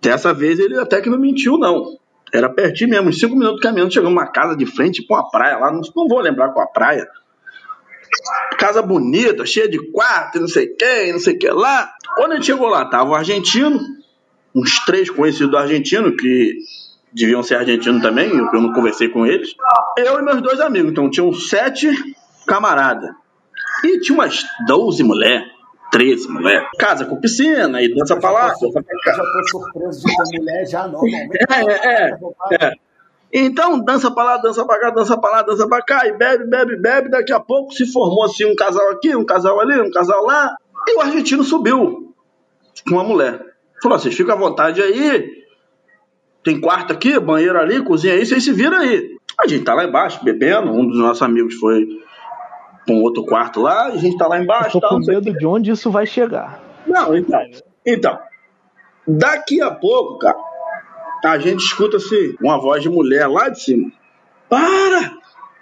Dessa 0.00 0.32
vez 0.32 0.58
ele 0.58 0.78
até 0.78 1.00
que 1.00 1.10
não 1.10 1.18
mentiu, 1.18 1.58
não. 1.58 1.98
Era 2.32 2.48
pertinho 2.48 2.90
mesmo, 2.90 3.12
cinco 3.12 3.36
minutos 3.36 3.60
caminhando, 3.60 3.92
chegamos 3.92 4.14
numa 4.14 4.26
casa 4.26 4.56
de 4.56 4.64
frente 4.64 5.06
com 5.06 5.14
uma 5.14 5.30
praia 5.30 5.58
lá, 5.58 5.70
não, 5.70 5.82
não 5.94 6.08
vou 6.08 6.18
lembrar 6.20 6.48
qual 6.52 6.64
a 6.64 6.68
praia. 6.68 7.06
Casa 8.58 8.82
bonita, 8.82 9.44
cheia 9.46 9.68
de 9.68 9.78
quarto, 9.90 10.40
não 10.40 10.48
sei 10.48 10.66
o 10.66 10.76
que, 10.76 11.12
não 11.12 11.18
sei 11.18 11.34
o 11.34 11.38
que 11.38 11.50
lá. 11.50 11.92
Quando 12.16 12.32
a 12.32 12.34
gente 12.36 12.46
chegou 12.46 12.68
lá, 12.68 12.84
tava 12.84 13.10
o 13.10 13.14
argentino, 13.14 13.80
uns 14.54 14.84
três 14.84 15.10
conhecidos 15.10 15.50
do 15.50 15.56
argentino, 15.56 16.16
que 16.16 16.58
deviam 17.12 17.42
ser 17.42 17.56
argentinos 17.56 18.02
também, 18.02 18.30
eu 18.30 18.60
não 18.60 18.72
conversei 18.72 19.08
com 19.08 19.26
eles. 19.26 19.54
Eu 19.98 20.18
e 20.18 20.22
meus 20.22 20.40
dois 20.42 20.60
amigos, 20.60 20.90
então 20.90 21.10
tinham 21.10 21.32
sete 21.32 21.90
camaradas. 22.46 23.10
E 23.84 24.00
tinha 24.00 24.16
umas 24.16 24.44
12 24.66 25.02
mulheres, 25.02 25.46
13 25.90 26.28
mulheres. 26.28 26.68
Casa 26.78 27.04
com 27.04 27.20
piscina, 27.20 27.82
e 27.82 27.92
dança 27.94 28.16
pra 28.16 28.30
lá. 28.30 28.54
Eu 28.62 29.14
já 29.14 29.22
tô 29.22 29.48
surpreso 29.48 30.06
de 30.06 30.16
ter 30.16 30.38
mulher 30.38 30.66
já 30.66 30.86
normalmente. 30.86 31.38
É, 31.50 32.06
é, 32.06 32.18
é. 32.60 32.72
Então, 33.32 33.82
dança 33.82 34.10
pra 34.10 34.24
lá, 34.24 34.36
dança 34.36 34.64
pra 34.66 34.78
cá, 34.78 34.90
dança 34.90 35.18
pra 35.18 35.30
lá, 35.30 35.42
dança 35.42 35.66
pra 35.66 35.80
cá, 35.82 36.06
e 36.06 36.12
bebe, 36.16 36.44
bebe, 36.44 36.76
bebe. 36.76 37.08
Daqui 37.08 37.32
a 37.32 37.40
pouco 37.40 37.72
se 37.72 37.90
formou 37.90 38.24
assim 38.24 38.44
um 38.44 38.54
casal 38.54 38.90
aqui, 38.90 39.16
um 39.16 39.24
casal 39.24 39.58
ali, 39.60 39.80
um 39.80 39.90
casal 39.90 40.22
lá. 40.24 40.54
E 40.88 40.96
o 40.96 41.00
argentino 41.00 41.42
subiu 41.42 42.14
com 42.86 42.94
uma 42.94 43.04
mulher. 43.04 43.40
Falou: 43.82 43.98
vocês 43.98 44.14
ficam 44.14 44.34
à 44.34 44.38
vontade 44.38 44.82
aí. 44.82 45.42
Tem 46.44 46.60
quarto 46.60 46.92
aqui, 46.92 47.18
banheiro 47.20 47.58
ali, 47.58 47.82
cozinha 47.82 48.14
aí, 48.14 48.26
vocês 48.26 48.42
se 48.44 48.52
viram 48.52 48.76
aí. 48.78 49.16
A 49.40 49.46
gente 49.46 49.64
tá 49.64 49.74
lá 49.74 49.84
embaixo 49.84 50.22
bebendo. 50.24 50.70
Um 50.72 50.86
dos 50.86 50.98
nossos 50.98 51.22
amigos 51.22 51.54
foi 51.54 51.86
pra 52.84 52.94
um 52.94 53.00
outro 53.02 53.24
quarto 53.24 53.60
lá, 53.62 53.90
e 53.90 53.92
a 53.92 53.96
gente 53.96 54.18
tá 54.18 54.26
lá 54.26 54.36
Eu 54.38 54.42
embaixo. 54.42 54.72
tô 54.72 54.80
Tal, 54.80 54.90
com 54.90 55.06
medo 55.06 55.32
de 55.32 55.46
onde 55.46 55.70
isso 55.70 55.90
vai 55.90 56.04
chegar. 56.04 56.60
não, 56.86 57.16
então. 57.16 57.40
Então, 57.86 58.18
daqui 59.06 59.60
a 59.62 59.70
pouco, 59.70 60.18
cara, 60.18 60.36
a 61.24 61.38
gente 61.38 61.60
escuta 61.60 61.96
assim, 61.96 62.34
uma 62.40 62.58
voz 62.58 62.82
de 62.82 62.88
mulher 62.88 63.26
lá 63.28 63.48
de 63.48 63.62
cima. 63.62 63.90
Para! 64.48 65.12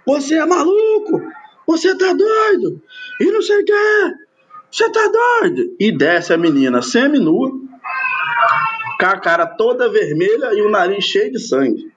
Você 0.07 0.37
é 0.37 0.47
maluco! 0.47 1.23
Você 1.67 1.97
tá 1.97 2.13
doido! 2.13 2.83
E 3.21 3.31
não 3.31 3.43
sei 3.43 3.63
o 3.63 3.65
que! 3.65 4.15
Você 4.71 4.91
tá 4.91 5.11
doido! 5.41 5.77
E 5.79 5.93
desce 5.97 6.33
a 6.33 6.39
menina 6.39 6.83
semi-nua, 6.83 7.51
com 8.99 9.07
a 9.07 9.19
cara 9.19 9.47
toda 9.47 9.91
vermelha 9.91 10.53
e 10.55 10.63
o 10.63 10.71
nariz 10.71 11.05
cheio 11.05 11.31
de 11.33 11.39
sangue. 11.39 11.91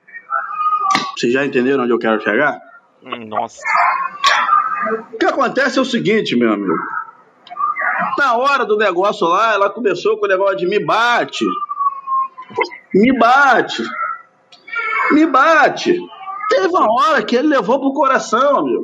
Vocês 1.18 1.32
já 1.34 1.45
entenderam 1.45 1.84
onde 1.84 1.93
eu 1.93 1.99
quero 1.99 2.22
chegar? 2.22 2.59
Hum, 3.03 3.28
Nossa. 3.28 3.59
O 5.14 5.18
que 5.18 5.26
acontece 5.26 5.80
é 5.80 5.82
o 5.82 5.86
seguinte, 5.86 6.36
meu 6.36 6.51
amigo. 6.51 6.74
Na 8.18 8.36
hora 8.36 8.66
do 8.66 8.78
negócio 8.78 9.28
lá, 9.28 9.53
ela 9.53 9.70
começou 9.70 10.18
com 10.18 10.26
o 10.26 10.30
negócio 10.30 10.57
de 10.57 10.68
me 10.68 10.84
bate. 10.84 11.45
Me 12.93 13.17
bate. 13.17 13.83
Me 15.11 15.25
bate. 15.25 15.99
Teve 16.49 16.67
uma 16.67 16.87
hora 16.91 17.23
que 17.23 17.35
ele 17.35 17.47
levou 17.47 17.79
pro 17.79 17.93
coração, 17.93 18.59
amigo. 18.59 18.83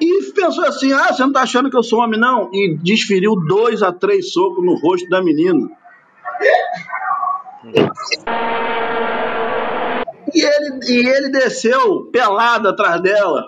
E 0.00 0.32
pensou 0.32 0.64
assim: 0.64 0.92
ah, 0.92 1.12
você 1.12 1.22
não 1.22 1.32
tá 1.32 1.42
achando 1.42 1.70
que 1.70 1.76
eu 1.76 1.82
sou 1.82 2.00
homem, 2.00 2.18
não? 2.18 2.48
E 2.52 2.76
desferiu 2.76 3.34
dois 3.46 3.82
a 3.82 3.92
três 3.92 4.32
socos 4.32 4.64
no 4.64 4.74
rosto 4.76 5.08
da 5.08 5.22
menina. 5.22 5.68
E 10.34 10.40
ele, 10.40 10.80
e 10.88 11.08
ele 11.08 11.30
desceu 11.30 12.04
pelado 12.12 12.68
atrás 12.68 13.00
dela. 13.02 13.44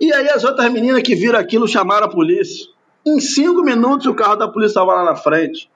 E 0.00 0.12
aí 0.12 0.28
as 0.30 0.42
outras 0.42 0.72
meninas 0.72 1.02
que 1.02 1.14
viram 1.14 1.38
aquilo 1.38 1.68
chamaram 1.68 2.06
a 2.06 2.10
polícia. 2.10 2.66
Em 3.06 3.20
cinco 3.20 3.62
minutos 3.62 4.06
o 4.06 4.14
carro 4.14 4.36
da 4.36 4.48
polícia 4.48 4.72
estava 4.72 4.94
lá 4.94 5.04
na 5.04 5.16
frente. 5.16 5.70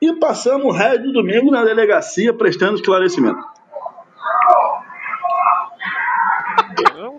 E 0.00 0.12
passamos 0.18 0.66
o 0.66 0.70
resto 0.70 1.02
do 1.04 1.12
domingo 1.12 1.50
na 1.50 1.64
delegacia 1.64 2.32
prestando 2.34 2.74
esclarecimento. 2.76 3.38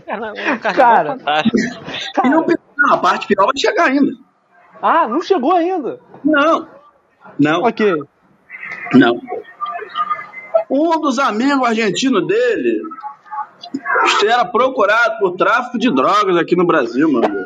Carnaval 0.06 0.60
Cara. 0.76 1.18
fantástico. 1.18 1.58
E 2.24 2.30
não, 2.30 2.46
não, 2.78 2.94
a 2.94 2.98
parte 2.98 3.28
final 3.28 3.46
vai 3.46 3.58
chegar 3.58 3.86
ainda. 3.86 4.12
Ah, 4.82 5.08
não 5.08 5.22
chegou 5.22 5.54
ainda. 5.54 6.00
Não. 6.24 6.68
Não, 7.40 7.64
Ok. 7.64 8.04
não. 8.94 9.20
Um 10.70 11.00
dos 11.00 11.18
amigos 11.20 11.66
argentinos 11.68 12.26
dele 12.28 12.82
era 14.26 14.46
procurado 14.46 15.18
por 15.20 15.36
tráfico 15.36 15.78
de 15.78 15.94
drogas 15.94 16.38
aqui 16.38 16.56
no 16.56 16.66
Brasil, 16.66 17.12
mano. 17.12 17.28
Não, 17.28 17.42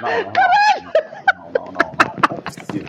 não, 0.00 0.12
não, 0.12 0.32
não, 1.54 1.64
não, 1.64 1.64
não, 1.64 1.72
não 2.30 2.36
é 2.36 2.40
possível. 2.40 2.88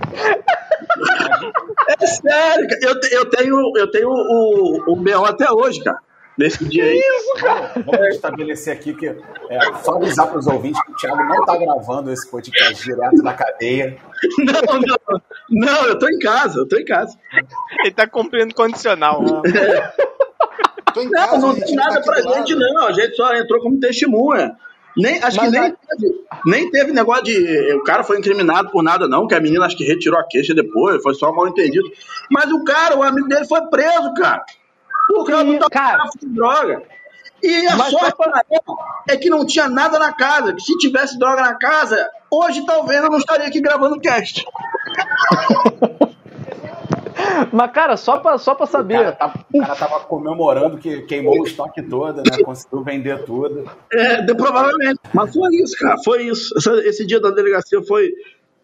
É 1.88 1.96
sério, 2.32 2.68
cara. 2.68 2.80
Eu, 2.82 3.20
eu 3.20 3.30
tenho, 3.30 3.78
eu 3.78 3.92
tenho 3.92 4.10
o, 4.10 4.94
o 4.94 4.96
BO 4.96 5.26
até 5.26 5.52
hoje, 5.52 5.84
cara. 5.84 6.00
Nesse 6.38 6.64
dia 6.64 6.86
aí. 6.86 7.04
Vamos 7.86 8.08
estabelecer 8.16 8.74
aqui 8.74 8.94
que 8.94 9.08
é, 9.08 9.16
só 9.84 9.96
avisar 9.96 10.26
para 10.28 10.40
os 10.40 10.48
ouvintes 10.48 10.82
que 10.84 10.92
o 10.94 10.96
Thiago 10.96 11.18
não 11.18 11.42
está 11.42 11.58
gravando 11.58 12.10
esse 12.14 12.32
podcast 12.32 12.82
direto 12.82 13.22
da 13.22 13.34
cadeia. 13.34 13.98
Não, 14.40 14.80
não. 14.80 15.22
Não, 15.50 15.86
eu 15.88 15.98
tô 16.00 16.08
em 16.08 16.20
casa, 16.20 16.60
eu 16.60 16.68
tô 16.68 16.78
em 16.78 16.86
casa. 16.86 17.18
Ele 17.84 17.92
tá 17.92 18.08
cumprindo 18.08 18.54
condicional. 18.56 19.22
Tô 20.94 21.02
em 21.02 21.06
Não, 21.06 21.12
casa, 21.12 21.38
não 21.38 21.54
tem 21.56 21.76
tá 21.76 21.84
nada 21.84 22.00
aqui 22.00 22.06
pra 22.06 22.20
lado. 22.20 22.34
gente, 22.48 22.56
não. 22.56 22.88
A 22.88 22.92
gente 22.94 23.16
só 23.16 23.34
entrou 23.36 23.62
como 23.62 23.80
testemunha. 23.80 24.56
Nem, 25.02 25.24
acho 25.24 25.38
Mas 25.38 25.52
que 25.52 25.60
nem, 25.60 25.72
teve, 25.72 26.20
nem 26.46 26.72
teve 26.72 26.92
negócio 26.92 27.24
de. 27.24 27.74
O 27.76 27.84
cara 27.84 28.04
foi 28.04 28.18
incriminado 28.20 28.70
por 28.70 28.84
nada, 28.84 29.08
não, 29.08 29.28
que 29.28 29.36
a 29.36 29.40
menina 29.40 29.66
acho 29.66 29.78
que 29.78 29.84
retirou 29.86 30.20
a 30.20 30.24
queixa 30.28 30.54
depois, 30.54 31.02
foi 31.02 31.14
só 31.14 31.32
mal 31.32 31.48
entendido. 31.48 31.90
Mas 32.30 32.52
o 32.52 32.64
cara, 32.64 32.98
o 32.98 33.04
amigo 33.04 33.28
dele 33.28 33.46
foi 33.46 33.62
preso, 33.68 34.14
cara. 34.16 34.44
Por 35.08 35.26
causa 35.26 35.46
Sim, 35.46 35.58
do 35.58 35.70
cara. 35.70 36.04
de 36.20 36.28
droga. 36.28 36.84
E 37.42 37.68
a 37.68 37.76
Mas 37.78 37.92
sorte 37.92 38.18
pra- 38.18 38.44
é 39.08 39.16
que 39.16 39.30
não 39.30 39.46
tinha 39.46 39.70
nada 39.70 39.98
na 39.98 40.12
casa. 40.12 40.54
Que 40.54 40.62
se 40.62 40.78
tivesse 40.78 41.18
droga 41.18 41.42
na 41.42 41.58
casa, 41.58 42.10
hoje 42.30 42.66
talvez 42.66 43.02
eu 43.02 43.10
não 43.10 43.18
estaria 43.18 43.48
aqui 43.48 43.62
gravando 43.62 43.96
o 43.96 44.00
cast. 44.02 44.44
Mas, 47.52 47.72
cara, 47.72 47.98
só 47.98 48.18
pra, 48.18 48.38
só 48.38 48.54
pra 48.56 48.66
O 48.66 48.68
cara, 48.68 48.80
saber. 48.80 49.12
tá, 49.18 49.34
o 49.54 49.60
cara 49.60 49.76
tava 49.76 50.00
comemorando 50.02 50.78
que 50.78 51.02
queimou 51.04 51.40
o 51.40 51.44
estoque 51.46 51.82
todo, 51.82 52.18
né? 52.18 52.44
Conseguiu 52.44 52.84
vender 52.84 53.24
tudo. 53.26 53.70
É, 53.92 54.22
de- 54.22 54.36
provavelmente. 54.36 55.00
Mas 55.14 55.34
foi 55.34 55.50
isso, 55.56 55.76
cara. 55.78 55.98
Foi 56.04 56.24
isso. 56.24 56.54
Essa- 56.58 56.80
esse 56.88 57.06
dia 57.06 57.20
da 57.20 57.32
delegacia 57.32 57.82
foi, 57.88 58.12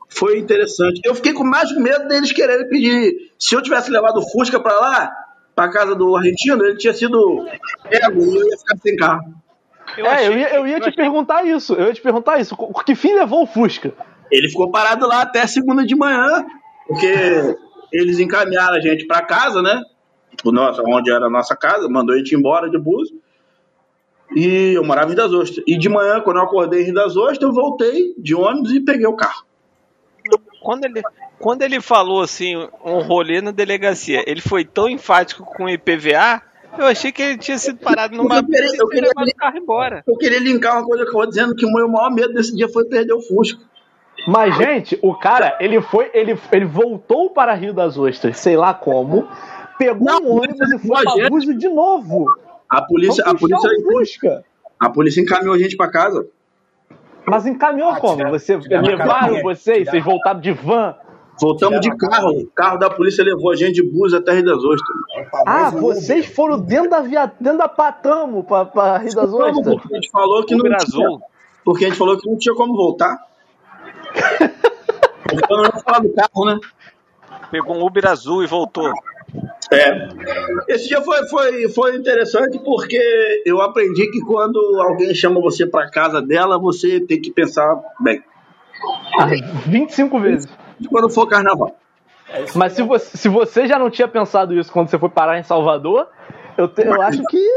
foi 0.10 0.38
interessante. 0.40 1.02
Eu 1.04 1.16
fiquei 1.16 1.34
com 1.34 1.44
mais 1.44 1.72
medo 1.78 2.08
deles 2.08 2.32
quererem 2.32 2.68
pedir. 2.70 3.32
Se 3.40 3.56
eu 3.56 3.62
tivesse 3.62 3.90
levado 3.92 4.18
o 4.18 4.30
Fusca 4.32 4.60
pra 4.60 4.74
lá, 4.80 5.12
pra 5.56 5.70
casa 5.72 5.96
do 5.96 6.16
argentino, 6.16 6.64
ele 6.66 6.78
tinha 6.78 6.94
sido 6.94 7.46
pego 7.90 8.22
e 8.22 8.36
eu 8.38 8.48
ia 8.50 8.58
ficar 8.58 8.78
sem 8.82 8.96
carro. 8.96 9.34
Eu 9.98 10.06
é, 10.06 10.10
achei- 10.10 10.28
eu 10.28 10.38
ia, 10.38 10.56
eu 10.56 10.68
ia 10.68 10.74
eu 10.78 10.80
te 10.82 10.90
achei- 10.90 10.96
perguntar 10.96 11.46
isso. 11.46 11.74
Eu 11.76 11.88
ia 11.88 11.94
te 11.94 12.02
perguntar 12.02 12.40
isso. 12.40 12.56
Que 12.86 12.96
fim 12.96 13.14
levou 13.14 13.44
o 13.44 13.48
Fusca? 13.48 13.94
Ele 14.32 14.50
ficou 14.50 14.70
parado 14.72 15.08
lá 15.08 15.22
até 15.22 15.46
segunda 15.48 15.86
de 15.86 15.96
manhã, 15.96 16.44
porque 16.88 17.56
eles 17.92 18.20
encaminharam 18.20 18.76
a 18.76 18.80
gente 18.80 19.06
pra 19.06 19.22
casa, 19.22 19.62
né? 19.62 19.82
O 20.44 20.52
nosso, 20.52 20.82
onde 20.86 21.12
era 21.12 21.26
a 21.28 21.30
nossa 21.30 21.56
casa, 21.56 21.88
mandou 21.90 22.14
a 22.14 22.18
gente 22.18 22.36
embora 22.36 22.70
de 22.70 22.78
bus. 22.78 23.10
E 24.36 24.74
eu 24.74 24.84
morava 24.84 25.08
em 25.08 25.10
Rio 25.16 25.18
das 25.18 25.34
Ostras. 25.34 25.64
E 25.68 25.78
de 25.78 25.88
manhã, 25.88 26.20
quando 26.22 26.38
eu 26.38 26.44
acordei 26.44 26.82
em 26.82 26.86
Rio 26.86 26.94
das 26.94 27.16
Ostras, 27.16 27.42
eu 27.42 27.54
voltei 27.54 28.14
de 28.18 28.34
ônibus 28.36 28.72
e 28.74 28.80
peguei 28.82 29.06
o 29.08 29.16
carro. 29.16 29.46
Quando 30.62 30.86
ele, 30.86 31.02
quando 31.40 31.62
ele 31.62 31.80
falou 31.80 32.22
assim, 32.22 32.56
um 32.84 33.00
rolê 33.02 33.40
na 33.40 33.52
delegacia, 33.52 34.24
ele 34.26 34.42
foi 34.42 34.66
tão 34.66 34.90
enfático 34.90 35.46
com 35.46 35.66
o 35.66 35.70
IPVA, 35.70 36.42
eu 36.78 36.86
achei 36.88 37.12
que 37.12 37.22
ele 37.22 37.38
tinha 37.38 37.58
sido 37.60 37.78
parado 37.78 38.18
numa 38.18 38.38
Eu 38.38 38.46
queria- 38.46 38.66
eu 38.70 38.88
e 38.88 38.90
queria- 38.90 39.10
levado 39.16 39.28
o 39.28 39.36
carro 39.36 39.58
embora. 39.58 40.04
Eu 40.08 40.18
queria 40.18 40.40
linkar 40.40 40.74
uma 40.78 40.84
coisa 40.86 41.04
que 41.04 41.10
eu 41.10 41.14
vou 41.14 41.28
dizendo 41.28 41.56
que 41.56 41.66
o 41.66 41.72
meu 41.72 41.88
maior 41.88 42.12
medo 42.12 42.34
desse 42.34 42.56
dia 42.56 42.68
foi 42.68 42.84
perder 42.86 43.14
o 43.14 43.22
Fusca. 43.22 43.62
Mas, 44.28 44.56
gente, 44.58 44.98
o 45.02 45.14
cara, 45.14 45.56
ele 45.60 45.82
foi, 45.82 46.10
ele, 46.14 46.38
ele 46.52 46.66
voltou 46.66 47.30
para 47.30 47.54
Rio 47.54 47.74
das 47.74 47.98
Ostras, 47.98 48.38
sei 48.40 48.56
lá 48.58 48.74
como, 48.74 49.28
pegou 49.78 50.06
Não, 50.06 50.20
um 50.24 50.38
ônibus 50.42 50.72
e 50.72 50.80
foi 50.80 50.98
a 50.98 51.02
pra 51.04 51.12
gente- 51.14 51.30
Búzios 51.30 51.58
de 51.58 51.70
novo. 51.70 52.26
A 52.70 52.82
polícia, 52.82 53.24
a 53.26 53.36
polícia, 53.36 53.70
o 53.70 53.84
Fusca. 53.92 54.44
a 54.80 54.90
polícia 54.90 55.22
encaminhou 55.22 55.54
a 55.54 55.58
gente 55.58 55.78
pra 55.78 55.90
casa. 55.92 56.28
Mas 57.28 57.46
encaminhou 57.46 57.90
Ah, 57.90 58.00
como? 58.00 58.18
tira- 58.18 58.30
Você 58.32 58.58
tira 58.60 58.82
levaram 58.82 59.42
vocês? 59.42 59.80
Tira- 59.80 59.92
Vocês 59.92 60.04
voltaram 60.04 60.40
de 60.40 60.52
van? 60.52 60.96
Voltamos 61.40 61.82
de 61.82 61.96
carro. 61.98 62.30
O 62.32 62.48
carro 62.48 62.78
da 62.78 62.90
polícia 62.90 63.24
levou 63.24 63.52
a 63.52 63.56
gente 63.56 63.74
de 63.74 63.84
bus 63.84 64.14
até 64.14 64.32
Rio 64.34 64.46
das 64.46 64.64
Ostras. 64.64 64.98
Ah, 65.46 65.70
vocês 65.70 66.26
foram 66.28 66.60
dentro 66.60 66.90
da 66.90 67.02
via... 67.02 67.26
dentro 67.40 67.58
da 67.58 67.68
Patamo 67.68 68.44
pra, 68.44 68.64
pra 68.66 68.98
Rio 68.98 69.14
das 69.14 69.34
Ostras? 69.34 69.62
porque 69.62 69.94
a 69.94 69.96
gente 69.98 70.10
falou 70.12 70.44
que 70.46 70.56
não 70.56 70.64
tinha, 70.64 70.76
azul. 70.78 71.22
porque 71.66 71.86
a 71.86 71.88
gente 71.90 71.98
falou 71.98 72.18
que 72.18 72.30
não 72.30 72.38
tinha 72.38 72.56
como 72.56 72.74
voltar. 72.76 73.18
Então 75.34 75.64
não 75.64 75.72
falar 75.82 76.00
do 76.00 76.14
carro, 76.14 76.46
né? 76.46 76.60
Pegou 77.52 77.76
um 77.76 77.86
Uber 77.86 78.08
azul 78.08 78.44
e 78.44 78.48
voltou. 78.48 78.92
É. 79.72 80.08
Esse 80.68 80.88
dia 80.88 81.02
foi, 81.02 81.28
foi, 81.28 81.70
foi 81.70 81.96
interessante 81.96 82.60
porque 82.60 83.00
eu 83.46 83.62
aprendi 83.62 84.10
que 84.12 84.22
quando 84.22 84.58
alguém 84.82 85.14
chama 85.14 85.42
você 85.42 85.66
pra 85.66 85.90
casa 85.90 86.22
dela, 86.22 86.58
você 86.60 87.00
tem 87.00 87.20
que 87.20 87.32
pensar 87.32 87.76
bem. 88.00 88.24
Ah, 89.20 89.26
25 89.66 90.20
vezes. 90.20 90.48
Quando 90.90 91.10
for 91.10 91.28
carnaval. 91.28 91.76
Mas 92.56 92.74
se 92.74 92.84
você, 92.84 93.18
se 93.18 93.30
você 93.30 93.68
já 93.68 93.78
não 93.80 93.90
tinha 93.90 94.08
pensado 94.08 94.54
isso 94.54 94.72
quando 94.72 94.90
você 94.90 94.98
foi 95.00 95.10
parar 95.10 95.40
em 95.40 95.44
Salvador, 95.44 96.08
eu, 96.58 96.68
te- 96.68 96.86
eu 96.86 97.02
acho 97.02 97.24
que. 97.26 97.48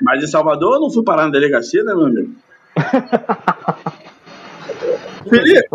Mas 0.00 0.22
em 0.22 0.26
Salvador 0.26 0.74
eu 0.74 0.80
não 0.80 0.90
fui 0.90 1.02
parar 1.02 1.24
na 1.24 1.30
delegacia, 1.32 1.82
né, 1.82 1.94
meu 1.94 2.06
amigo? 2.06 2.34
Felipe, 5.28 5.68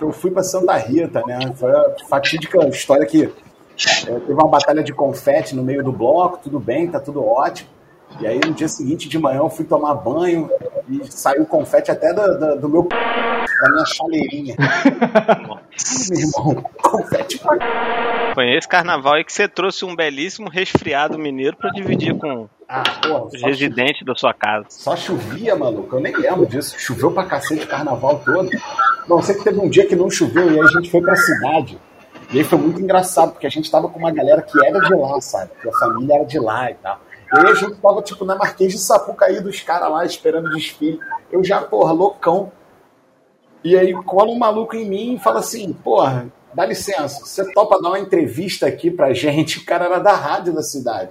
eu 0.00 0.12
fui 0.12 0.30
para 0.30 0.42
Santa 0.42 0.76
Rita, 0.76 1.22
né? 1.26 1.38
Foi 1.54 1.70
a 1.72 1.84
fatídica 2.08 2.66
história 2.68 3.06
que 3.06 3.24
é, 3.24 4.10
teve 4.20 4.32
uma 4.32 4.48
batalha 4.48 4.82
de 4.82 4.92
confete 4.92 5.54
no 5.54 5.62
meio 5.62 5.82
do 5.84 5.92
bloco, 5.92 6.38
tudo 6.42 6.58
bem, 6.58 6.88
tá 6.88 6.98
tudo 7.00 7.24
ótimo. 7.24 7.68
E 8.20 8.26
aí 8.26 8.40
no 8.44 8.52
dia 8.52 8.68
seguinte 8.68 9.08
de 9.08 9.18
manhã 9.18 9.38
eu 9.38 9.50
fui 9.50 9.64
tomar 9.64 9.94
banho 9.94 10.48
e 10.88 11.00
saiu 11.10 11.44
confete 11.44 11.90
até 11.90 12.12
da, 12.12 12.26
da- 12.28 12.54
do 12.54 12.68
meu 12.68 12.84
da 12.88 13.70
minha 13.70 13.84
chaleirinha. 13.86 14.54
Ai, 15.76 16.06
meu 16.10 16.20
irmão, 16.20 16.64
confete 16.82 17.38
pra 17.38 18.34
Foi 18.34 18.56
esse 18.56 18.66
carnaval 18.66 19.14
aí 19.14 19.24
que 19.24 19.32
você 19.32 19.46
trouxe 19.46 19.84
um 19.84 19.94
belíssimo 19.94 20.48
resfriado 20.48 21.18
mineiro 21.18 21.56
pra 21.56 21.70
dividir 21.70 22.16
com 22.16 22.48
ah, 22.68 22.82
porra, 23.02 23.24
os 23.26 23.42
residentes 23.42 24.04
da 24.04 24.14
sua 24.14 24.32
casa. 24.32 24.66
só 24.70 24.96
chovia, 24.96 25.54
maluco. 25.54 25.96
Eu 25.96 26.00
nem 26.00 26.16
lembro 26.16 26.46
disso. 26.46 26.78
Choveu 26.78 27.10
pra 27.12 27.24
cacete 27.24 27.64
o 27.64 27.68
carnaval 27.68 28.20
todo. 28.24 28.50
Não, 29.08 29.22
sei 29.22 29.36
que 29.36 29.44
teve 29.44 29.60
um 29.60 29.68
dia 29.68 29.86
que 29.86 29.94
não 29.94 30.10
choveu 30.10 30.50
e 30.50 30.58
aí 30.58 30.60
a 30.60 30.66
gente 30.68 30.90
foi 30.90 31.00
pra 31.00 31.14
cidade. 31.14 31.78
E 32.32 32.38
aí 32.38 32.44
foi 32.44 32.58
muito 32.58 32.80
engraçado, 32.80 33.32
porque 33.32 33.46
a 33.46 33.50
gente 33.50 33.70
tava 33.70 33.88
com 33.88 33.98
uma 33.98 34.10
galera 34.10 34.42
que 34.42 34.64
era 34.64 34.80
de 34.80 34.94
lá, 34.94 35.20
sabe? 35.20 35.50
Que 35.62 35.68
a 35.68 35.72
família 35.72 36.14
era 36.16 36.24
de 36.24 36.38
lá 36.40 36.70
e 36.70 36.74
tal. 36.74 37.00
E 37.32 37.38
aí 37.38 37.46
a 37.52 37.54
gente 37.54 37.74
tava, 37.76 38.02
tipo, 38.02 38.24
na 38.24 38.34
Marquês 38.34 38.72
de 38.72 38.78
Sapucaí 38.78 39.40
dos 39.40 39.60
caras 39.60 39.90
lá, 39.90 40.04
esperando 40.04 40.46
o 40.46 40.50
desfile. 40.50 40.98
Eu 41.30 41.44
já, 41.44 41.60
porra, 41.60 41.92
loucão. 41.92 42.50
E 43.66 43.76
aí 43.76 43.92
cola 44.04 44.30
um 44.30 44.38
maluco 44.38 44.76
em 44.76 44.88
mim 44.88 45.14
e 45.14 45.18
fala 45.18 45.40
assim, 45.40 45.72
porra, 45.72 46.32
dá 46.54 46.64
licença, 46.64 47.24
você 47.26 47.52
topa 47.52 47.82
dar 47.82 47.88
uma 47.88 47.98
entrevista 47.98 48.64
aqui 48.64 48.92
pra 48.92 49.12
gente? 49.12 49.58
O 49.58 49.64
cara 49.64 49.86
era 49.86 49.98
da 49.98 50.12
rádio 50.12 50.54
da 50.54 50.62
cidade. 50.62 51.10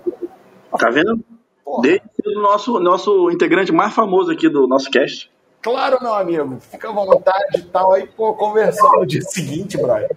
tá 0.79 0.89
vendo? 0.89 1.19
Porra, 1.65 1.81
Desde 1.81 2.37
o 2.37 2.41
nosso, 2.41 2.79
nosso 2.79 3.29
integrante 3.29 3.73
mais 3.73 3.93
famoso 3.93 4.31
aqui 4.31 4.47
do 4.47 4.67
nosso 4.69 4.89
cast. 4.89 5.29
claro, 5.61 5.97
meu 6.01 6.13
amigo, 6.13 6.57
fica 6.61 6.87
à 6.87 6.93
vontade 6.93 7.57
e 7.57 7.63
tal. 7.63 7.91
Aí, 7.91 8.07
pô, 8.07 8.33
conversando 8.35 8.99
no 8.99 9.05
dia 9.05 9.21
seguinte, 9.21 9.75
brother. 9.75 10.15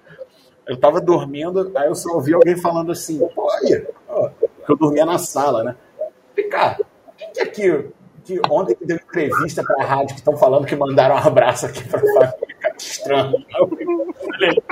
Eu 0.64 0.76
tava 0.76 1.00
dormindo, 1.00 1.72
aí 1.74 1.88
eu 1.88 1.94
só 1.96 2.12
ouvi 2.14 2.34
alguém 2.34 2.56
falando 2.56 2.92
assim, 2.92 3.18
pô, 3.34 3.50
aí, 3.50 3.84
ó, 4.08 4.30
eu 4.68 4.76
dormia 4.76 5.04
na 5.04 5.18
sala, 5.18 5.64
né? 5.64 5.74
Falei, 6.30 6.48
cara, 6.48 6.78
quem 7.16 7.32
que 7.32 7.40
é 7.40 7.46
que, 7.46 7.86
que 8.28 8.40
ontem 8.50 8.74
que 8.74 8.84
deu 8.84 8.96
entrevista 8.96 9.64
pra 9.64 9.86
rádio 9.86 10.08
que 10.14 10.20
estão 10.20 10.36
falando 10.36 10.66
que 10.66 10.76
mandaram 10.76 11.14
um 11.14 11.18
abraço 11.18 11.64
aqui 11.64 11.82
pra 11.88 11.98
família? 11.98 12.34
Cara, 12.60 12.74
que 12.74 12.82
estranho. 12.82 13.36
Aí 13.36 13.60
eu 13.60 13.68
falei, 13.68 14.62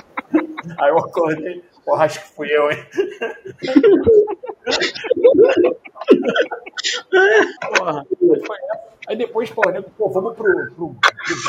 Aí 0.78 0.90
eu 0.90 0.98
acordei, 0.98 1.64
porra, 1.84 2.04
acho 2.04 2.20
que 2.20 2.34
fui 2.34 2.48
eu, 2.50 2.70
hein? 2.70 2.78
Porra, 7.78 8.00
aí 8.00 8.40
foi 8.46 8.56
essa. 8.70 8.96
Aí 9.08 9.16
depois, 9.16 9.48
pô, 9.50 9.62
nego, 9.70 9.88
pô, 9.96 10.10
vamos 10.10 10.34
pro, 10.34 10.52
pro, 10.74 10.94
pro 10.94 10.96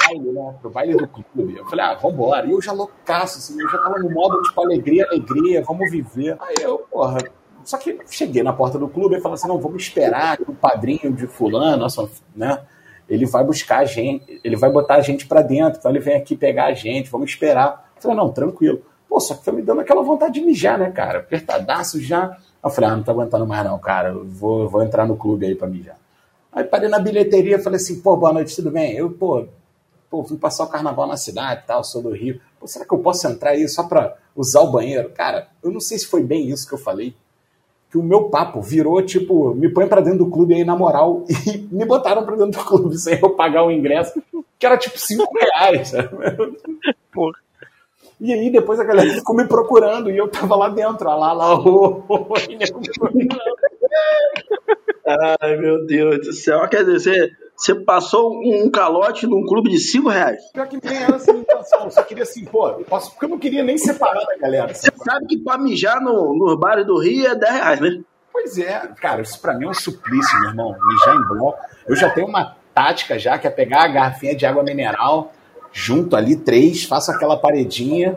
baile, 0.05 0.31
né? 0.31 0.55
Pro 0.61 0.69
baile 0.69 0.95
do 0.95 1.07
clube. 1.07 1.57
Eu 1.57 1.65
falei, 1.65 1.85
ah, 1.85 1.95
vambora. 1.95 2.45
E 2.45 2.51
eu 2.51 2.61
já 2.61 2.71
loucaço, 2.71 3.39
assim, 3.39 3.59
eu 3.59 3.67
já 3.67 3.79
tava 3.79 3.97
no 3.97 4.11
modo, 4.11 4.39
tipo, 4.43 4.61
alegria, 4.61 5.05
alegria, 5.07 5.63
vamos 5.63 5.89
viver. 5.89 6.37
Aí 6.39 6.55
eu, 6.61 6.77
porra, 6.91 7.17
só 7.68 7.78
que 7.78 7.99
cheguei 8.09 8.41
na 8.41 8.53
porta 8.53 8.80
do 8.80 8.88
clube 8.88 9.18
e 9.18 9.20
falei 9.20 9.36
assim, 9.36 9.49
não, 9.49 9.59
vamos 9.59 9.84
esperar 9.84 10.38
que 10.38 10.49
o 10.49 10.55
padrinho 10.55 11.11
de 11.11 11.28
fulano, 11.28 11.76
nossa, 11.76 12.09
né? 12.34 12.61
Ele 13.09 13.26
vai 13.26 13.43
buscar 13.43 13.80
a 13.80 13.86
gente, 13.86 14.39
ele 14.41 14.55
vai 14.55 14.72
botar 14.72 14.95
a 14.95 15.01
gente 15.01 15.28
pra 15.28 15.41
dentro, 15.41 15.78
então 15.78 15.91
ele 15.91 15.99
vem 15.99 16.15
aqui 16.15 16.34
pegar 16.34 16.68
a 16.68 16.74
gente, 16.74 17.09
vamos 17.09 17.30
esperar. 17.30 17.91
Eu 17.97 18.01
falei, 18.01 18.15
não, 18.15 18.32
tranquilo. 18.32 18.82
Pô, 19.09 19.20
só 19.20 19.36
que 19.36 19.43
foi 19.43 19.53
me 19.53 19.61
dando 19.61 19.82
aquela 19.82 20.01
vontade 20.01 20.36
de 20.36 20.45
mijar, 20.45 20.80
né, 20.80 20.89
cara? 20.91 21.20
Apertadaço 21.20 21.99
já. 22.01 22.38
Eu 22.63 22.70
falei, 22.70 22.89
ah, 22.89 22.95
não 22.95 23.03
tô 23.03 23.11
aguentando 23.11 23.45
mais 23.45 23.65
não, 23.65 23.78
cara. 23.80 24.11
Eu 24.11 24.24
vou, 24.24 24.70
vou 24.70 24.82
entrar 24.82 25.05
no 25.05 25.18
clube 25.18 25.45
aí 25.45 25.53
pra 25.53 25.68
mijar. 25.68 25.97
Aí 26.53 26.63
parei 26.63 26.88
na 26.88 26.99
bilheteria, 26.99 27.59
falei 27.59 27.76
assim, 27.76 27.99
pô, 27.99 28.15
boa 28.15 28.32
noite, 28.32 28.55
tudo 28.55 28.72
bem? 28.72 28.93
Eu, 28.93 29.11
pô, 29.11 29.45
pô, 30.09 30.24
vim 30.24 30.38
passar 30.38 30.63
o 30.63 30.70
carnaval 30.70 31.05
na 31.05 31.18
cidade 31.18 31.63
e 31.65 31.68
tal, 31.68 31.84
sou 31.84 32.01
do 32.01 32.11
Rio. 32.11 32.39
Pô, 32.57 32.65
será 32.65 32.86
que 32.86 32.93
eu 32.93 32.99
posso 32.99 33.28
entrar 33.28 33.51
aí 33.51 33.68
só 33.68 33.84
pra 33.84 34.15
usar 34.34 34.61
o 34.61 34.72
banheiro? 34.72 35.09
Cara, 35.09 35.49
eu 35.61 35.70
não 35.70 35.82
sei 35.82 35.99
se 35.99 36.05
foi 36.05 36.24
bem 36.24 36.47
isso 36.47 36.65
que 36.65 36.74
eu 36.74 36.78
falei. 36.78 37.13
Que 37.97 38.03
o 38.03 38.03
meu 38.03 38.25
papo 38.25 38.61
virou, 38.61 39.01
tipo, 39.01 39.55
me 39.55 39.69
põe 39.69 39.87
pra 39.87 40.01
dentro 40.01 40.19
do 40.19 40.29
clube 40.29 40.53
aí 40.53 40.63
na 40.63 40.75
moral. 40.75 41.25
E 41.47 41.57
me 41.73 41.85
botaram 41.85 42.23
pra 42.23 42.35
dentro 42.35 42.59
do 42.61 42.65
clube 42.65 42.97
sem 42.97 43.19
eu 43.19 43.31
pagar 43.31 43.63
o 43.63 43.71
ingresso, 43.71 44.21
que 44.59 44.65
era 44.65 44.77
tipo 44.77 44.99
5 44.99 45.25
reais, 45.39 45.89
sabe? 45.89 46.09
Porra. 47.11 47.39
E 48.19 48.33
aí 48.33 48.49
depois 48.49 48.79
a 48.79 48.83
galera 48.83 49.09
ficou 49.13 49.35
me 49.35 49.45
procurando 49.47 50.09
e 50.11 50.17
eu 50.17 50.27
tava 50.27 50.55
lá 50.55 50.69
dentro, 50.69 51.07
lá, 51.07 51.33
lá, 51.33 51.59
o. 51.59 52.03
Ai, 55.39 55.57
meu 55.57 55.85
Deus 55.85 56.25
do 56.25 56.33
céu. 56.33 56.67
Quer 56.67 56.83
dizer, 56.83 57.31
você, 57.57 57.75
passou 57.75 58.31
um 58.31 58.69
calote 58.69 59.25
num 59.25 59.45
clube 59.45 59.69
de 59.69 59.79
5 59.79 60.09
reais. 60.09 60.51
Pior 60.53 60.67
que 60.67 60.79
nem 60.83 61.03
era 61.03 61.15
essa 61.15 61.31
intenção, 61.31 61.85
eu 61.85 61.91
só 61.91 62.03
queria 62.03 62.23
assim, 62.23 62.45
pô, 62.45 62.69
eu 62.69 62.85
posso, 62.85 63.11
porque 63.11 63.25
eu 63.25 63.29
não 63.29 63.39
queria 63.39 63.63
nem 63.63 63.77
separar 63.77 64.23
da 64.25 64.37
galera. 64.37 64.73
Você 64.73 64.91
sabe 65.03 65.25
que 65.25 65.37
pra 65.37 65.57
mijar 65.57 65.99
no, 65.99 66.35
no 66.35 66.57
bar 66.57 66.83
do 66.85 66.99
Rio 66.99 67.27
é 67.27 67.35
10 67.35 67.53
reais, 67.53 67.79
né? 67.81 68.01
Pois 68.31 68.57
é, 68.57 68.87
cara, 69.01 69.21
isso 69.21 69.41
pra 69.41 69.55
mim 69.55 69.65
é 69.65 69.69
um 69.69 69.73
suplício, 69.73 70.39
meu 70.39 70.49
irmão. 70.49 70.75
Mijar 70.87 71.15
em 71.15 71.27
bloco. 71.27 71.59
Eu 71.87 71.95
já 71.95 72.09
tenho 72.09 72.27
uma 72.27 72.55
tática 72.73 73.17
já, 73.17 73.39
que 73.39 73.47
é 73.47 73.49
pegar 73.49 73.85
a 73.85 73.87
garrafinha 73.87 74.35
de 74.35 74.45
água 74.45 74.61
mineral, 74.63 75.33
junto 75.73 76.15
ali, 76.15 76.35
três, 76.35 76.83
faço 76.83 77.11
aquela 77.11 77.37
paredinha, 77.37 78.15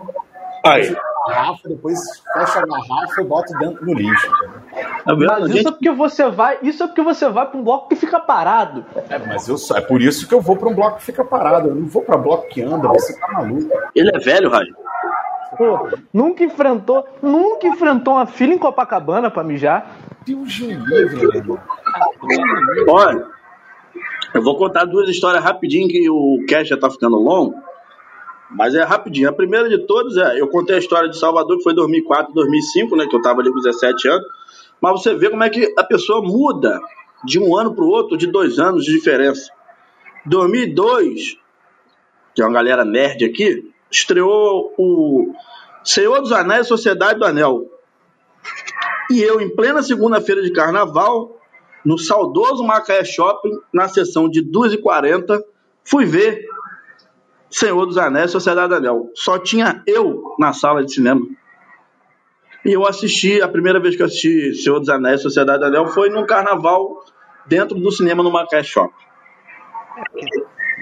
Aí. 0.64 0.94
Garrafa, 1.30 1.68
depois 1.68 1.98
fecho 2.32 2.58
a 2.58 2.66
garrafa 2.66 3.20
e 3.20 3.24
boto 3.24 3.52
dentro 3.58 3.84
do 3.84 3.94
lixo. 3.94 4.30
Tá? 5.04 5.16
Mas 5.16 5.44
isso 5.44 5.52
Gente, 5.52 5.68
é 5.68 5.70
porque 5.70 5.90
você 5.90 6.30
vai, 6.30 6.58
isso 6.62 6.82
é 6.82 6.86
porque 6.86 7.02
você 7.02 7.28
vai 7.28 7.46
pra 7.46 7.58
um 7.58 7.64
bloco 7.64 7.88
que 7.88 7.96
fica 7.96 8.20
parado. 8.20 8.84
É, 9.08 9.18
mas 9.18 9.48
eu 9.48 9.56
só, 9.56 9.76
é 9.76 9.80
por 9.80 10.00
isso 10.02 10.28
que 10.28 10.34
eu 10.34 10.40
vou 10.40 10.56
pra 10.56 10.68
um 10.68 10.74
bloco 10.74 10.98
que 10.98 11.04
fica 11.04 11.24
parado. 11.24 11.68
Eu 11.68 11.74
não 11.74 11.86
vou 11.86 12.02
pra 12.02 12.16
bloco 12.16 12.48
que 12.48 12.62
anda, 12.62 12.88
você 12.88 13.18
tá 13.18 13.32
maluco. 13.32 13.70
ele 13.94 14.10
é 14.14 14.18
velho, 14.18 14.50
Rádio. 14.50 14.76
Pô, 15.56 15.88
nunca 16.12 16.44
enfrentou, 16.44 17.06
nunca 17.20 17.66
enfrentou 17.66 18.14
uma 18.14 18.26
fila 18.26 18.54
em 18.54 18.58
Copacabana 18.58 19.30
pra 19.30 19.42
mijar. 19.42 19.96
Deus 20.24 20.60
me 20.60 20.74
livre, 20.74 21.36
irmão. 21.36 21.58
Olha, 22.88 23.26
eu 24.32 24.42
vou 24.42 24.56
contar 24.56 24.84
duas 24.84 25.08
histórias 25.08 25.42
rapidinho 25.42 25.88
que 25.88 26.08
o 26.08 26.44
cast 26.48 26.68
já 26.68 26.76
tá 26.76 26.88
ficando 26.88 27.16
longo. 27.16 27.54
Mas 28.50 28.74
é 28.74 28.82
rapidinho. 28.82 29.28
A 29.28 29.32
primeira 29.32 29.68
de 29.68 29.86
todas 29.86 30.16
é, 30.16 30.40
eu 30.40 30.48
contei 30.48 30.76
a 30.76 30.78
história 30.78 31.08
de 31.08 31.18
Salvador, 31.18 31.56
que 31.58 31.62
foi 31.62 31.74
2004, 31.74 32.34
2005, 32.34 32.96
né, 32.96 33.06
que 33.06 33.14
eu 33.14 33.22
tava 33.22 33.40
ali 33.40 33.50
com 33.50 33.60
17 33.60 34.08
anos. 34.08 34.26
Mas 34.80 34.92
você 34.92 35.14
vê 35.14 35.30
como 35.30 35.44
é 35.44 35.50
que 35.50 35.72
a 35.78 35.84
pessoa 35.84 36.20
muda 36.22 36.80
de 37.24 37.38
um 37.38 37.56
ano 37.56 37.74
pro 37.74 37.86
outro, 37.86 38.16
de 38.16 38.26
dois 38.26 38.58
anos 38.58 38.84
de 38.84 38.92
diferença. 38.92 39.50
2002, 40.26 41.36
que 42.34 42.42
é 42.42 42.44
uma 42.44 42.54
galera 42.54 42.84
nerd 42.84 43.24
aqui, 43.24 43.70
estreou 43.90 44.74
o 44.78 45.32
Senhor 45.84 46.20
dos 46.20 46.32
Anéis 46.32 46.66
Sociedade 46.66 47.18
do 47.18 47.24
Anel. 47.24 47.70
E 49.10 49.20
eu, 49.20 49.40
em 49.40 49.54
plena 49.54 49.82
segunda-feira 49.82 50.42
de 50.42 50.52
carnaval, 50.52 51.36
no 51.84 51.98
saudoso 51.98 52.62
Macaé 52.62 53.04
Shopping, 53.04 53.58
na 53.72 53.88
sessão 53.88 54.28
de 54.28 54.42
2h40, 54.42 55.42
fui 55.84 56.04
ver 56.04 56.46
Senhor 57.50 57.84
dos 57.84 57.98
Anéis 57.98 58.30
Sociedade 58.30 58.74
Anel. 58.74 59.10
Só 59.14 59.38
tinha 59.38 59.82
eu 59.86 60.34
na 60.38 60.52
sala 60.52 60.84
de 60.84 60.92
cinema. 60.92 61.20
E 62.64 62.72
eu 62.72 62.86
assisti, 62.86 63.40
a 63.40 63.48
primeira 63.48 63.80
vez 63.80 63.96
que 63.96 64.02
eu 64.02 64.06
assisti 64.06 64.54
Senhor 64.54 64.78
dos 64.78 64.88
Anéis 64.88 65.22
Sociedade 65.22 65.64
Anel 65.64 65.88
foi 65.88 66.10
num 66.10 66.24
carnaval 66.24 67.04
dentro 67.46 67.78
do 67.78 67.90
cinema 67.90 68.22
no 68.22 68.30
Macaé 68.30 68.62
Shopping. 68.62 68.94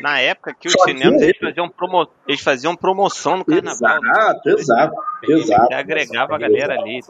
Na 0.02 0.20
época 0.20 0.54
que 0.58 0.68
os 0.68 0.72
Só 0.74 0.84
cinemas 0.84 1.20
eles 1.22 1.38
faziam, 1.38 1.68
promo... 1.68 2.08
eles 2.26 2.40
faziam 2.40 2.76
promoção 2.76 3.38
no 3.38 3.44
carnaval. 3.44 4.00
né? 4.00 4.10
Exato, 4.10 4.48
exato, 4.50 4.96
Ele 5.22 5.40
exato. 5.40 5.74
agregava 5.74 6.34
a 6.34 6.38
galera 6.38 6.74
ali 6.74 7.00
e. 7.00 7.02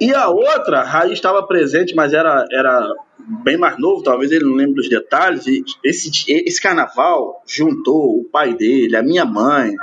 E 0.00 0.14
a 0.14 0.28
outra, 0.28 0.80
a 0.80 0.84
Raiz 0.84 1.12
estava 1.12 1.46
presente, 1.46 1.94
mas 1.94 2.12
era, 2.12 2.44
era 2.52 2.88
bem 3.18 3.56
mais 3.56 3.78
novo, 3.78 4.02
talvez 4.02 4.30
ele 4.30 4.44
não 4.44 4.54
lembre 4.54 4.74
dos 4.74 4.88
detalhes. 4.88 5.46
E 5.46 5.64
esse, 5.82 6.10
esse 6.28 6.60
carnaval 6.60 7.42
juntou 7.46 8.20
o 8.20 8.24
pai 8.24 8.54
dele, 8.54 8.96
a 8.96 9.02
minha 9.02 9.24
mãe, 9.24 9.74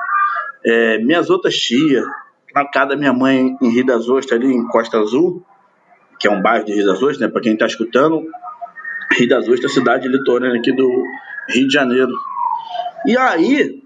é, 0.66 0.98
minhas 1.00 1.30
outras 1.30 1.56
tias, 1.56 2.06
na 2.54 2.66
casa 2.70 2.90
da 2.90 2.96
minha 2.96 3.14
mãe 3.14 3.58
em 3.62 3.70
Rio 3.70 3.86
das 3.86 4.08
Ostras, 4.08 4.40
ali 4.40 4.54
em 4.54 4.68
Costa 4.68 5.00
Azul, 5.00 5.44
que 6.20 6.28
é 6.28 6.32
um 6.32 6.42
bairro 6.42 6.66
de 6.66 6.74
Rio 6.74 6.86
das 6.86 6.98
Ostras, 7.02 7.20
né? 7.20 7.28
Para 7.28 7.42
quem 7.42 7.54
está 7.54 7.66
escutando, 7.66 8.24
Rio 9.14 9.30
das 9.30 9.48
Ostras, 9.48 9.74
cidade 9.74 10.08
litorânea 10.08 10.60
aqui 10.60 10.72
do 10.72 11.04
Rio 11.50 11.68
de 11.68 11.74
Janeiro. 11.74 12.12
E 13.06 13.18
aí, 13.18 13.84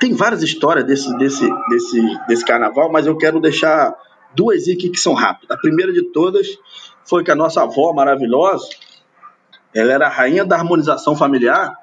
tem 0.00 0.14
várias 0.14 0.42
histórias 0.42 0.84
desse, 0.84 1.16
desse, 1.16 1.48
desse, 1.68 2.26
desse 2.26 2.44
carnaval, 2.44 2.90
mas 2.90 3.06
eu 3.06 3.16
quero 3.16 3.40
deixar 3.40 3.94
duas 4.34 4.62
aqui 4.62 4.90
que 4.90 4.98
são 4.98 5.14
rápidas. 5.14 5.56
A 5.56 5.60
primeira 5.60 5.92
de 5.92 6.02
todas 6.02 6.46
foi 7.04 7.22
que 7.22 7.30
a 7.30 7.36
nossa 7.36 7.62
avó 7.62 7.92
maravilhosa, 7.92 8.68
ela 9.74 9.92
era 9.92 10.06
a 10.06 10.10
rainha 10.10 10.44
da 10.44 10.56
harmonização 10.56 11.16
familiar. 11.16 11.74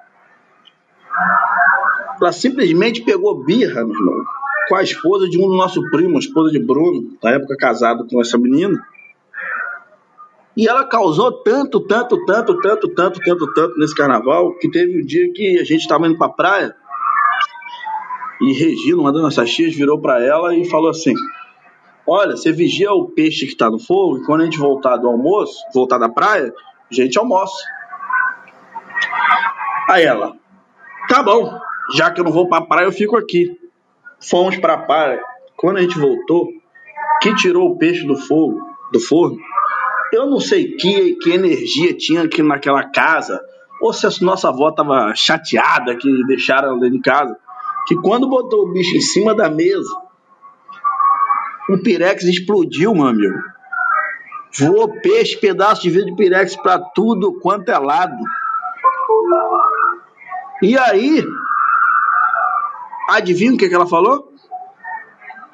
Ela 2.22 2.32
simplesmente 2.32 3.02
pegou 3.02 3.44
birra, 3.44 3.86
meu 3.86 3.96
irmão, 3.96 4.26
com 4.68 4.76
a 4.76 4.84
esposa 4.84 5.28
de 5.30 5.38
um 5.38 5.48
do 5.48 5.56
nosso 5.56 5.82
primo, 5.90 6.18
a 6.18 6.20
esposa 6.20 6.52
de 6.52 6.60
Bruno, 6.60 7.18
na 7.24 7.32
época 7.32 7.56
casado 7.58 8.06
com 8.08 8.22
essa 8.22 8.38
menina. 8.38 8.80
E 10.60 10.68
ela 10.68 10.84
causou 10.84 11.32
tanto, 11.42 11.80
tanto, 11.80 12.26
tanto, 12.26 12.60
tanto, 12.60 12.94
tanto, 12.94 13.22
tanto, 13.22 13.54
tanto 13.54 13.80
nesse 13.80 13.96
carnaval, 13.96 14.54
que 14.58 14.70
teve 14.70 15.02
um 15.02 15.06
dia 15.06 15.32
que 15.32 15.58
a 15.58 15.64
gente 15.64 15.80
estava 15.80 16.06
indo 16.06 16.18
pra 16.18 16.28
praia 16.28 16.76
e 18.42 18.52
Regina, 18.52 19.00
uma 19.00 19.14
das 19.14 19.22
nossas 19.22 19.50
tias, 19.50 19.74
virou 19.74 20.02
para 20.02 20.22
ela 20.22 20.54
e 20.54 20.70
falou 20.70 20.90
assim: 20.90 21.14
Olha, 22.06 22.36
você 22.36 22.52
vigia 22.52 22.92
o 22.92 23.06
peixe 23.06 23.48
que 23.48 23.56
tá 23.56 23.72
no 23.72 23.80
fogo 23.80 24.18
e 24.18 24.26
quando 24.26 24.42
a 24.42 24.44
gente 24.44 24.60
voltar 24.60 24.98
do 24.98 25.08
almoço, 25.08 25.56
voltar 25.74 25.98
da 25.98 26.10
praia, 26.10 26.54
a 26.92 26.94
gente 26.94 27.18
almoça. 27.18 27.64
Aí 29.90 30.04
ela: 30.04 30.34
Tá 31.08 31.24
bom, 31.24 31.58
já 31.96 32.12
que 32.12 32.20
eu 32.20 32.26
não 32.26 32.34
vou 32.34 32.50
pra 32.50 32.60
praia, 32.60 32.86
eu 32.86 32.92
fico 32.92 33.16
aqui. 33.16 33.58
Fomos 34.20 34.58
pra 34.58 34.78
praia. 34.78 35.24
Quando 35.56 35.78
a 35.78 35.82
gente 35.82 35.98
voltou, 35.98 36.50
que 37.22 37.34
tirou 37.36 37.72
o 37.72 37.78
peixe 37.78 38.06
do 38.06 38.18
fogo, 38.18 38.60
do 38.92 39.00
forno, 39.00 39.38
eu 40.12 40.26
não 40.26 40.40
sei 40.40 40.76
que, 40.76 41.16
que 41.16 41.32
energia 41.32 41.94
tinha 41.94 42.24
aqui 42.24 42.42
naquela 42.42 42.90
casa, 42.90 43.42
ou 43.82 43.94
se 43.94 44.06
a 44.06 44.10
nossa 44.22 44.50
avó 44.50 44.72
tava 44.72 45.14
chateada 45.16 45.96
que 45.96 46.26
deixaram 46.26 46.70
ela 46.70 46.80
dentro 46.80 46.98
de 46.98 47.02
casa, 47.02 47.38
que 47.88 47.96
quando 47.96 48.30
botou 48.30 48.66
o 48.66 48.72
bicho 48.72 48.96
em 48.96 49.02
cima 49.02 49.34
da 49.34 49.50
mesa, 49.50 49.90
o 51.70 51.78
pirex 51.82 52.24
explodiu, 52.24 52.94
meu 52.94 53.08
amigo. 53.08 53.38
Voou 54.58 55.00
peixe, 55.02 55.38
pedaço 55.38 55.84
de 55.84 55.90
vidro 55.90 56.08
de 56.08 56.16
pirex 56.16 56.56
pra 56.56 56.80
tudo 56.80 57.40
quanto 57.40 57.70
é 57.70 57.78
lado. 57.78 58.18
E 60.62 60.78
aí, 60.78 61.24
adivinha 63.10 63.54
o 63.54 63.58
que, 63.58 63.70
que 63.70 63.76
ela 63.76 63.88
falou? 63.88 64.34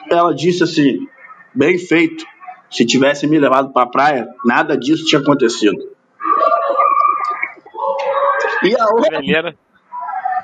Ela 0.09 0.33
disse 0.33 0.63
assim: 0.63 1.07
bem 1.53 1.77
feito. 1.77 2.25
Se 2.75 2.85
tivesse 2.85 3.25
me 3.25 3.39
levado 3.39 3.71
pra 3.71 3.85
praia, 3.85 4.27
nada 4.43 4.77
disso 4.77 5.05
tinha 5.05 5.21
acontecido. 5.21 5.77
E 8.63 8.75
a 8.75 8.83
A 8.83 8.89
outra, 8.93 9.17
velheira, 9.21 9.55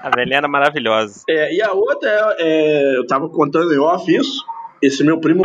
a 0.02 0.10
velheira 0.10 0.38
era 0.38 0.48
maravilhosa. 0.48 1.24
é, 1.30 1.54
e 1.54 1.62
a 1.62 1.74
outra 1.74 2.10
é, 2.10 2.36
é, 2.40 2.98
eu 2.98 3.06
tava 3.06 3.28
contando 3.28 3.74
em 3.74 3.80
off 3.80 4.10
isso. 4.10 4.46
Esse 4.82 5.04
meu 5.04 5.20
primo, 5.20 5.44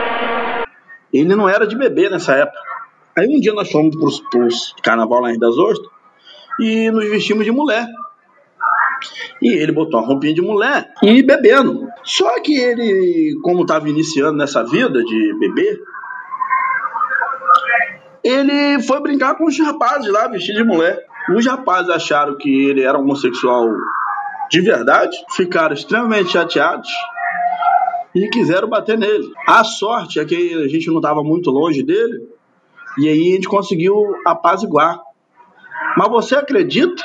ele 1.13 1.35
não 1.35 1.49
era 1.49 1.67
de 1.67 1.77
bebê 1.77 2.09
nessa 2.09 2.35
época. 2.35 2.59
Aí 3.19 3.27
um 3.27 3.41
dia 3.41 3.53
nós 3.53 3.69
fomos 3.69 3.97
pros, 3.97 4.21
pros 4.31 4.73
carnaval 4.81 5.23
lá 5.23 5.33
em 5.33 5.39
das 5.41 5.59
Ostras 5.59 5.91
e 6.61 6.89
nos 6.93 7.11
vestimos 7.11 7.45
de 7.45 7.51
mulher. 7.51 7.85
E 9.43 9.49
ele 9.49 9.73
botou 9.73 9.99
uma 9.99 10.07
roupinha 10.07 10.33
de 10.33 10.41
mulher 10.41 10.93
e 11.03 11.21
bebendo. 11.21 11.89
Só 12.05 12.41
que 12.41 12.57
ele, 12.57 13.39
como 13.43 13.63
estava 13.63 13.89
iniciando 13.89 14.39
nessa 14.39 14.63
vida 14.63 15.03
de 15.03 15.35
bebê, 15.39 15.81
ele 18.27 18.83
foi 18.83 19.01
brincar 19.01 19.37
com 19.37 19.45
os 19.45 19.59
rapazes 19.59 20.11
lá, 20.11 20.27
vestido 20.29 20.59
de 20.59 20.65
mulher. 20.65 21.05
Os 21.35 21.47
rapazes 21.47 21.91
acharam 21.91 22.37
que 22.37 22.69
ele 22.69 22.83
era 22.83 22.99
homossexual 22.99 23.69
de 24.51 24.61
verdade, 24.61 25.17
ficaram 25.35 25.75
extremamente 25.75 26.31
chateados 26.31 26.89
e 28.15 28.29
quiseram 28.29 28.69
bater 28.69 28.97
nele. 28.97 29.31
A 29.47 29.65
sorte 29.65 30.21
é 30.21 30.25
que 30.25 30.55
a 30.55 30.69
gente 30.69 30.87
não 30.89 30.97
estava 30.97 31.23
muito 31.23 31.51
longe 31.51 31.83
dele 31.83 32.29
e 32.99 33.09
aí 33.09 33.33
a 33.33 33.35
gente 33.35 33.49
conseguiu 33.49 34.15
apaziguar. 34.25 35.01
Mas 35.97 36.09
você 36.09 36.37
acredita 36.37 37.03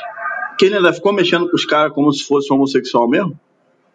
que 0.58 0.66
ele 0.66 0.76
ainda 0.76 0.92
ficou 0.92 1.12
mexendo 1.12 1.48
com 1.48 1.56
os 1.56 1.64
caras 1.64 1.92
como 1.92 2.12
se 2.12 2.24
fosse 2.24 2.52
homossexual 2.52 3.08
mesmo? 3.08 3.38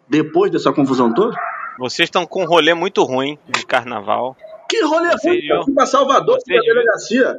Depois 0.08 0.50
dessa 0.50 0.72
confusão 0.72 1.12
toda? 1.12 1.36
Vocês 1.78 2.06
estão 2.06 2.26
com 2.26 2.42
um 2.42 2.46
rolê 2.46 2.74
muito 2.74 3.02
ruim 3.02 3.38
de 3.48 3.64
carnaval. 3.64 4.36
Que 4.68 4.82
rolê 4.82 5.18
foi? 5.20 5.40
Eu 5.48 5.64
fui 5.64 5.74
pra 5.74 5.86
Salvador, 5.86 6.38
pra 6.44 6.60
delegacia. 6.60 7.36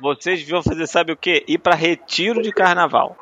Vocês 0.00 0.40
deviam 0.40 0.62
fazer, 0.62 0.86
sabe 0.86 1.12
o 1.12 1.16
quê? 1.16 1.44
Ir 1.46 1.58
pra 1.58 1.74
retiro 1.74 2.42
de 2.42 2.52
carnaval. 2.52 3.16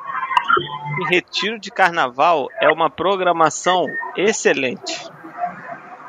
E 0.99 1.13
retiro 1.13 1.59
de 1.59 1.71
carnaval 1.71 2.47
é 2.59 2.69
uma 2.69 2.89
programação 2.89 3.85
excelente. 4.17 5.07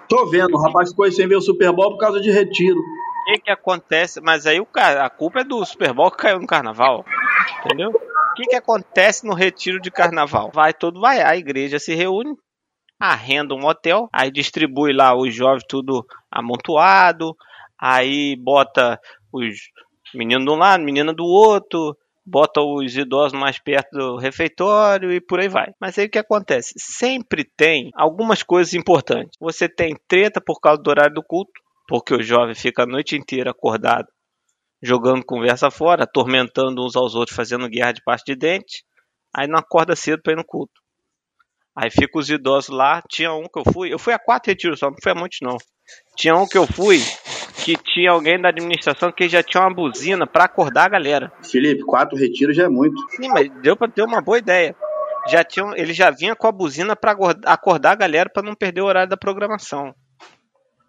Tô 0.08 0.26
vendo, 0.26 0.54
o 0.54 0.62
rapaz 0.62 0.90
ficou 0.90 1.10
sem 1.10 1.26
ver 1.26 1.36
o 1.36 1.40
Super 1.40 1.72
Bowl 1.72 1.92
por 1.92 1.98
causa 1.98 2.20
de 2.20 2.30
retiro. 2.30 2.78
O 2.78 3.24
que 3.26 3.40
que 3.40 3.50
acontece? 3.50 4.20
Mas 4.20 4.46
aí 4.46 4.60
o 4.60 4.66
cara, 4.66 5.04
a 5.04 5.10
culpa 5.10 5.40
é 5.40 5.44
do 5.44 5.64
Super 5.64 5.92
Bowl 5.92 6.10
que 6.10 6.18
caiu 6.18 6.38
no 6.38 6.46
carnaval. 6.46 7.04
Entendeu? 7.64 7.90
O 7.90 8.34
que 8.34 8.44
que 8.44 8.56
acontece 8.56 9.26
no 9.26 9.32
retiro 9.32 9.80
de 9.80 9.90
carnaval? 9.90 10.50
Vai 10.52 10.74
todo 10.74 11.00
vai, 11.00 11.22
a 11.22 11.36
igreja 11.36 11.78
se 11.78 11.94
reúne, 11.94 12.36
arrenda 12.98 13.54
um 13.54 13.66
hotel, 13.66 14.08
aí 14.12 14.30
distribui 14.30 14.92
lá 14.92 15.16
os 15.16 15.34
jovens 15.34 15.64
tudo 15.68 16.04
amontoado, 16.30 17.36
aí 17.78 18.36
bota 18.36 18.98
os 19.32 19.56
meninos 20.14 20.44
de 20.44 20.50
um 20.50 20.56
lado, 20.56 20.84
menina 20.84 21.12
do 21.12 21.24
outro, 21.24 21.96
bota 22.24 22.60
os 22.60 22.96
idosos 22.96 23.38
mais 23.38 23.58
perto 23.58 23.90
do 23.92 24.16
refeitório 24.16 25.12
e 25.12 25.20
por 25.20 25.40
aí 25.40 25.48
vai. 25.48 25.72
Mas 25.80 25.98
aí 25.98 26.06
o 26.06 26.10
que 26.10 26.18
acontece? 26.18 26.72
Sempre 26.76 27.44
tem 27.44 27.90
algumas 27.94 28.42
coisas 28.42 28.72
importantes. 28.74 29.36
Você 29.40 29.68
tem 29.68 29.94
treta 30.08 30.40
por 30.40 30.60
causa 30.60 30.82
do 30.82 30.88
horário 30.88 31.14
do 31.14 31.22
culto, 31.22 31.52
porque 31.86 32.14
o 32.14 32.22
jovem 32.22 32.54
fica 32.54 32.84
a 32.84 32.86
noite 32.86 33.16
inteira 33.16 33.50
acordado, 33.50 34.06
jogando 34.82 35.24
conversa 35.24 35.70
fora, 35.70 36.04
atormentando 36.04 36.84
uns 36.84 36.96
aos 36.96 37.14
outros, 37.14 37.36
fazendo 37.36 37.68
guerra 37.68 37.92
de 37.92 38.02
parte 38.02 38.24
de 38.26 38.36
dente, 38.36 38.84
aí 39.34 39.46
não 39.46 39.58
acorda 39.58 39.94
cedo 39.94 40.22
para 40.22 40.32
ir 40.32 40.36
no 40.36 40.44
culto. 40.44 40.83
Aí 41.76 41.90
fica 41.90 42.18
os 42.18 42.30
idosos 42.30 42.74
lá, 42.74 43.02
tinha 43.08 43.32
um 43.32 43.48
que 43.48 43.58
eu 43.58 43.64
fui, 43.72 43.92
eu 43.92 43.98
fui 43.98 44.12
a 44.12 44.18
quatro 44.18 44.50
retiros 44.50 44.78
só, 44.78 44.90
não 44.90 44.96
fui 45.02 45.10
a 45.10 45.14
muitos 45.14 45.38
não. 45.42 45.56
Tinha 46.16 46.36
um 46.36 46.46
que 46.46 46.56
eu 46.56 46.66
fui, 46.66 47.00
que 47.64 47.76
tinha 47.76 48.12
alguém 48.12 48.40
da 48.40 48.48
administração 48.50 49.10
que 49.10 49.28
já 49.28 49.42
tinha 49.42 49.62
uma 49.62 49.74
buzina 49.74 50.26
para 50.26 50.44
acordar 50.44 50.84
a 50.84 50.88
galera. 50.90 51.32
Felipe, 51.42 51.82
quatro 51.82 52.16
retiros 52.16 52.56
já 52.56 52.64
é 52.64 52.68
muito. 52.68 52.94
Sim, 53.10 53.28
mas 53.28 53.50
deu 53.60 53.76
para 53.76 53.90
ter 53.90 54.02
uma 54.02 54.20
boa 54.22 54.38
ideia. 54.38 54.74
Já 55.28 55.42
tinha, 55.42 55.72
ele 55.74 55.92
já 55.92 56.10
vinha 56.10 56.36
com 56.36 56.46
a 56.46 56.52
buzina 56.52 56.94
para 56.94 57.16
acordar 57.46 57.92
a 57.92 57.96
galera 57.96 58.30
para 58.30 58.42
não 58.42 58.54
perder 58.54 58.82
o 58.82 58.86
horário 58.86 59.08
da 59.10 59.16
programação. 59.16 59.92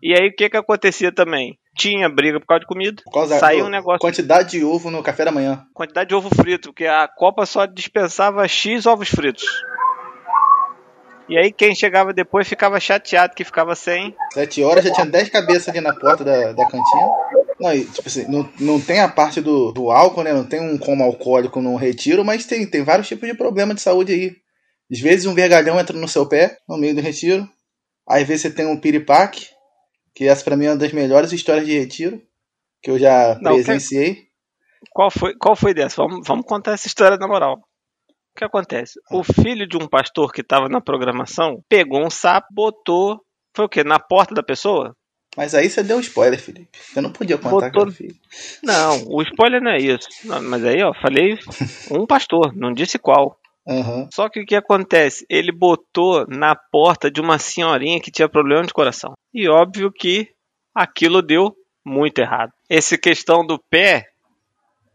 E 0.04 0.14
aí 0.14 0.28
o 0.28 0.36
que 0.36 0.50
que 0.50 0.58
acontecia 0.58 1.12
também? 1.12 1.58
Tinha 1.76 2.08
briga 2.08 2.40
por 2.40 2.46
causa 2.46 2.60
de 2.60 2.68
comida. 2.68 3.02
Por 3.04 3.14
causa 3.14 3.40
Saiu 3.40 3.66
um 3.66 3.70
negócio 3.70 4.00
Quantidade 4.00 4.52
de 4.52 4.64
ovo 4.64 4.92
no 4.92 5.02
café 5.02 5.26
da 5.26 5.32
manhã. 5.32 5.66
quantidade 5.74 6.10
de 6.10 6.16
ovo 6.16 6.30
frito, 6.30 6.70
porque 6.70 6.86
a 6.86 7.08
Copa 7.08 7.46
só 7.46 7.66
dispensava 7.66 8.48
X 8.48 8.86
ovos 8.86 9.10
fritos. 9.10 9.46
E 11.28 11.38
aí 11.38 11.52
quem 11.52 11.74
chegava 11.74 12.14
depois 12.14 12.48
ficava 12.48 12.80
chateado 12.80 13.34
que 13.34 13.44
ficava 13.44 13.76
sem. 13.76 14.16
Sete 14.34 14.64
horas 14.64 14.84
já 14.84 14.94
tinha 14.94 15.06
dez 15.06 15.30
cabeças 15.30 15.70
ali 15.70 15.82
na 15.82 15.94
porta 15.94 16.24
da, 16.24 16.52
da 16.52 16.66
cantina. 16.66 17.10
Não, 17.60 17.74
e, 17.74 17.86
tipo 17.86 18.08
assim, 18.08 18.30
não, 18.30 18.50
não 18.60 18.80
tem 18.80 19.00
a 19.00 19.08
parte 19.08 19.42
do, 19.42 19.72
do 19.72 19.90
álcool, 19.90 20.24
né? 20.24 20.34
Não 20.34 20.44
tem 20.44 20.60
um 20.60 20.78
coma 20.78 21.06
alcoólico 21.06 21.62
no 21.62 21.76
retiro, 21.76 22.24
mas 22.24 22.46
tem, 22.46 22.68
tem 22.68 22.84
vários 22.84 23.08
tipos 23.08 23.28
de 23.28 23.36
problema 23.36 23.74
de 23.74 23.82
saúde 23.82 24.14
aí. 24.14 24.36
Às 24.92 25.00
vezes 25.00 25.26
um 25.26 25.34
vergalhão 25.34 25.80
entra 25.80 25.98
no 25.98 26.08
seu 26.08 26.28
pé, 26.28 26.58
no 26.68 26.78
meio 26.78 26.94
do 26.94 27.02
retiro. 27.02 27.50
Aí 28.08 28.22
às 28.22 28.28
vezes 28.28 28.44
você 28.44 28.52
tem 28.52 28.68
um 28.68 28.80
piripaque, 28.80 29.48
que 30.14 30.28
essa 30.28 30.44
pra 30.44 30.56
mim 30.56 30.66
é 30.66 30.70
uma 30.70 30.78
das 30.78 30.92
melhores 30.92 31.32
histórias 31.32 31.66
de 31.66 31.78
retiro 31.78 32.22
que 32.84 32.92
eu 32.92 33.00
já 33.00 33.36
Não, 33.42 33.54
presenciei. 33.54 34.28
Qual 34.92 35.10
foi, 35.10 35.36
qual 35.36 35.56
foi 35.56 35.74
dessa? 35.74 35.96
Vamos, 35.98 36.28
vamos 36.28 36.46
contar 36.46 36.74
essa 36.74 36.88
história 36.88 37.18
na 37.18 37.28
moral. 37.28 37.60
O 38.36 38.38
que 38.38 38.44
acontece? 38.44 39.00
O 39.10 39.24
filho 39.24 39.66
de 39.66 39.78
um 39.78 39.88
pastor 39.88 40.34
que 40.34 40.42
estava 40.42 40.68
na 40.68 40.82
programação 40.82 41.64
pegou 41.70 42.06
um 42.06 42.10
sapo, 42.10 42.48
botou. 42.52 43.22
Foi 43.56 43.66
o 43.66 43.70
quê? 43.70 43.82
Na 43.82 43.98
porta 43.98 44.36
da 44.36 44.44
pessoa? 44.44 44.94
Mas 45.38 45.56
aí 45.56 45.70
você 45.70 45.82
deu 45.82 46.02
spoiler, 46.02 46.38
Felipe. 46.38 46.78
Você 46.78 47.00
não 47.00 47.14
podia 47.14 47.38
contar 47.38 47.70
Botou- 47.70 47.84
era 47.84 47.92
filho. 47.92 48.16
Não, 48.62 49.04
o 49.08 49.22
spoiler 49.22 49.62
não 49.62 49.72
é 49.72 49.78
isso. 49.78 50.08
Não, 50.26 50.42
mas 50.42 50.66
aí, 50.66 50.84
ó, 50.84 50.94
falei 51.02 51.38
um 51.90 52.06
pastor, 52.06 52.54
não 52.54 52.74
disse 52.74 53.00
qual. 53.00 53.40
Aham. 53.66 54.10
Só 54.14 54.28
que 54.28 54.42
o 54.42 54.46
que 54.46 54.56
acontece? 54.56 55.26
Ele 55.30 55.52
botou 55.54 56.28
na 56.28 56.56
porta 56.56 57.10
de 57.10 57.22
uma 57.22 57.40
senhorinha 57.40 58.02
que 58.02 58.12
tinha 58.12 58.28
problema 58.28 58.64
de 58.64 58.74
coração. 58.74 59.14
E 59.34 59.48
óbvio 59.48 59.90
que 59.92 60.30
aquilo 60.74 61.22
deu 61.22 61.56
muito 61.86 62.20
errado. 62.20 62.52
Essa 62.70 62.98
questão 62.98 63.46
do 63.46 63.58
pé, 63.70 64.08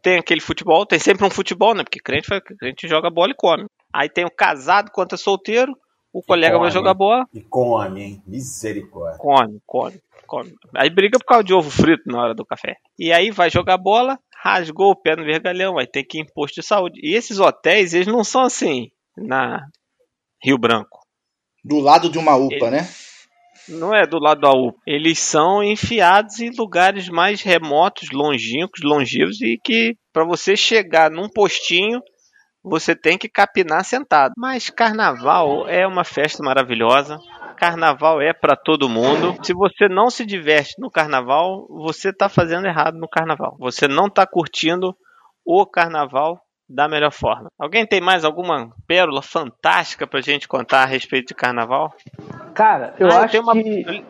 tem 0.02 0.18
aquele 0.18 0.40
futebol, 0.40 0.84
tem 0.86 0.98
sempre 0.98 1.26
um 1.26 1.30
futebol, 1.30 1.74
né? 1.74 1.82
Porque 1.82 2.00
crente, 2.00 2.28
vai- 2.28 2.40
crente 2.40 2.88
joga 2.88 3.10
bola 3.10 3.32
e 3.32 3.36
come. 3.36 3.66
Aí 3.92 4.08
tem 4.08 4.24
o 4.24 4.30
casado 4.30 4.90
contra 4.90 5.16
solteiro, 5.18 5.76
o 6.12 6.22
colega 6.22 6.58
vai 6.58 6.68
come. 6.68 6.72
jogar 6.72 6.94
bola, 6.94 7.24
E 7.32 7.40
come, 7.40 8.02
hein? 8.02 8.22
Misericórdia. 8.26 9.18
come, 9.18 9.58
come, 9.66 10.00
come. 10.26 10.52
Aí 10.76 10.90
briga 10.90 11.18
por 11.18 11.24
causa 11.26 11.44
de 11.44 11.54
ovo 11.54 11.70
frito 11.70 12.02
na 12.06 12.20
hora 12.22 12.34
do 12.34 12.44
café. 12.44 12.76
E 12.98 13.12
aí 13.12 13.30
vai 13.30 13.50
jogar 13.50 13.76
bola, 13.78 14.18
rasgou 14.42 14.90
o 14.90 14.96
pé 14.96 15.14
no 15.16 15.24
vergalhão, 15.24 15.78
aí 15.78 15.86
tem 15.86 16.04
que 16.04 16.18
ir 16.18 16.22
em 16.22 16.26
posto 16.34 16.56
de 16.60 16.66
saúde. 16.66 17.00
E 17.02 17.14
esses 17.14 17.38
hotéis, 17.38 17.94
eles 17.94 18.06
não 18.06 18.24
são 18.24 18.42
assim, 18.42 18.90
na 19.16 19.64
Rio 20.42 20.56
Branco. 20.58 20.98
Do 21.64 21.78
lado 21.78 22.08
de 22.08 22.18
uma 22.18 22.34
UPA, 22.36 22.70
né? 22.70 22.88
Não 23.70 23.94
é 23.94 24.06
do 24.06 24.18
lado 24.18 24.40
da 24.40 24.50
UPA. 24.50 24.78
Eles 24.86 25.18
são 25.18 25.62
enfiados 25.62 26.40
em 26.40 26.50
lugares 26.56 27.08
mais 27.08 27.42
remotos, 27.42 28.08
longínquos, 28.12 28.80
longivos 28.82 29.40
e 29.40 29.58
que 29.62 29.96
para 30.12 30.24
você 30.24 30.56
chegar 30.56 31.10
num 31.10 31.28
postinho 31.28 32.00
você 32.62 32.94
tem 32.94 33.16
que 33.16 33.28
capinar 33.28 33.84
sentado. 33.84 34.32
Mas 34.36 34.68
carnaval 34.68 35.66
é 35.68 35.86
uma 35.86 36.04
festa 36.04 36.42
maravilhosa. 36.42 37.18
Carnaval 37.56 38.20
é 38.20 38.32
para 38.32 38.56
todo 38.56 38.88
mundo. 38.88 39.36
Se 39.42 39.52
você 39.52 39.88
não 39.88 40.10
se 40.10 40.24
diverte 40.24 40.74
no 40.78 40.90
carnaval, 40.90 41.66
você 41.68 42.12
tá 42.12 42.28
fazendo 42.28 42.66
errado 42.66 42.98
no 42.98 43.08
carnaval. 43.08 43.56
Você 43.58 43.86
não 43.86 44.08
tá 44.08 44.26
curtindo 44.26 44.94
o 45.44 45.66
carnaval 45.66 46.40
da 46.68 46.88
melhor 46.88 47.10
forma. 47.10 47.48
Alguém 47.58 47.84
tem 47.84 48.00
mais 48.00 48.24
alguma 48.24 48.70
pérola 48.86 49.20
fantástica 49.20 50.06
pra 50.06 50.20
gente 50.20 50.46
contar 50.46 50.82
a 50.82 50.86
respeito 50.86 51.28
de 51.28 51.34
carnaval? 51.34 51.92
Cara, 52.60 52.92
eu 52.98 53.08
Ah, 53.08 53.20
acho 53.20 53.30
tenho 53.32 53.42
uma- 53.42 53.54
que. 53.54 54.04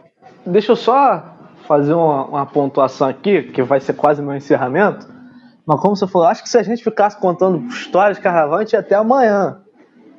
Deixa 0.44 0.72
eu 0.72 0.76
só 0.76 1.22
fazer 1.68 1.92
uma, 1.94 2.24
uma 2.24 2.46
pontuação 2.46 3.07
aqui, 3.07 3.44
que 3.44 3.62
vai 3.62 3.78
ser 3.78 3.92
quase 3.92 4.20
meu 4.20 4.34
encerramento. 4.34 5.07
Mas 5.64 5.78
como 5.80 5.94
você 5.94 6.05
falou, 6.09 6.26
acho 6.26 6.42
que 6.42 6.48
se 6.48 6.59
a 6.59 6.62
gente 6.64 6.82
ficasse 6.82 7.16
contando 7.20 7.64
histórias 7.68 8.16
de 8.16 8.22
carnaval, 8.24 8.57
a 8.59 8.61
gente 8.62 8.72
ia 8.72 8.80
até 8.80 8.96
amanhã. 8.96 9.61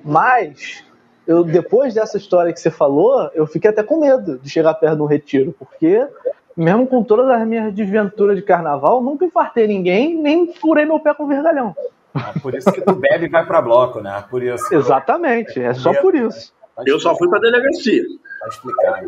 Mas, 0.01 0.81
eu, 1.27 1.43
depois 1.43 1.93
dessa 1.93 2.15
história 2.15 2.53
que 2.53 2.59
você 2.61 2.71
falou, 2.71 3.29
eu 3.33 3.45
fiquei 3.45 3.69
até 3.69 3.83
com 3.83 3.99
medo 3.99 4.39
de 4.39 4.49
chegar 4.49 4.75
perto 4.75 4.95
de 4.95 5.01
um 5.01 5.07
retiro, 5.07 5.53
porque, 5.59 6.07
mesmo 6.55 6.87
com 6.87 7.03
todas 7.03 7.27
as 7.29 7.45
minhas 7.45 7.73
desventuras 7.73 8.37
de 8.37 8.43
carnaval, 8.43 9.01
nunca 9.03 9.25
infartei 9.25 9.67
ninguém, 9.67 10.15
nem 10.15 10.53
furei 10.53 10.85
meu 10.85 11.01
pé 11.01 11.13
com 11.13 11.27
vergalhão. 11.27 11.75
É 12.15 12.39
por 12.39 12.55
isso 12.55 12.71
que 12.71 12.79
tu 12.79 12.93
bebe 12.93 13.25
e 13.25 13.29
vai 13.29 13.45
pra 13.45 13.61
bloco, 13.61 13.99
né? 13.99 14.23
Por 14.29 14.41
isso. 14.41 14.73
Exatamente, 14.73 15.61
é 15.61 15.73
só 15.73 15.93
por 15.95 16.15
isso. 16.15 16.53
Eu 16.85 16.99
só 16.99 17.15
fui 17.15 17.29
pra 17.29 17.39
delegacia. 17.39 18.03
Tá 18.39 18.47
explicado. 18.47 19.07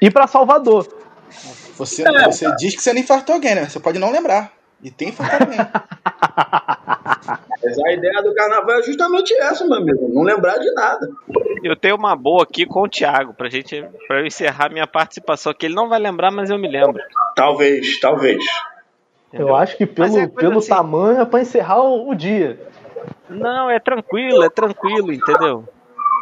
E 0.00 0.10
pra 0.10 0.26
Salvador. 0.26 0.86
Você, 1.76 2.04
você 2.04 2.54
diz 2.56 2.74
que 2.74 2.82
você 2.82 2.92
não 2.92 3.00
infartou 3.00 3.34
alguém, 3.34 3.54
né? 3.54 3.68
Você 3.68 3.80
pode 3.80 3.98
não 3.98 4.12
lembrar. 4.12 4.52
E 4.82 4.90
tem 4.90 5.08
infartado 5.08 5.44
alguém. 5.44 5.58
Mas 7.64 7.78
a 7.78 7.92
ideia 7.92 8.22
do 8.22 8.34
carnaval 8.34 8.78
é 8.78 8.82
justamente 8.82 9.34
essa, 9.34 9.64
meu 9.64 9.78
amigo. 9.78 10.08
Não 10.12 10.22
lembrar 10.22 10.58
de 10.58 10.72
nada. 10.74 11.08
Eu 11.62 11.74
tenho 11.74 11.96
uma 11.96 12.14
boa 12.14 12.42
aqui 12.42 12.66
com 12.66 12.82
o 12.82 12.88
Thiago, 12.88 13.32
pra 13.32 13.48
gente 13.48 13.82
pra 14.06 14.20
eu 14.20 14.26
encerrar 14.26 14.70
minha 14.70 14.86
participação, 14.86 15.54
que 15.54 15.64
ele 15.64 15.74
não 15.74 15.88
vai 15.88 15.98
lembrar, 15.98 16.30
mas 16.30 16.50
eu 16.50 16.58
me 16.58 16.68
lembro. 16.68 17.02
Talvez, 17.34 17.98
talvez. 17.98 18.44
Eu 19.32 19.54
acho 19.56 19.76
que 19.76 19.86
pelo, 19.86 20.18
é 20.18 20.28
pelo 20.28 20.58
assim. 20.58 20.68
tamanho 20.68 21.20
é 21.20 21.24
pra 21.24 21.40
encerrar 21.40 21.82
o, 21.82 22.10
o 22.10 22.14
dia. 22.14 22.60
Não, 23.28 23.68
é 23.70 23.80
tranquilo, 23.80 24.44
é 24.44 24.50
tranquilo, 24.50 25.12
entendeu? 25.12 25.66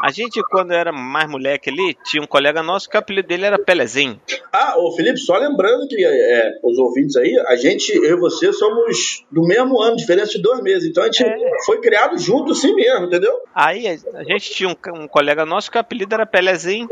A 0.03 0.11
gente, 0.11 0.43
quando 0.51 0.73
era 0.73 0.91
mais 0.91 1.31
moleque 1.31 1.71
ali, 1.71 1.97
tinha 2.05 2.21
um 2.23 2.27
colega 2.27 2.61
nosso 2.63 2.89
que 2.91 2.97
o 2.97 2.99
apelido 2.99 3.29
dele 3.29 3.45
era 3.47 3.57
Pelezinho. 3.59 4.21
Ah, 4.53 4.75
ô 4.77 4.91
Felipe, 4.97 5.17
só 5.19 5.37
lembrando 5.37 5.87
que 5.87 6.05
é, 6.05 6.59
os 6.63 6.77
ouvintes 6.77 7.15
aí, 7.17 7.39
a 7.47 7.55
gente, 7.55 7.91
eu 7.95 8.17
e 8.17 8.21
você, 8.21 8.53
somos 8.53 9.25
do 9.31 9.43
mesmo 9.47 9.81
ano, 9.81 9.95
diferença 9.97 10.33
de 10.33 10.43
dois 10.43 10.61
meses. 10.61 10.91
Então 10.91 11.05
a 11.05 11.07
gente 11.07 11.23
É. 11.25 11.65
foi 11.65 11.81
criado 11.81 12.19
junto 12.19 12.51
assim 12.51 12.75
mesmo, 12.75 13.07
entendeu? 13.07 13.33
Aí 13.55 13.87
a 13.87 14.25
gente 14.25 14.51
tinha 14.51 14.69
um, 14.69 14.77
um 15.03 15.07
colega 15.07 15.47
nosso 15.47 15.71
que 15.71 15.77
o 15.79 15.81
apelido 15.81 16.13
era 16.15 16.27
Pelezinho. 16.27 16.89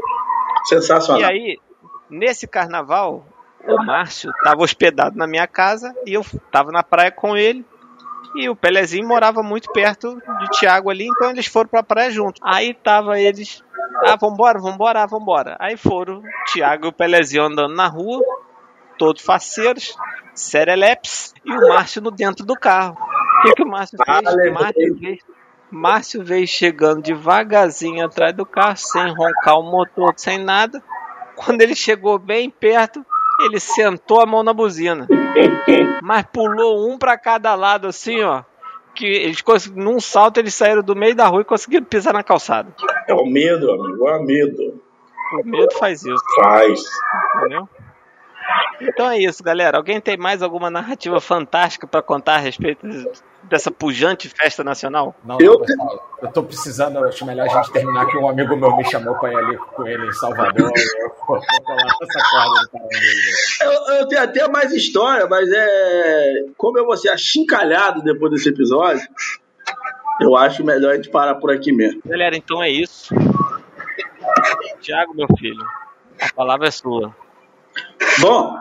E 0.65 0.69
Sensacional. 0.69 1.29
aí, 1.29 1.59
nesse 2.09 2.47
carnaval, 2.47 3.27
o 3.67 3.77
Márcio 3.85 4.31
tava 4.45 4.63
hospedado 4.63 5.17
na 5.17 5.27
minha 5.27 5.47
casa 5.49 5.93
e 6.07 6.15
eu 6.15 6.25
tava 6.53 6.71
na 6.71 6.83
praia 6.85 7.11
com 7.11 7.37
ele. 7.37 7.65
E 8.37 8.49
o 8.49 8.55
Pelezinho 8.57 9.07
morava 9.07 9.43
muito 9.43 9.73
perto 9.73 10.15
de 10.41 10.51
Tiago 10.59 10.89
ali, 10.91 11.07
então 11.07 11.31
eles 11.31 11.47
foram 11.47 11.69
pra 11.69 11.83
praia 11.83 12.11
juntos. 12.11 12.41
Aí 12.45 12.73
tava 12.75 13.19
eles, 13.19 13.63
ah, 14.05 14.17
vambora, 14.17 14.59
vambora, 14.59 15.03
ah, 15.03 15.07
vambora. 15.07 15.57
Aí 15.59 15.77
foram 15.77 16.23
Tiago 16.47 16.87
e 16.87 16.89
o 16.89 16.93
Pelezinho 16.93 17.45
andando 17.45 17.75
na 17.75 17.89
rua, 17.89 18.23
todos 18.99 19.23
faceiros, 19.23 19.97
serelepes, 20.35 21.35
e 21.45 21.53
o 21.53 21.69
Márcio 21.69 22.01
no 22.03 22.11
dentro 22.11 22.45
do 22.47 22.55
carro. 22.55 22.97
O 23.39 23.43
que, 23.43 23.55
que 23.55 23.63
o 23.63 23.69
Márcio 23.69 23.99
Ah, 24.07 24.21
fez? 24.23 24.35
lembrei. 24.37 24.51
Márcio 24.53 24.95
veio, 24.99 25.19
Márcio 25.71 26.25
veio 26.25 26.47
chegando 26.47 27.03
devagarzinho 27.03 28.05
atrás 28.05 28.35
do 28.35 28.47
carro, 28.47 28.77
sem 28.77 29.09
roncar 29.15 29.59
o 29.59 29.63
motor, 29.63 30.15
sem 30.17 30.39
nada. 30.39 30.83
Quando 31.37 31.63
ele 31.63 31.75
chegou 31.75 32.19
bem 32.19 32.51
perto, 32.51 33.05
Ele 33.45 33.61
sentou 33.61 34.21
a 34.21 34.27
mão 34.27 34.43
na 34.43 34.53
buzina. 34.53 35.07
Mas 36.03 36.25
pulou 36.33 36.89
um 36.91 36.99
pra 36.99 37.17
cada 37.17 37.55
lado, 37.55 37.87
assim, 37.87 38.23
ó. 38.23 38.43
Que 38.95 39.07
eles 39.07 39.43
num 39.75 40.01
salto 40.01 40.39
eles 40.39 40.55
saíram 40.55 40.83
do 40.83 40.97
meio 40.97 41.15
da 41.15 41.27
rua 41.27 41.43
e 41.43 41.45
conseguiram 41.45 41.85
pisar 41.85 42.13
na 42.13 42.23
calçada. 42.23 42.75
É 43.07 43.15
o 43.15 43.25
medo, 43.25 43.71
amigo, 43.71 44.09
é 44.09 44.17
o 44.19 44.23
medo. 44.23 44.81
O 45.41 45.47
medo 45.49 45.73
faz 45.79 46.03
isso, 46.05 46.25
Faz. 46.43 46.83
entendeu? 47.37 47.69
Então 48.81 49.11
é 49.11 49.19
isso, 49.19 49.43
galera. 49.43 49.77
Alguém 49.77 50.01
tem 50.01 50.17
mais 50.17 50.43
alguma 50.43 50.71
narrativa 50.71 51.21
fantástica 51.21 51.87
pra 51.87 52.01
contar 52.01 52.35
a 52.35 52.39
respeito 52.39 52.87
dessa 53.43 53.71
pujante 53.71 54.29
festa 54.29 54.65
nacional? 54.65 55.15
Não, 55.25 55.39
Eu- 55.41 55.59
não, 55.59 55.61
pessoal, 55.67 56.11
eu 56.23 56.29
tô 56.33 56.43
precisando, 56.43 56.97
eu 56.99 57.05
acho 57.09 57.25
melhor 57.27 57.47
a 57.47 57.49
gente 57.63 57.73
terminar 57.73 58.07
que 58.07 58.17
um 58.17 58.29
amigo 58.29 58.57
meu 58.57 58.75
me 58.77 58.85
chamou 58.85 59.15
pra 59.17 59.31
ir 59.33 59.37
ali 59.37 59.57
com 59.59 59.87
ele 59.87 60.07
em 60.07 60.13
Salvador. 60.13 60.71
Eu 60.99 61.09
vou 61.09 61.17
colar 61.27 61.85
essa 62.03 62.31
corda 62.31 62.71
Eu, 63.63 63.97
eu 63.97 64.09
tenho 64.09 64.23
até 64.23 64.49
mais 64.49 64.73
história, 64.73 65.27
mas 65.27 65.49
é. 65.53 66.45
Como 66.57 66.79
eu 66.79 66.87
vou 66.87 66.97
ser 66.97 67.11
achincalhado 67.11 68.03
depois 68.03 68.33
desse 68.33 68.49
episódio, 68.49 69.07
eu 70.21 70.37
acho 70.37 70.65
melhor 70.65 70.93
a 70.93 70.97
gente 70.97 71.11
parar 71.11 71.35
por 71.37 71.51
aqui 71.51 71.73
mesmo. 71.73 72.01
Galera, 72.07 72.37
então 72.37 72.63
é 72.63 72.71
isso. 72.71 73.15
Tiago, 74.81 75.15
meu 75.15 75.27
filho, 75.39 75.65
a 76.21 76.33
palavra 76.35 76.69
é 76.69 76.71
sua. 76.71 77.15
Bom, 78.21 78.57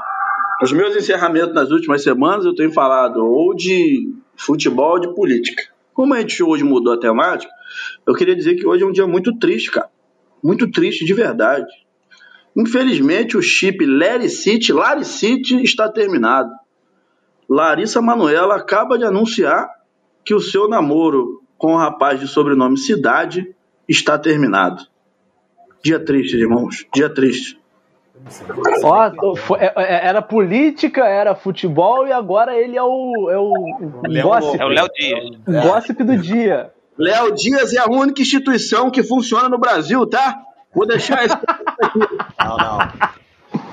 os 0.62 0.72
meus 0.72 0.96
encerramentos 0.96 1.54
nas 1.54 1.72
últimas 1.72 2.04
semanas 2.04 2.46
eu 2.46 2.54
tenho 2.54 2.72
falado 2.72 3.26
ou 3.26 3.56
de 3.56 4.14
futebol 4.36 4.92
ou 4.92 5.00
de 5.00 5.14
política. 5.14 5.64
Como 5.94 6.14
a 6.14 6.20
gente 6.20 6.42
hoje 6.44 6.64
mudou 6.64 6.94
a 6.94 7.00
temática, 7.00 7.52
eu 8.06 8.14
queria 8.14 8.36
dizer 8.36 8.56
que 8.56 8.66
hoje 8.66 8.84
é 8.84 8.88
um 8.88 8.92
dia 8.92 9.08
muito 9.08 9.38
triste, 9.38 9.72
cara. 9.72 9.90
Muito 10.44 10.70
triste 10.72 11.04
de 11.06 11.14
verdade. 11.14 11.68
Infelizmente, 12.56 13.38
o 13.38 13.42
chip 13.42 13.86
Larry 13.86 14.30
City 14.30 15.62
está 15.62 15.90
terminado. 15.90 16.52
Larissa 17.50 18.02
Manoela 18.02 18.56
acaba 18.56 18.98
de 18.98 19.04
anunciar 19.04 19.70
que 20.24 20.34
o 20.34 20.40
seu 20.40 20.68
namoro 20.68 21.42
com 21.58 21.74
o 21.74 21.78
rapaz 21.78 22.20
de 22.20 22.28
sobrenome 22.28 22.78
Cidade 22.78 23.54
está 23.88 24.18
terminado. 24.18 24.86
Dia 25.84 26.00
triste, 26.00 26.38
irmãos. 26.38 26.86
Dia 26.94 27.10
triste. 27.10 27.59
Ó, 28.84 29.06
é- 29.58 29.74
é- 29.76 30.08
era 30.08 30.22
política, 30.22 31.06
era 31.08 31.36
futebol 31.36 32.08
e 32.08 32.12
agora 32.12 32.56
ele 32.56 32.78
é 32.78 32.84
o, 32.84 33.30
é 33.30 33.38
o, 33.38 34.02
Léo 34.08 34.28
gossip. 34.28 34.62
É 34.62 34.66
o 34.66 34.70
Léo 34.70 34.88
Dias. 34.94 35.30
O 35.48 35.52
gossip 35.68 36.04
do 36.04 36.18
dia. 36.18 36.72
Léo 36.98 37.34
Dias 37.34 37.74
é 37.74 37.80
a 37.80 37.86
única 37.90 38.22
instituição 38.22 38.92
que 38.92 39.02
funciona 39.04 39.48
no 39.48 39.58
Brasil, 39.58 40.06
tá? 40.06 40.38
Vou 40.76 40.86
deixar 40.86 41.26
esse. 41.26 41.36
Não, 42.44 42.58
não. 42.58 42.78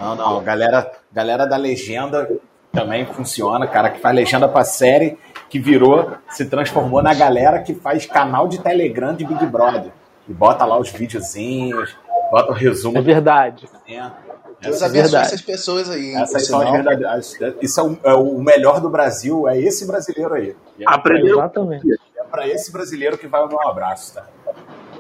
Não, 0.01 0.15
não. 0.15 0.43
Galera, 0.43 0.91
galera 1.13 1.47
da 1.47 1.57
legenda 1.57 2.29
também 2.73 3.05
funciona, 3.07 3.67
cara, 3.67 3.91
que 3.91 4.01
faz 4.01 4.15
legenda 4.15 4.49
pra 4.49 4.65
série, 4.65 5.19
que 5.49 5.59
virou, 5.59 6.13
se 6.29 6.45
transformou 6.47 7.03
na 7.03 7.15
galera 7.15 7.63
que 7.63 7.75
faz 7.75 8.07
canal 8.07 8.49
de 8.49 8.59
Telegram 8.61 9.15
de 9.15 9.25
Big 9.25 9.45
Brother. 9.47 9.93
E 10.29 10.33
bota 10.33 10.65
lá 10.65 10.79
os 10.79 10.91
videozinhos, 10.91 11.97
bota 12.31 12.53
o 12.53 12.55
resumo 12.55 12.99
É 12.99 13.01
verdade. 13.01 13.67
do. 13.67 14.13
Deus 14.61 14.83
abençoe 14.83 15.03
verdade. 15.03 15.27
essas 15.27 15.43
pessoas 15.43 15.91
aí. 15.91 16.15
Essas 16.15 16.47
são 16.47 16.61
as 16.61 16.71
verdadeiras. 16.71 17.39
Isso 17.61 17.81
é 17.81 17.83
o, 17.83 17.99
é 18.05 18.15
o 18.15 18.39
melhor 18.41 18.81
do 18.81 18.89
Brasil, 18.89 19.47
é 19.49 19.59
esse 19.61 19.87
brasileiro 19.87 20.35
aí. 20.35 20.57
É, 20.81 20.85
Aprendeu. 20.87 21.39
Exatamente. 21.39 21.87
é 22.17 22.25
pra 22.25 22.49
esse 22.49 22.73
brasileiro 22.73 23.19
que 23.19 23.27
vai 23.27 23.43
o 23.45 23.49
meu 23.49 23.61
abraço, 23.69 24.15
tá? 24.15 24.27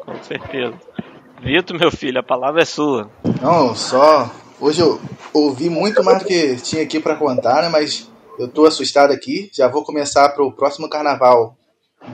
Com 0.04 0.22
certeza. 0.22 0.74
Vitor, 1.42 1.78
meu 1.78 1.90
filho, 1.90 2.20
a 2.20 2.22
palavra 2.22 2.62
é 2.62 2.64
sua. 2.64 3.10
Não, 3.42 3.74
só. 3.74 4.30
Hoje 4.60 4.80
eu 4.80 5.00
ouvi 5.32 5.68
muito 5.68 6.02
mais 6.02 6.18
do 6.20 6.24
que 6.24 6.56
tinha 6.56 6.82
aqui 6.82 6.98
pra 6.98 7.16
contar, 7.16 7.62
né? 7.62 7.68
Mas 7.68 8.10
eu 8.38 8.48
tô 8.48 8.64
assustado 8.66 9.12
aqui. 9.12 9.50
Já 9.52 9.68
vou 9.68 9.84
começar 9.84 10.28
pro 10.30 10.52
próximo 10.52 10.88
carnaval 10.88 11.56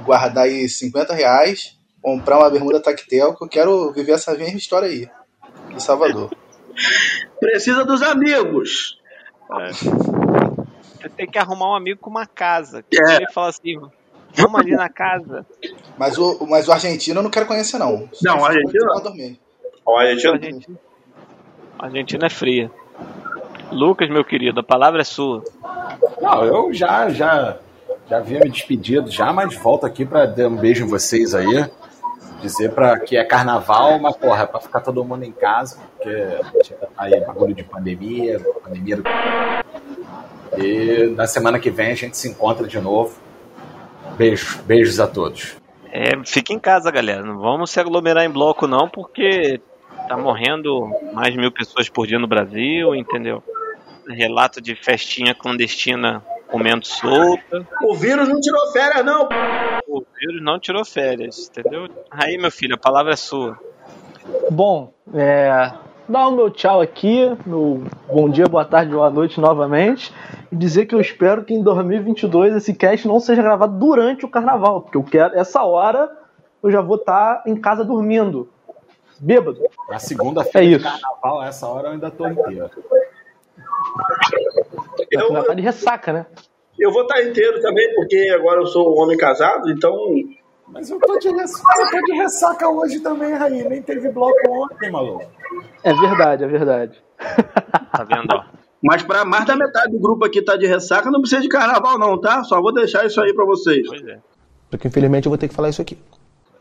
guardar 0.05 0.45
aí 0.45 0.69
50 0.69 1.13
reais, 1.15 1.77
comprar 2.01 2.39
uma 2.39 2.51
bermuda 2.51 2.81
tactel, 2.81 3.35
que 3.35 3.45
eu 3.45 3.49
quero 3.49 3.93
viver 3.93 4.13
essa 4.13 4.35
mesma 4.35 4.59
história 4.59 4.89
aí. 4.89 5.09
Em 5.71 5.79
Salvador. 5.79 6.31
Precisa 7.41 7.85
dos 7.85 8.03
amigos. 8.03 8.99
Você 9.73 11.09
tem 11.11 11.27
que 11.27 11.39
arrumar 11.39 11.71
um 11.73 11.75
amigo 11.75 12.01
com 12.01 12.11
uma 12.11 12.27
casa. 12.27 12.83
Que 12.89 12.99
É. 13.01 13.17
ele 13.17 13.31
fala 13.33 13.49
assim, 13.49 13.79
vamos 14.35 14.61
ali 14.61 14.73
na 14.73 14.89
casa. 14.89 15.45
Mas 15.99 16.17
o, 16.19 16.47
mas 16.47 16.69
o 16.69 16.73
argentino 16.73 17.19
eu 17.21 17.23
não 17.23 17.31
quero 17.31 17.47
conhecer, 17.47 17.79
não. 17.79 18.09
Não, 18.23 18.39
o 18.41 18.45
argentino 18.45 18.85
não. 18.85 18.95
Salvador 18.95 19.15
mesmo. 19.17 19.39
Olha, 19.85 20.09
A 20.09 20.13
Argentina, 20.13 20.79
a 21.79 21.85
Argentina 21.87 22.27
é 22.27 22.31
fria. 22.31 22.71
Lucas, 23.73 24.09
meu 24.09 24.25
querido, 24.25 24.61
a 24.61 24.63
palavra 24.63 25.01
é 25.01 25.05
sua. 25.05 25.43
Não, 26.21 26.45
eu 26.45 26.73
já, 26.73 27.09
já, 27.11 27.57
já 28.09 28.19
havia 28.19 28.39
me 28.41 28.49
despedido 28.51 29.11
já, 29.11 29.33
mas 29.33 29.55
volto 29.57 29.85
aqui 29.85 30.05
pra 30.05 30.25
dar 30.27 30.47
um 30.49 30.57
beijo 30.57 30.85
em 30.85 30.89
vocês 30.89 31.35
aí. 31.35 31.69
Dizer 32.43 32.73
pra, 32.73 32.99
que 32.99 33.17
é 33.17 33.23
carnaval, 33.23 34.01
mas 34.01 34.17
porra, 34.17 34.43
é 34.43 34.47
pra 34.47 34.59
ficar 34.59 34.81
todo 34.81 35.05
mundo 35.05 35.25
em 35.25 35.31
casa, 35.31 35.79
porque 35.97 36.11
aí 36.99 37.21
bagulho 37.21 37.55
de 37.55 37.63
pandemia, 37.63 38.41
pandemia. 38.65 38.99
E 40.59 41.07
na 41.15 41.27
semana 41.29 41.61
que 41.61 41.71
vem 41.71 41.93
a 41.93 41.95
gente 41.95 42.17
se 42.17 42.29
encontra 42.29 42.67
de 42.67 42.81
novo. 42.81 43.17
Beijo, 44.17 44.61
beijos 44.65 44.99
a 44.99 45.07
todos. 45.07 45.57
É, 45.93 46.13
fica 46.25 46.53
em 46.53 46.59
casa, 46.59 46.91
galera. 46.91 47.23
Não 47.23 47.39
vamos 47.39 47.71
se 47.71 47.79
aglomerar 47.79 48.25
em 48.25 48.31
bloco, 48.31 48.67
não, 48.67 48.89
porque 48.89 49.61
tá 50.09 50.17
morrendo 50.17 50.91
mais 51.13 51.33
de 51.33 51.39
mil 51.39 51.53
pessoas 51.53 51.89
por 51.89 52.09
dia 52.09 52.19
no 52.19 52.27
Brasil, 52.27 52.93
entendeu? 52.95 53.43
Relato 54.09 54.61
de 54.61 54.75
festinha 54.75 55.33
clandestina 55.33 56.25
comendo 56.53 56.87
solta. 56.87 57.67
o 57.83 57.95
vírus 57.95 58.29
não 58.29 58.39
tirou 58.41 58.71
férias, 58.73 59.05
não. 59.05 59.27
O 59.89 60.05
vírus 60.21 60.43
não 60.43 60.61
tirou 60.61 60.85
férias, 60.85 61.49
entendeu? 61.49 61.89
Aí, 62.11 62.37
meu 62.37 62.51
filho, 62.51 62.75
a 62.75 62.79
palavra 62.79 63.15
é 63.15 63.17
sua. 63.17 63.59
Bom, 64.51 64.93
é, 65.15 65.73
dar 66.09 66.29
o 66.29 66.37
meu 66.37 66.51
tchau 66.51 66.81
aqui, 66.81 67.35
meu 67.47 67.83
bom 68.07 68.29
dia, 68.29 68.47
boa 68.47 68.65
tarde, 68.65 68.93
boa 68.93 69.11
noite 69.11 69.41
novamente, 69.41 70.13
e 70.53 70.55
dizer 70.57 70.87
que 70.87 70.95
eu 70.95 71.01
espero 71.01 71.43
que 71.43 71.55
em 71.55 71.63
2022 71.63 72.55
esse 72.55 72.75
cast 72.75 73.09
não 73.09 73.19
seja 73.19 73.43
gravado 73.43 73.79
durante 73.79 74.25
o 74.25 74.29
carnaval, 74.29 74.83
porque 74.83 74.97
eu 74.99 75.03
quero, 75.03 75.37
essa 75.37 75.63
hora 75.65 76.09
eu 76.63 76.71
já 76.71 76.81
vou 76.81 76.97
estar 76.97 77.43
em 77.47 77.57
casa 77.57 77.85
dormindo, 77.85 78.49
bêbado. 79.19 79.59
Na 79.89 79.99
segunda-feira 79.99 80.67
É 80.67 80.71
isso. 80.77 80.85
carnaval, 80.85 81.43
essa 81.43 81.67
hora 81.67 81.89
eu 81.89 81.93
ainda 81.93 82.11
tô 82.11 82.29
inteiro. 82.29 82.71
Eu, 85.11 85.33
Já 85.33 85.43
tá 85.45 85.55
de 85.55 85.63
ressaca, 85.63 86.13
né? 86.13 86.27
eu 86.79 86.91
vou 86.91 87.03
estar 87.03 87.23
inteiro 87.23 87.61
também, 87.61 87.95
porque 87.95 88.31
agora 88.35 88.61
eu 88.61 88.67
sou 88.67 88.95
um 88.95 89.03
homem 89.03 89.17
casado, 89.17 89.71
então. 89.71 89.95
Mas 90.69 90.91
eu 90.91 90.99
tô 90.99 91.19
de 91.19 91.29
ressaca, 91.29 91.81
eu 91.81 91.91
tô 91.91 92.01
de 92.07 92.13
ressaca 92.15 92.69
hoje 92.69 93.01
também, 93.01 93.33
Raí. 93.33 93.63
Nem 93.69 93.83
teve 93.83 94.09
bloco 94.11 94.39
ontem, 94.49 94.91
maluco. 94.91 95.25
É 95.85 95.93
verdade, 95.93 96.45
é 96.45 96.47
verdade. 96.47 97.03
Tá 97.93 98.05
vendo, 98.05 98.33
ó? 98.33 98.45
Mas 98.83 99.03
pra 99.03 99.23
mais 99.23 99.45
da 99.45 99.55
metade 99.55 99.93
do 99.93 100.01
grupo 100.01 100.25
aqui 100.25 100.41
tá 100.41 100.57
de 100.57 100.67
ressaca, 100.67 101.11
não 101.11 101.21
precisa 101.21 101.43
de 101.43 101.49
carnaval, 101.49 101.99
não, 101.99 102.19
tá? 102.19 102.43
Só 102.43 102.61
vou 102.61 102.73
deixar 102.73 103.05
isso 103.05 103.21
aí 103.21 103.35
pra 103.35 103.45
vocês. 103.45 103.87
Pois 103.87 104.07
é. 104.07 104.19
Porque 104.71 104.89
infelizmente 104.89 105.27
eu 105.27 105.31
vou 105.31 105.37
ter 105.37 105.47
que 105.47 105.55
falar 105.55 105.69
isso 105.69 105.83
aqui. 105.83 105.99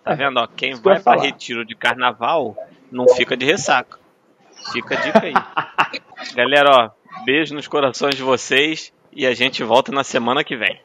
Tá 0.03 0.13
vendo, 0.13 0.37
ó? 0.37 0.47
Quem 0.47 0.71
eu 0.71 0.77
vai 0.81 0.99
falar. 0.99 1.21
retiro 1.21 1.65
de 1.65 1.73
carnaval 1.73 2.55
não 2.91 3.07
fica 3.07 3.37
de 3.37 3.45
ressaca. 3.45 3.97
Fica 4.73 4.95
a 4.95 5.01
dica 5.01 5.21
aí. 5.23 5.33
Galera, 6.35 6.69
ó, 6.69 6.89
beijo 7.23 7.53
nos 7.53 7.67
corações 7.67 8.15
de 8.15 8.23
vocês 8.23 8.91
e 9.13 9.25
a 9.25 9.33
gente 9.33 9.63
volta 9.63 9.91
na 9.91 10.03
semana 10.03 10.43
que 10.43 10.55
vem. 10.55 10.79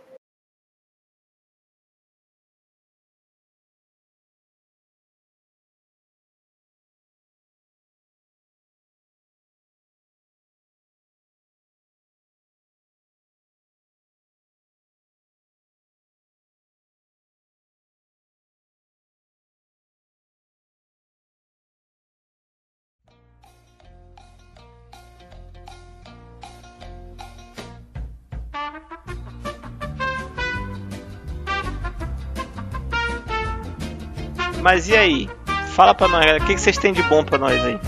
Mas 34.66 34.88
e 34.88 34.96
aí? 34.96 35.30
Fala 35.76 35.94
pra 35.94 36.08
nós, 36.08 36.26
galera, 36.26 36.42
o 36.42 36.44
que 36.44 36.58
vocês 36.58 36.76
têm 36.76 36.92
de 36.92 37.00
bom 37.04 37.22
pra 37.22 37.38
nós 37.38 37.54
aí? 37.64 37.78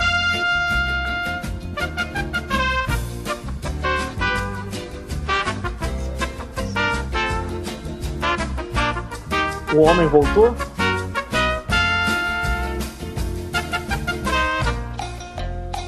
O 9.75 9.81
homem 9.81 10.07
voltou? 10.07 10.55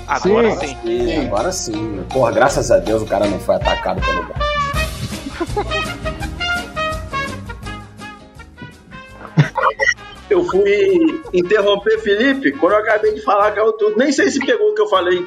Agora 0.08 0.50
Sim. 0.50 0.66
sim. 0.66 0.76
Sim, 0.82 1.26
agora 1.28 1.52
sim. 1.52 2.04
Porra, 2.12 2.32
graças 2.32 2.68
a 2.72 2.78
Deus 2.78 3.02
o 3.02 3.06
cara 3.06 3.28
não 3.28 3.38
foi 3.38 3.54
atacado 3.54 4.00
pelo 4.00 4.22
gato. 4.24 4.40
fui 10.50 11.22
interromper 11.32 11.98
Felipe 12.00 12.52
quando 12.52 12.72
eu 12.72 12.78
acabei 12.78 13.14
de 13.14 13.22
falar 13.22 13.52
caiu 13.52 13.72
tudo. 13.72 13.96
Nem 13.96 14.10
sei 14.12 14.30
se 14.30 14.44
pegou 14.44 14.70
o 14.70 14.74
que 14.74 14.80
eu 14.82 14.88
falei. 14.88 15.24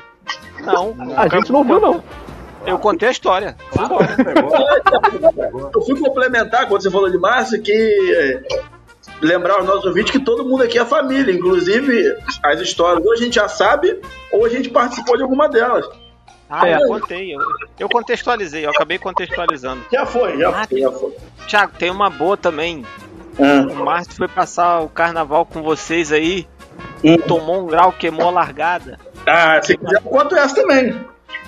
Não, 0.61 0.95
A 1.17 1.27
gente 1.27 1.51
não 1.51 1.63
viu, 1.63 1.79
não. 1.79 2.03
eu 2.65 2.77
contei 2.79 3.09
a 3.09 3.11
história. 3.11 3.55
Eu 5.73 5.81
fui 5.81 5.99
complementar 5.99 6.67
quando 6.67 6.81
você 6.81 6.91
falou 6.91 7.09
de 7.09 7.17
Márcio 7.17 7.61
que 7.61 7.71
é, 8.15 8.41
lembrar 9.21 9.55
aos 9.55 9.65
nossos 9.65 9.85
ouvintes 9.85 10.11
que 10.11 10.19
todo 10.19 10.45
mundo 10.45 10.63
aqui 10.63 10.77
é 10.79 10.85
família. 10.85 11.33
Inclusive, 11.33 12.15
as 12.43 12.59
histórias 12.61 13.05
ou 13.05 13.11
a 13.11 13.15
gente 13.15 13.35
já 13.35 13.47
sabe 13.47 13.99
ou 14.31 14.45
a 14.45 14.49
gente 14.49 14.69
participou 14.69 15.17
de 15.17 15.23
alguma 15.23 15.49
delas. 15.49 15.85
Ah, 16.49 16.67
É. 16.67 16.75
eu 16.75 16.87
contei. 16.87 17.33
Eu, 17.35 17.39
eu 17.79 17.89
contextualizei, 17.89 18.65
eu 18.65 18.69
acabei 18.69 18.99
contextualizando. 18.99 19.81
Já 19.91 20.05
foi, 20.05 20.37
já 20.37 20.51
foi, 20.65 20.79
já 20.79 20.91
foi. 20.91 21.13
Thiago, 21.47 21.73
tem 21.79 21.89
uma 21.89 22.09
boa 22.09 22.37
também. 22.37 22.85
Ah, 23.39 23.65
O 23.71 23.85
Márcio 23.85 24.13
foi 24.13 24.27
passar 24.27 24.81
o 24.81 24.89
carnaval 24.89 25.45
com 25.45 25.61
vocês 25.63 26.11
aí, 26.11 26.47
Hum. 27.03 27.17
tomou 27.17 27.63
um 27.63 27.67
grau, 27.67 27.91
queimou 27.91 28.27
a 28.27 28.31
largada 28.31 28.97
Ah, 29.27 29.59
se 29.61 29.77
quiser, 29.77 29.97
eu 29.97 30.01
conto 30.01 30.35
essa 30.35 30.55
também. 30.55 30.99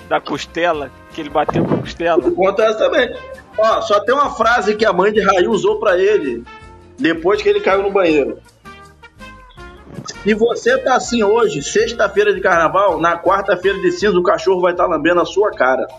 da 0.09 0.19
costela, 0.21 0.91
que 1.11 1.21
ele 1.21 1.29
bateu 1.29 1.63
com 1.65 1.75
a 1.75 1.77
costela. 1.79 2.31
Conto 2.31 2.61
essa 2.61 2.77
também. 2.77 3.15
Ó, 3.57 3.81
só 3.81 3.99
tem 4.01 4.13
uma 4.13 4.31
frase 4.35 4.75
que 4.75 4.85
a 4.85 4.91
mãe 4.93 5.11
de 5.13 5.21
Raí 5.21 5.47
usou 5.47 5.79
pra 5.79 5.97
ele 5.97 6.43
depois 6.99 7.41
que 7.41 7.47
ele 7.49 7.59
caiu 7.61 7.83
no 7.83 7.91
banheiro. 7.91 8.37
Se 10.23 10.33
você 10.33 10.77
tá 10.79 10.95
assim 10.95 11.23
hoje, 11.23 11.61
sexta-feira 11.63 12.33
de 12.33 12.41
carnaval, 12.41 12.99
na 12.99 13.17
quarta-feira 13.17 13.79
de 13.79 13.91
cinza 13.91 14.17
o 14.17 14.23
cachorro 14.23 14.61
vai 14.61 14.71
estar 14.73 14.85
lambendo 14.87 15.21
a 15.21 15.25
sua 15.25 15.51
cara. 15.51 15.87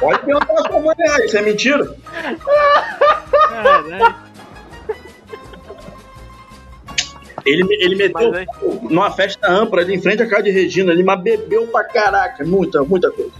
Pode 0.00 0.18
perguntar 0.24 0.46
pra 0.46 0.70
sua 0.70 0.80
mãe 0.80 0.94
aí, 0.98 1.26
isso 1.26 1.36
é 1.38 1.42
mentira? 1.42 1.94
Caralho. 3.50 4.30
Ele, 7.44 7.66
ele 7.80 7.96
meteu 7.96 8.32
Mas 8.32 8.46
numa 8.82 9.10
festa 9.10 9.50
ampla 9.50 9.80
ali 9.80 9.94
em 9.94 10.00
frente 10.02 10.22
à 10.22 10.28
casa 10.28 10.42
de 10.42 10.50
Regina, 10.50 10.92
ali, 10.92 11.02
mas 11.02 11.20
bebeu 11.22 11.66
pra 11.68 11.84
caraca, 11.84 12.44
muita, 12.44 12.82
muita 12.82 13.10
coisa. 13.10 13.32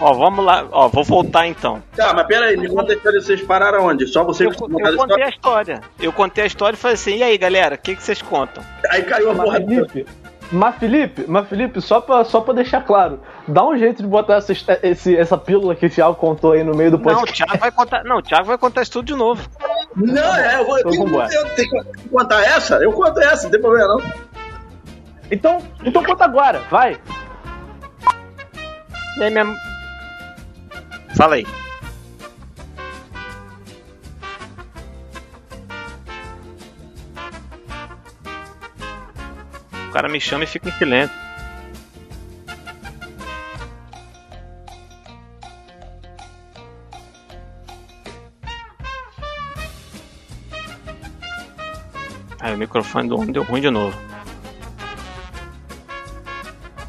Ó, 0.00 0.12
vamos 0.12 0.44
lá. 0.44 0.66
Ó, 0.70 0.88
vou 0.88 1.04
voltar 1.04 1.46
então. 1.46 1.82
Tá, 1.96 2.12
mas 2.14 2.26
pera 2.26 2.46
aí, 2.46 2.56
me 2.56 2.68
conta 2.68 2.92
a 2.92 2.96
história, 2.96 3.20
vocês 3.20 3.42
pararam 3.42 3.86
onde? 3.86 4.06
Só 4.06 4.22
você 4.24 4.44
Eu, 4.46 4.50
eu 4.50 4.54
a 4.54 4.56
contei 4.58 4.90
história? 4.90 5.24
a 5.24 5.28
história. 5.28 5.80
Eu 6.00 6.12
contei 6.12 6.44
a 6.44 6.46
história 6.46 6.76
e 6.76 6.78
falei 6.78 6.94
assim: 6.94 7.16
e 7.16 7.22
aí, 7.22 7.38
galera, 7.38 7.74
o 7.74 7.78
que, 7.78 7.94
que 7.96 8.02
vocês 8.02 8.20
contam? 8.22 8.62
Aí 8.90 9.02
caiu 9.02 9.30
a 9.30 9.34
Mas 9.34 9.44
porra 9.44 9.60
Felipe, 9.60 10.06
mas 10.52 10.76
Felipe, 10.76 11.24
mas 11.26 11.48
Felipe, 11.48 11.80
só 11.80 12.00
pra, 12.00 12.24
só 12.24 12.40
pra 12.40 12.54
deixar 12.54 12.82
claro, 12.82 13.20
dá 13.48 13.64
um 13.66 13.76
jeito 13.76 14.02
de 14.02 14.08
botar 14.08 14.36
essa, 14.36 14.52
esse, 14.82 15.16
essa 15.16 15.36
pílula 15.36 15.74
que 15.74 15.86
o 15.86 15.90
Thiago 15.90 16.14
contou 16.14 16.52
aí 16.52 16.62
no 16.62 16.74
meio 16.74 16.90
do 16.92 16.98
Não, 16.98 17.04
o 17.04 17.16
podcast. 17.16 17.44
Thiago 17.44 17.58
vai 17.58 17.72
contar. 17.72 18.04
Não, 18.04 18.18
o 18.18 18.22
Thiago 18.22 18.44
vai 18.44 18.58
contar 18.58 18.82
isso 18.82 18.92
tudo 18.92 19.06
de 19.06 19.14
novo. 19.14 19.48
Não, 19.96 20.36
é, 20.36 20.60
eu 20.60 20.66
vou. 20.66 20.78
Eu 20.78 20.92
Então 20.92 21.06
tenho, 21.06 21.32
eu 21.32 21.54
tenho 21.54 21.84
que 21.84 22.08
contar 22.08 22.42
essa? 22.42 22.76
Eu 22.76 22.92
conto 22.92 23.20
essa, 23.20 23.44
não 23.44 23.50
tem 23.50 23.60
problema 23.60 23.88
não. 23.88 24.12
Então, 25.30 25.58
então 25.84 26.04
conta 26.04 26.24
agora, 26.24 26.60
vai. 26.70 26.98
E 29.18 29.22
aí, 29.22 29.30
minha. 29.30 29.54
Fala 31.16 31.36
aí. 31.36 31.46
Cara 39.94 40.08
me 40.08 40.20
chama 40.20 40.44
e 40.44 40.46
fica 40.46 40.68
em 40.68 40.72
silêncio. 40.72 41.16
Aí 52.40 52.54
o 52.54 52.58
microfone 52.58 53.08
do 53.08 53.16
homem 53.16 53.32
deu 53.32 53.42
ruim 53.42 53.60
de 53.60 53.70
novo. 53.70 53.96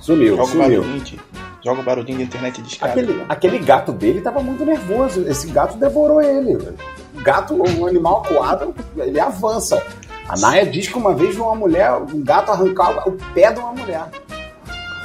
Sumiu, 0.02 0.36
Joga 0.36 0.44
o 0.44 0.48
sumiu. 0.48 0.82
barulhinho, 0.82 1.04
de- 1.04 1.20
joga 1.64 1.82
o 1.82 1.84
barulhinho 1.84 2.18
da 2.20 2.24
internet 2.26 2.62
de 2.62 2.68
escada. 2.74 2.92
Aquele, 2.92 3.26
aquele 3.30 3.60
gato 3.60 3.92
dele 3.92 4.22
tava 4.22 4.42
muito 4.42 4.66
nervoso. 4.66 5.26
Esse 5.28 5.48
gato 5.48 5.78
devorou 5.78 6.22
ele. 6.22 6.56
O 6.56 7.22
gato, 7.24 7.56
um 7.56 7.88
animal 7.88 8.22
coado, 8.24 8.76
ele 8.98 9.20
avança. 9.20 9.82
A 10.28 10.36
Naya 10.40 10.66
diz 10.66 10.88
que 10.88 10.98
uma 10.98 11.14
vez 11.14 11.36
viu 11.36 11.46
uma 11.46 11.56
mulher, 11.56 11.92
um 11.94 12.24
gato 12.24 12.52
arrancar 12.52 13.08
o 13.08 13.12
pé 13.34 13.52
de 13.52 13.60
uma 13.60 13.74
mulher. 13.74 14.06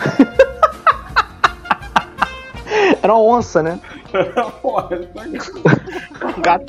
Era 3.03 3.14
uma 3.14 3.23
onça, 3.23 3.62
né? 3.62 3.79
Porra, 4.62 4.89
Gato. 6.39 6.64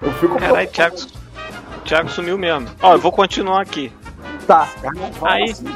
eu 0.00 0.12
fico 0.14 0.38
Caralho, 0.38 0.68
Thiago, 0.70 0.96
Thiago 1.84 2.08
sumiu 2.08 2.38
mesmo. 2.38 2.68
Ó, 2.80 2.94
eu 2.94 2.98
vou 2.98 3.12
continuar 3.12 3.60
aqui. 3.62 3.92
Tá. 4.46 4.68
Aí- 5.22 5.50
assim. 5.50 5.66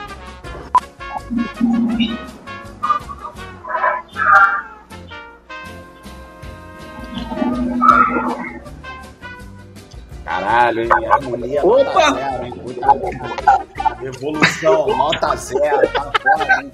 Caralho, 10.46 10.82
hein? 10.84 10.90
Harmonia 11.10 11.66
Opa! 11.66 12.10
nota. 12.12 13.66
Evolução, 14.00 14.86
nota 14.96 15.34
zero, 15.34 15.88
tá 15.88 16.12
foda, 16.22 16.62
hein? 16.62 16.72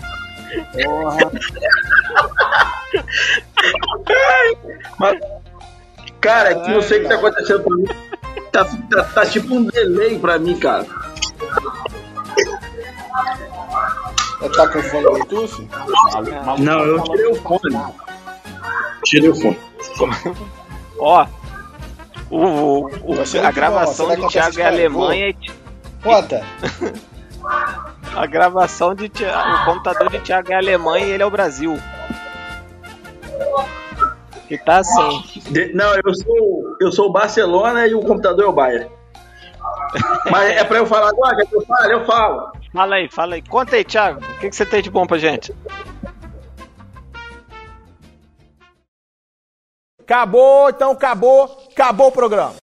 Porra. 0.85 1.33
Cara, 6.21 6.51
aqui 6.51 6.71
não 6.71 6.83
sei 6.83 6.99
o 6.99 7.03
que 7.03 7.09
tá 7.09 7.15
acontecendo 7.15 7.63
pra 7.63 7.77
mim. 7.77 7.87
Tá, 8.53 8.65
tá, 8.91 9.05
tá 9.05 9.25
tipo 9.27 9.55
um 9.55 9.65
delay 9.65 10.19
pra 10.19 10.39
mim, 10.39 10.59
cara. 10.59 10.85
Tá 14.55 14.69
com 14.69 14.83
fone 14.83 15.05
Bluetooth? 15.05 15.67
Não, 16.59 16.85
eu 16.85 17.03
tirei 17.05 17.27
o 17.27 17.35
fone. 17.37 17.79
Tirei 19.03 19.31
o 19.31 19.35
fone. 19.35 19.59
Ó, 20.99 21.27
o, 22.37 22.89
o- 22.89 23.21
o- 23.21 23.27
ser 23.27 23.41
a 23.41 23.49
bom, 23.49 23.53
gravação 23.53 24.17
de 24.17 24.29
Thiago 24.29 24.61
é? 24.61 24.65
Alemanha 24.67 25.29
e 25.29 25.37
Conta. 26.03 26.43
a 28.17 28.27
gravação 28.27 28.95
de 28.95 29.09
Thi- 29.09 29.25
o 29.25 29.65
computador 29.65 30.11
de 30.11 30.19
Thiago 30.21 30.53
é 30.53 30.57
Alemanha 30.57 31.07
e 31.07 31.11
ele 31.11 31.23
é 31.23 31.27
o 31.27 31.31
Brasil. 31.31 31.79
Que 34.49 34.59
tá 34.59 34.79
assim. 34.79 35.23
De- 35.51 35.73
não, 35.73 35.95
eu 35.95 36.15
sou, 36.15 36.77
eu 36.81 36.93
sou 36.93 37.07
o 37.09 37.13
Barcelona 37.13 37.87
e 37.87 37.95
o 37.95 38.01
computador 38.01 38.45
é 38.45 38.49
o 38.49 38.53
Bayern. 38.53 38.91
Mas 40.31 40.57
é 40.57 40.65
pra 40.65 40.79
eu 40.79 40.87
falar 40.87 41.09
agora? 41.09 41.37
Eu 41.51 41.61
fale? 41.67 41.93
Eu 41.95 42.05
falo. 42.05 42.53
Fala 42.73 42.95
aí, 42.97 43.09
fala 43.09 43.35
aí. 43.35 43.43
Conta 43.43 43.77
aí, 43.77 43.85
Thiago. 43.85 44.21
O 44.21 44.39
que, 44.41 44.49
que 44.51 44.57
você 44.57 44.65
tem 44.67 44.83
de 44.83 44.91
bom 44.91 45.07
pra 45.07 45.19
gente? 45.19 45.55
Acabou, 50.13 50.69
então 50.69 50.91
acabou, 50.91 51.69
acabou 51.73 52.09
o 52.09 52.13
programa. 52.13 52.62